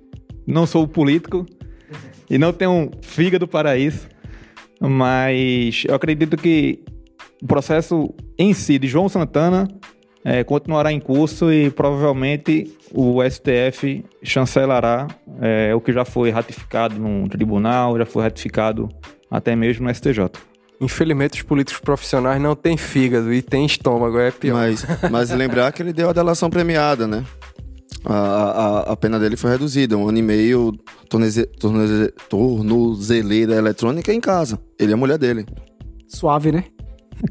não 0.45 0.65
sou 0.65 0.87
político 0.87 1.45
e 2.29 2.37
não 2.37 2.51
tenho 2.51 2.91
fígado 3.01 3.47
para 3.47 3.77
isso, 3.77 4.07
mas 4.79 5.83
eu 5.87 5.95
acredito 5.95 6.35
que 6.35 6.83
o 7.41 7.47
processo 7.47 8.13
em 8.37 8.53
si 8.53 8.79
de 8.79 8.87
João 8.87 9.07
Santana 9.07 9.67
é, 10.23 10.43
continuará 10.43 10.91
em 10.91 10.99
curso 10.99 11.51
e 11.51 11.69
provavelmente 11.69 12.75
o 12.93 13.19
STF 13.23 14.03
chancelará 14.23 15.07
é, 15.41 15.73
o 15.73 15.81
que 15.81 15.93
já 15.93 16.03
foi 16.03 16.29
ratificado 16.29 16.99
no 16.99 17.27
tribunal, 17.29 17.97
já 17.97 18.05
foi 18.05 18.23
ratificado 18.23 18.89
até 19.29 19.55
mesmo 19.55 19.87
no 19.87 19.93
STJ. 19.93 20.29
Infelizmente, 20.79 21.41
os 21.41 21.41
políticos 21.41 21.81
profissionais 21.81 22.41
não 22.41 22.55
têm 22.55 22.77
fígado 22.77 23.33
e 23.33 23.41
têm 23.41 23.65
estômago, 23.65 24.19
é 24.19 24.31
pior. 24.31 24.55
Mas, 24.55 24.85
mas 25.09 25.31
lembrar 25.31 25.71
que 25.71 25.81
ele 25.81 25.91
deu 25.91 26.09
a 26.09 26.13
delação 26.13 26.49
premiada, 26.49 27.07
né? 27.07 27.23
A, 28.05 28.15
a, 28.15 28.79
a 28.93 28.95
pena 28.95 29.19
dele 29.19 29.35
foi 29.35 29.51
reduzida, 29.51 29.97
um 29.97 30.07
ano 30.07 30.19
e 30.19 30.21
meio, 30.21 30.71
torneze, 31.09 31.45
torneze, 31.45 32.13
tornozeleira 32.29 33.55
eletrônica 33.55 34.13
em 34.13 34.21
casa. 34.21 34.59
Ele 34.79 34.91
e 34.91 34.93
a 34.93 34.97
mulher 34.97 35.17
dele. 35.17 35.45
Suave, 36.07 36.51
né? 36.51 36.65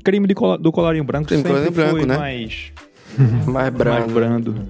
Crime 0.05 0.33
col 0.35 0.59
do 0.59 0.71
colarinho 0.73 1.05
branco 1.05 1.29
Crime 1.29 1.43
sempre 1.43 1.53
colarinho 1.53 1.73
branco, 1.75 1.97
foi 1.99 2.07
né? 2.07 2.17
mais, 2.19 2.73
Mais 3.47 3.73
brando. 3.73 4.01
mais 4.01 4.13
brando. 4.13 4.69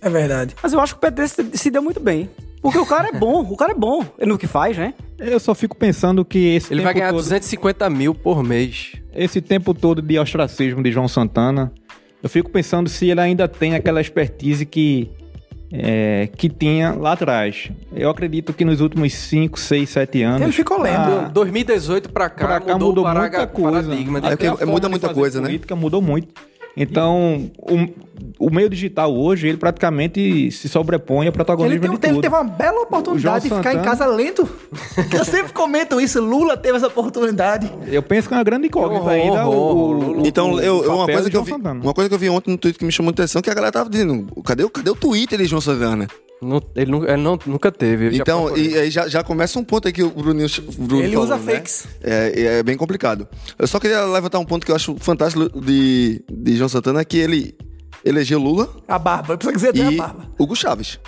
É 0.00 0.10
verdade. 0.10 0.54
Mas 0.62 0.72
eu 0.72 0.80
acho 0.80 0.94
que 0.94 0.98
o 0.98 1.10
PT 1.10 1.28
se, 1.28 1.50
se 1.54 1.70
deu 1.70 1.82
muito 1.82 2.00
bem. 2.00 2.28
Porque 2.60 2.78
o 2.78 2.86
cara 2.86 3.08
é 3.08 3.12
bom, 3.12 3.42
o 3.42 3.56
cara 3.56 3.72
é 3.72 3.74
bom 3.74 4.02
no 4.20 4.38
que 4.38 4.46
faz, 4.46 4.78
né? 4.78 4.94
Eu 5.18 5.38
só 5.38 5.54
fico 5.54 5.76
pensando 5.76 6.24
que 6.24 6.54
esse 6.54 6.72
Ele 6.72 6.80
tempo 6.80 6.84
vai 6.84 6.94
ganhar 6.94 7.10
todo, 7.10 7.18
250 7.18 7.90
mil 7.90 8.14
por 8.14 8.42
mês. 8.42 8.92
esse 9.14 9.42
tempo 9.42 9.74
todo 9.74 10.00
de 10.00 10.18
ostracismo 10.18 10.82
de 10.82 10.90
João 10.90 11.06
Santana, 11.06 11.70
eu 12.22 12.28
fico 12.28 12.50
pensando 12.50 12.88
se 12.88 13.10
ele 13.10 13.20
ainda 13.20 13.46
tem 13.46 13.74
aquela 13.74 14.00
expertise 14.00 14.64
que 14.64 15.10
é, 15.76 16.28
que 16.36 16.48
tinha 16.48 16.92
lá 16.92 17.12
atrás. 17.12 17.68
Eu 17.92 18.08
acredito 18.08 18.52
que 18.52 18.64
nos 18.64 18.80
últimos 18.80 19.12
5, 19.12 19.58
6, 19.58 19.90
7 19.90 20.22
anos. 20.22 20.42
Ele 20.42 20.52
ficou. 20.52 20.84
Ah, 20.84 21.28
2018 21.32 22.10
pra 22.10 22.30
cá, 22.30 22.46
pra 22.46 22.60
cá 22.60 22.72
mudou, 22.74 23.04
mudou, 23.04 23.20
muita 23.20 23.46
coisa. 23.48 23.88
paradigma. 23.88 24.20
É 24.60 24.64
muda 24.64 24.86
de 24.86 24.90
muita 24.90 25.12
coisa, 25.12 25.40
né? 25.40 25.48
política 25.48 25.74
mudou 25.74 26.00
muito. 26.00 26.28
Então, 26.76 27.50
o, 27.58 28.13
o 28.38 28.50
meio 28.50 28.68
digital 28.68 29.14
hoje, 29.14 29.48
ele 29.48 29.56
praticamente 29.56 30.50
se 30.50 30.68
sobrepõe 30.68 31.18
ao 31.18 31.22
Ele, 31.24 31.32
protagonismo 31.32 31.80
tem- 31.80 31.90
de 31.98 32.06
ele 32.06 32.12
tudo. 32.14 32.22
teve 32.22 32.34
uma 32.34 32.44
bela 32.44 32.80
O 32.80 32.82
oportunidade 32.82 33.48
de 33.48 33.54
ficar 33.54 33.72
em 33.72 33.76
Santana- 33.78 33.82
casa 33.84 34.06
lento. 34.06 34.48
Eu 35.12 35.24
sempre 35.24 35.52
comento 35.52 36.00
isso. 36.00 36.20
Lula 36.20 36.56
teve 36.56 36.76
essa 36.76 36.86
oportunidade. 36.88 37.70
Eu 37.86 38.02
penso 38.02 38.28
que 38.28 38.34
é 38.34 38.36
uma 38.38 38.44
grande 38.44 38.66
incógnita 38.66 39.10
ainda. 39.10 39.46
horror, 39.46 39.96
o, 40.18 40.22
o- 40.22 40.26
Então, 40.26 40.52
o 40.52 40.60
eu, 40.60 40.84
eu- 40.84 40.94
uma, 40.96 41.06
coisa 41.06 41.30
que 41.30 41.36
eu 41.36 41.44
vi, 41.44 41.50
Santana. 41.52 41.80
uma 41.82 41.94
coisa 41.94 42.08
que 42.08 42.14
eu 42.14 42.18
vi 42.18 42.28
ontem 42.28 42.50
no 42.50 42.58
Twitter 42.58 42.78
que 42.78 42.84
me 42.84 42.92
chamou 42.92 43.06
muita 43.08 43.22
atenção 43.22 43.40
que 43.42 43.50
a 43.50 43.54
galera 43.54 43.72
tava 43.72 43.88
dizendo: 43.90 44.26
cadê, 44.44 44.64
o- 44.64 44.70
cadê 44.70 44.90
o 44.90 44.94
Twitter 44.96 45.38
de 45.38 45.44
João 45.46 45.60
Santana? 45.60 46.06
Não- 46.42 46.60
ele, 46.76 46.90
nu- 46.90 47.04
ele 47.08 47.16
não- 47.22 47.38
nunca 47.46 47.72
teve. 47.72 48.14
Então, 48.16 48.54
e 48.56 48.76
aí 48.76 48.90
já, 48.90 49.08
já 49.08 49.22
começa 49.22 49.58
um 49.58 49.64
ponto 49.64 49.86
aí 49.88 49.92
que 49.94 50.02
o 50.02 50.10
Bruninho, 50.10 50.46
o 50.78 50.82
Bruno 50.82 51.02
Ele 51.02 51.12
falou, 51.12 51.24
usa 51.24 51.36
né? 51.38 51.42
fakes. 51.54 51.86
É, 52.02 52.58
é 52.58 52.62
bem 52.62 52.76
complicado. 52.76 53.26
Eu 53.58 53.66
só 53.66 53.80
queria 53.80 54.04
levantar 54.04 54.38
um 54.40 54.44
ponto 54.44 54.66
que 54.66 54.70
eu 54.72 54.76
acho 54.76 54.94
fantástico 54.98 55.48
de, 55.60 56.22
de 56.30 56.56
João 56.56 56.68
Santana, 56.68 57.02
que 57.04 57.16
ele 57.16 57.54
elegeu 58.04 58.38
Lula 58.38 58.68
A 58.86 58.98
barba. 58.98 59.34
Eu 59.34 59.38
preciso 59.38 59.56
dizer 59.72 59.82
até 59.84 59.92
e 59.92 59.98
a 59.98 60.02
barba. 60.02 60.26
Hugo 60.38 60.54
Chaves. 60.54 60.98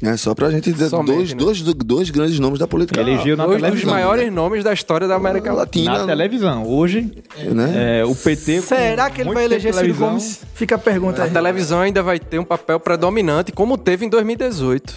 É, 0.00 0.16
só 0.16 0.32
pra 0.32 0.48
gente 0.48 0.70
dizer 0.72 0.90
dois, 0.90 1.32
né? 1.32 1.36
dois, 1.36 1.60
dois 1.60 2.10
grandes 2.10 2.38
nomes 2.38 2.60
da 2.60 2.68
política 2.68 3.00
Elegeu 3.00 3.36
na 3.36 3.44
Dois 3.46 3.60
dos 3.60 3.82
maiores 3.82 4.32
nomes 4.32 4.62
da 4.62 4.72
história 4.72 5.08
da 5.08 5.16
América 5.16 5.52
Latina. 5.52 5.98
Na 5.98 6.06
televisão. 6.06 6.64
Hoje, 6.64 7.12
Né? 7.36 7.98
é, 8.00 8.04
o 8.04 8.14
PT. 8.14 8.62
Será 8.62 9.10
que 9.10 9.22
ele 9.22 9.34
vai 9.34 9.44
eleger 9.44 9.74
Ciro 9.74 9.94
Gomes? 9.94 10.42
Fica 10.54 10.76
a 10.76 10.78
pergunta 10.78 11.22
A 11.22 11.24
aí. 11.24 11.30
televisão 11.32 11.80
ainda 11.80 12.00
vai 12.00 12.20
ter 12.20 12.38
um 12.38 12.44
papel 12.44 12.78
predominante, 12.78 13.50
como 13.50 13.76
teve 13.76 14.06
em 14.06 14.08
2018. 14.08 14.94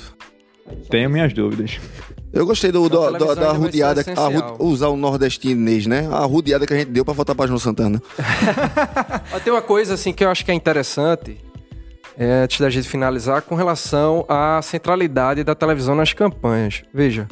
Tenho 0.91 1.10
minhas 1.10 1.34
dúvidas. 1.34 1.80
Eu 2.34 2.46
gostei 2.46 2.72
do, 2.72 2.86
Então, 2.86 3.12
do- 3.12 3.15
a 3.15 3.36
da, 3.36 3.52
ser 3.52 3.58
rodeada, 3.58 4.04
usar 4.60 4.88
o 4.88 4.96
nordestinês, 4.96 5.86
né? 5.86 6.08
A 6.12 6.26
rodeada 6.26 6.65
que 6.65 6.74
a 6.74 6.78
gente 6.78 6.89
deu 6.89 7.04
pra 7.04 7.13
votar 7.13 7.36
pra 7.36 7.46
João 7.46 7.60
Santana. 7.60 8.02
Tem 9.44 9.52
uma 9.52 9.62
coisa 9.62 9.96
assim 9.96 10.13
que 10.13 10.24
eu 10.24 10.30
acho 10.30 10.46
que 10.46 10.52
é 10.52 10.54
interessante, 10.54 11.38
é, 12.17 12.44
antes 12.44 12.60
da 12.62 12.70
gente 12.70 12.88
finalizar, 12.88 13.41
com 13.41 13.56
relação 13.56 14.26
à 14.30 14.62
centralidade 14.62 15.44
da 15.44 15.54
televisão 15.56 15.94
nas 15.96 16.13
campanhas. 16.13 16.84
Veja, 16.94 17.28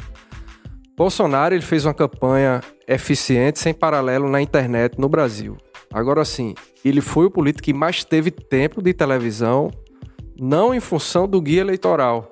Bolsonaro 0.96 1.54
ele 1.54 1.62
fez 1.62 1.86
uma 1.86 1.94
campanha 1.94 2.60
eficiente, 2.86 3.58
sem 3.58 3.72
paralelo 3.72 4.28
na 4.28 4.42
internet 4.42 4.98
no 4.98 5.08
Brasil. 5.08 5.56
Agora 5.92 6.24
sim, 6.26 6.54
ele 6.84 7.00
foi 7.00 7.24
o 7.26 7.30
político 7.30 7.64
que 7.64 7.72
mais 7.72 8.04
teve 8.04 8.30
tempo 8.30 8.82
de 8.82 8.92
televisão, 8.92 9.70
não 10.38 10.74
em 10.74 10.80
função 10.80 11.26
do 11.26 11.40
guia 11.40 11.60
eleitoral, 11.62 12.30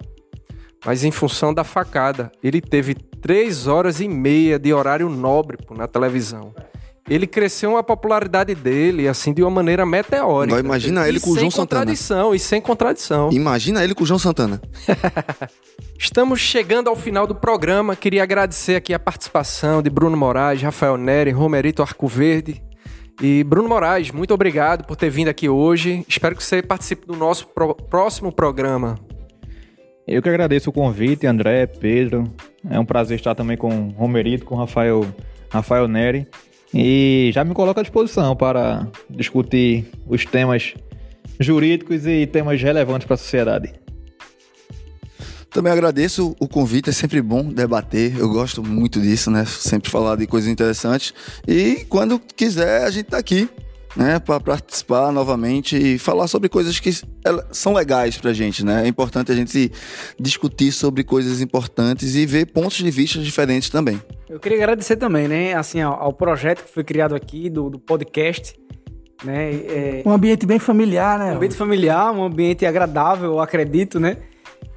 mas 0.85 1.05
em 1.05 1.11
função 1.11 1.53
da 1.55 1.65
facada. 1.65 2.31
Ele 2.43 2.61
teve 2.61 2.95
três 2.95 3.67
horas 3.67 4.01
e 4.01 4.09
meia 4.09 4.59
de 4.59 4.73
horário 4.73 5.09
nobre 5.09 5.57
pô, 5.57 5.75
na 5.75 5.87
televisão. 5.87 6.55
Ele 7.11 7.27
cresceu 7.27 7.79
a 7.79 7.83
popularidade 7.83 8.55
dele, 8.55 9.09
assim, 9.09 9.33
de 9.33 9.43
uma 9.43 9.51
maneira 9.51 9.87
meteórica. 9.87 10.55
Agora 10.59 10.61
imagina 10.67 11.07
E 11.07 11.09
ele 11.09 11.19
com 11.21 11.31
o 11.31 11.33
sem 11.33 11.41
João 11.41 11.51
Santana. 11.51 11.81
contradição, 11.81 12.35
e 12.35 12.39
sem 12.39 12.61
contradição. 12.61 13.31
Imagina 13.33 13.83
ele 13.83 13.95
com 13.95 14.05
o 14.05 14.07
João 14.07 14.19
Santana. 14.19 14.61
Estamos 15.99 16.39
chegando 16.41 16.89
ao 16.89 16.95
final 16.97 17.27
do 17.27 17.35
programa. 17.35 17.97
Queria 17.97 18.23
agradecer 18.23 18.77
aqui 18.77 18.93
a 18.95 18.99
participação 18.99 19.83
de 19.83 19.89
Bruno 19.91 20.17
Moraes, 20.17 20.61
Rafael 20.63 20.97
Neri, 20.97 21.31
Romerito 21.31 21.83
Arcoverde. 21.83 22.63
E 23.21 23.43
Bruno 23.43 23.69
Moraes, 23.69 24.11
muito 24.13 24.33
obrigado 24.35 24.85
por 24.85 24.95
ter 24.95 25.11
vindo 25.11 25.29
aqui 25.29 25.49
hoje. 25.49 26.05
Espero 26.07 26.37
que 26.37 26.45
você 26.45 26.63
participe 26.63 27.07
do 27.07 27.17
nosso 27.17 27.47
pro- 27.49 27.75
próximo 27.75 28.31
programa. 28.31 28.97
Eu 30.09 30.23
que 30.23 30.29
agradeço 30.31 30.71
o 30.71 30.73
convite, 30.73 31.27
André, 31.27 31.67
Pedro. 31.67 32.33
É 32.71 32.81
um 32.81 32.85
prazer 32.85 33.19
estar 33.19 33.35
também 33.35 33.59
com 33.59 33.69
o 33.69 33.89
Romerito, 33.91 34.47
com 34.47 34.55
Rafael, 34.55 35.07
Rafael 35.51 35.87
Neri. 35.87 36.27
E 36.73 37.31
já 37.35 37.45
me 37.45 37.53
coloco 37.53 37.79
à 37.79 37.83
disposição 37.83 38.35
para 38.35 38.89
discutir 39.11 39.91
os 40.07 40.25
temas 40.25 40.73
jurídicos 41.39 42.07
e 42.07 42.27
temas 42.27 42.61
relevantes 42.61 43.07
para 43.07 43.15
a 43.15 43.19
sociedade. 43.19 43.75
Também 45.51 45.73
agradeço 45.73 46.35
o 46.41 46.49
convite, 46.49 46.89
é 46.89 46.93
sempre 46.93 47.21
bom 47.21 47.45
debater. 47.45 48.19
Eu 48.19 48.31
gosto 48.31 48.63
muito 48.63 49.03
disso, 49.03 49.31
né? 49.31 49.45
Sempre 49.45 49.91
falar 49.91 50.17
de 50.17 50.27
coisas 50.27 50.49
interessantes. 50.49 51.13
E 51.47 51.85
quando 51.87 52.19
quiser, 52.19 52.85
a 52.85 52.91
gente 52.91 53.07
tá 53.07 53.19
aqui, 53.19 53.47
né? 53.99 54.19
Para 54.21 54.39
participar 54.41 55.11
novamente 55.13 55.77
e 55.77 55.99
falar 55.99 56.29
sobre 56.29 56.49
coisas 56.49 56.79
que 56.79 56.91
ela- 57.25 57.47
são 57.51 57.73
legais 57.75 58.17
pra 58.17 58.33
gente, 58.33 58.65
né? 58.65 58.85
É 58.85 58.89
importante 58.89 59.33
a 59.33 59.35
gente 59.35 59.71
discutir 60.19 60.71
sobre 60.73 61.03
coisas 61.05 61.41
importantes 61.41 62.15
e 62.15 62.25
ver 62.25 62.47
pontos 62.47 62.77
de 62.79 62.91
vista 62.91 63.19
diferentes 63.19 63.69
também. 63.69 64.01
Eu 64.29 64.39
queria 64.39 64.59
agradecer 64.59 64.97
também, 64.97 65.27
né, 65.27 65.55
assim, 65.55 65.81
ao, 65.81 65.95
ao 66.01 66.13
projeto 66.13 66.63
que 66.65 66.71
foi 66.73 66.85
criado 66.85 67.15
aqui 67.15 67.51
do, 67.51 67.69
do 67.69 67.79
podcast. 67.79 68.55
né? 69.25 69.53
É, 69.55 70.03
Um 70.07 70.13
ambiente 70.13 70.47
bem 70.47 70.59
familiar, 70.61 71.19
né? 71.19 71.33
um 71.33 71.37
ambiente 71.37 71.57
familiar, 71.57 72.13
um 72.13 72.23
ambiente 72.23 72.65
agradável, 72.65 73.33
eu 73.33 73.41
acredito, 73.41 73.99
né? 73.99 74.17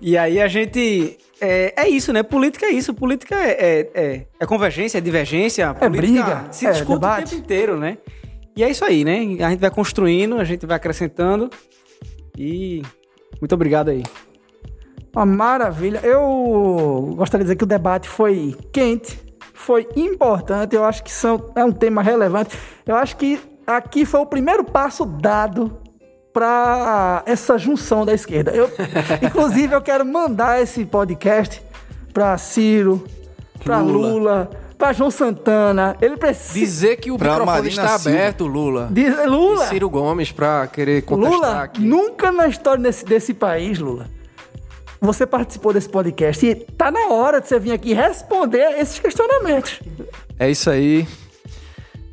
E 0.02 0.18
aí 0.18 0.42
a 0.42 0.48
gente. 0.48 1.18
É, 1.40 1.74
é 1.76 1.90
isso, 1.90 2.12
né? 2.14 2.22
Política 2.24 2.66
é 2.68 2.72
isso. 2.72 2.94
Política 2.94 3.36
é, 3.36 3.50
é, 3.52 3.90
é- 3.94 4.26
é 4.40 4.46
convergência, 4.46 4.98
é 4.98 5.02
divergência. 5.02 5.74
política 5.74 6.24
briga, 6.24 6.48
Se 6.52 6.66
é 6.68 6.72
discute 6.72 6.94
debate. 6.94 7.24
o 7.26 7.30
tempo 7.30 7.42
inteiro, 7.44 7.78
né? 7.78 7.98
E 8.56 8.64
é 8.64 8.70
isso 8.70 8.84
aí, 8.84 9.04
né? 9.04 9.44
A 9.46 9.50
gente 9.50 9.60
vai 9.60 9.72
construindo, 9.72 10.38
a 10.38 10.44
gente 10.44 10.66
vai 10.66 10.76
acrescentando. 10.78 11.50
E 12.38 12.82
muito 13.40 13.54
obrigado 13.54 13.90
aí. 13.90 14.04
Uma 15.16 15.26
maravilha. 15.26 16.00
Eu 16.04 17.14
gostaria 17.16 17.44
de 17.44 17.50
dizer 17.50 17.56
que 17.56 17.64
o 17.64 17.68
debate 17.68 18.08
foi 18.08 18.56
quente, 18.72 19.20
foi 19.54 19.88
importante. 19.96 20.76
Eu 20.76 20.84
acho 20.84 21.04
que 21.04 21.12
são, 21.12 21.52
é 21.56 21.64
um 21.64 21.72
tema 21.72 22.02
relevante. 22.02 22.58
Eu 22.86 22.96
acho 22.96 23.18
que 23.18 23.40
aqui 23.66 24.06
foi 24.06 24.20
o 24.20 24.26
primeiro 24.26 24.64
passo 24.64 25.06
dado 25.06 25.78
para 26.34 27.24
essa 27.26 27.58
junção 27.58 28.06
da 28.06 28.14
esquerda. 28.14 28.52
Eu, 28.52 28.70
inclusive, 29.22 29.76
eu 29.76 29.82
quero 29.82 30.06
mandar 30.06 30.62
esse 30.62 30.86
podcast 30.86 31.62
para 32.14 32.38
Ciro, 32.38 33.04
para 33.64 33.80
Lula. 33.80 34.08
Lula, 34.08 34.50
para 34.82 34.94
João 34.94 35.12
Santana. 35.12 35.96
Ele 36.02 36.18
precisa 36.18 36.58
Dizer 36.58 36.96
que 36.98 37.12
o 37.12 37.18
Pra 37.18 37.34
microfone 37.34 37.58
Marina 37.62 37.84
está 37.84 38.00
Silva. 38.00 38.18
aberto, 38.18 38.48
Lula. 38.48 38.90
diz, 38.92 39.26
Lula. 39.28 39.66
E 39.66 39.68
Ciro 39.68 39.88
Gomes 39.92 40.32
pra 40.32 40.66
querer 40.66 41.04
contestar 41.04 41.34
Lula, 41.40 41.62
aqui. 41.62 41.82
nunca 41.82 42.32
na 42.32 42.48
história 42.48 42.82
desse, 42.82 43.06
desse 43.06 43.32
país, 43.36 43.78
Lula, 43.78 44.08
você 45.00 45.28
participou 45.28 45.72
desse 45.72 45.88
podcast 45.88 46.44
e 46.46 46.56
tá 46.56 46.90
na 46.90 47.10
hora 47.10 47.40
de 47.40 47.48
você 47.48 47.60
vir 47.60 47.74
aqui 47.74 47.94
responder 47.94 48.80
esses 48.80 48.98
questionamentos. 48.98 49.80
É 50.40 50.50
isso 50.50 50.68
aí. 50.70 51.08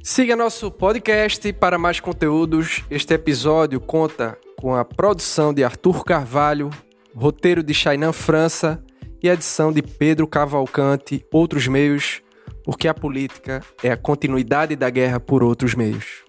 Siga 0.02 0.36
nosso 0.36 0.70
podcast 0.70 1.50
para 1.54 1.78
mais 1.78 2.00
conteúdos. 2.00 2.84
Este 2.90 3.14
episódio 3.14 3.80
conta 3.80 4.36
com 4.60 4.74
a 4.74 4.84
produção 4.84 5.54
de 5.54 5.64
Arthur 5.64 6.04
Carvalho, 6.04 6.68
roteiro 7.16 7.62
de 7.62 7.72
Chainan 7.72 8.12
França 8.12 8.82
e 9.22 9.28
edição 9.28 9.72
de 9.72 9.80
Pedro 9.82 10.26
Cavalcante, 10.26 11.24
outros 11.32 11.66
meios, 11.66 12.20
porque 12.68 12.86
a 12.86 12.92
política 12.92 13.62
é 13.82 13.90
a 13.90 13.96
continuidade 13.96 14.76
da 14.76 14.90
guerra 14.90 15.18
por 15.18 15.42
outros 15.42 15.74
meios. 15.74 16.27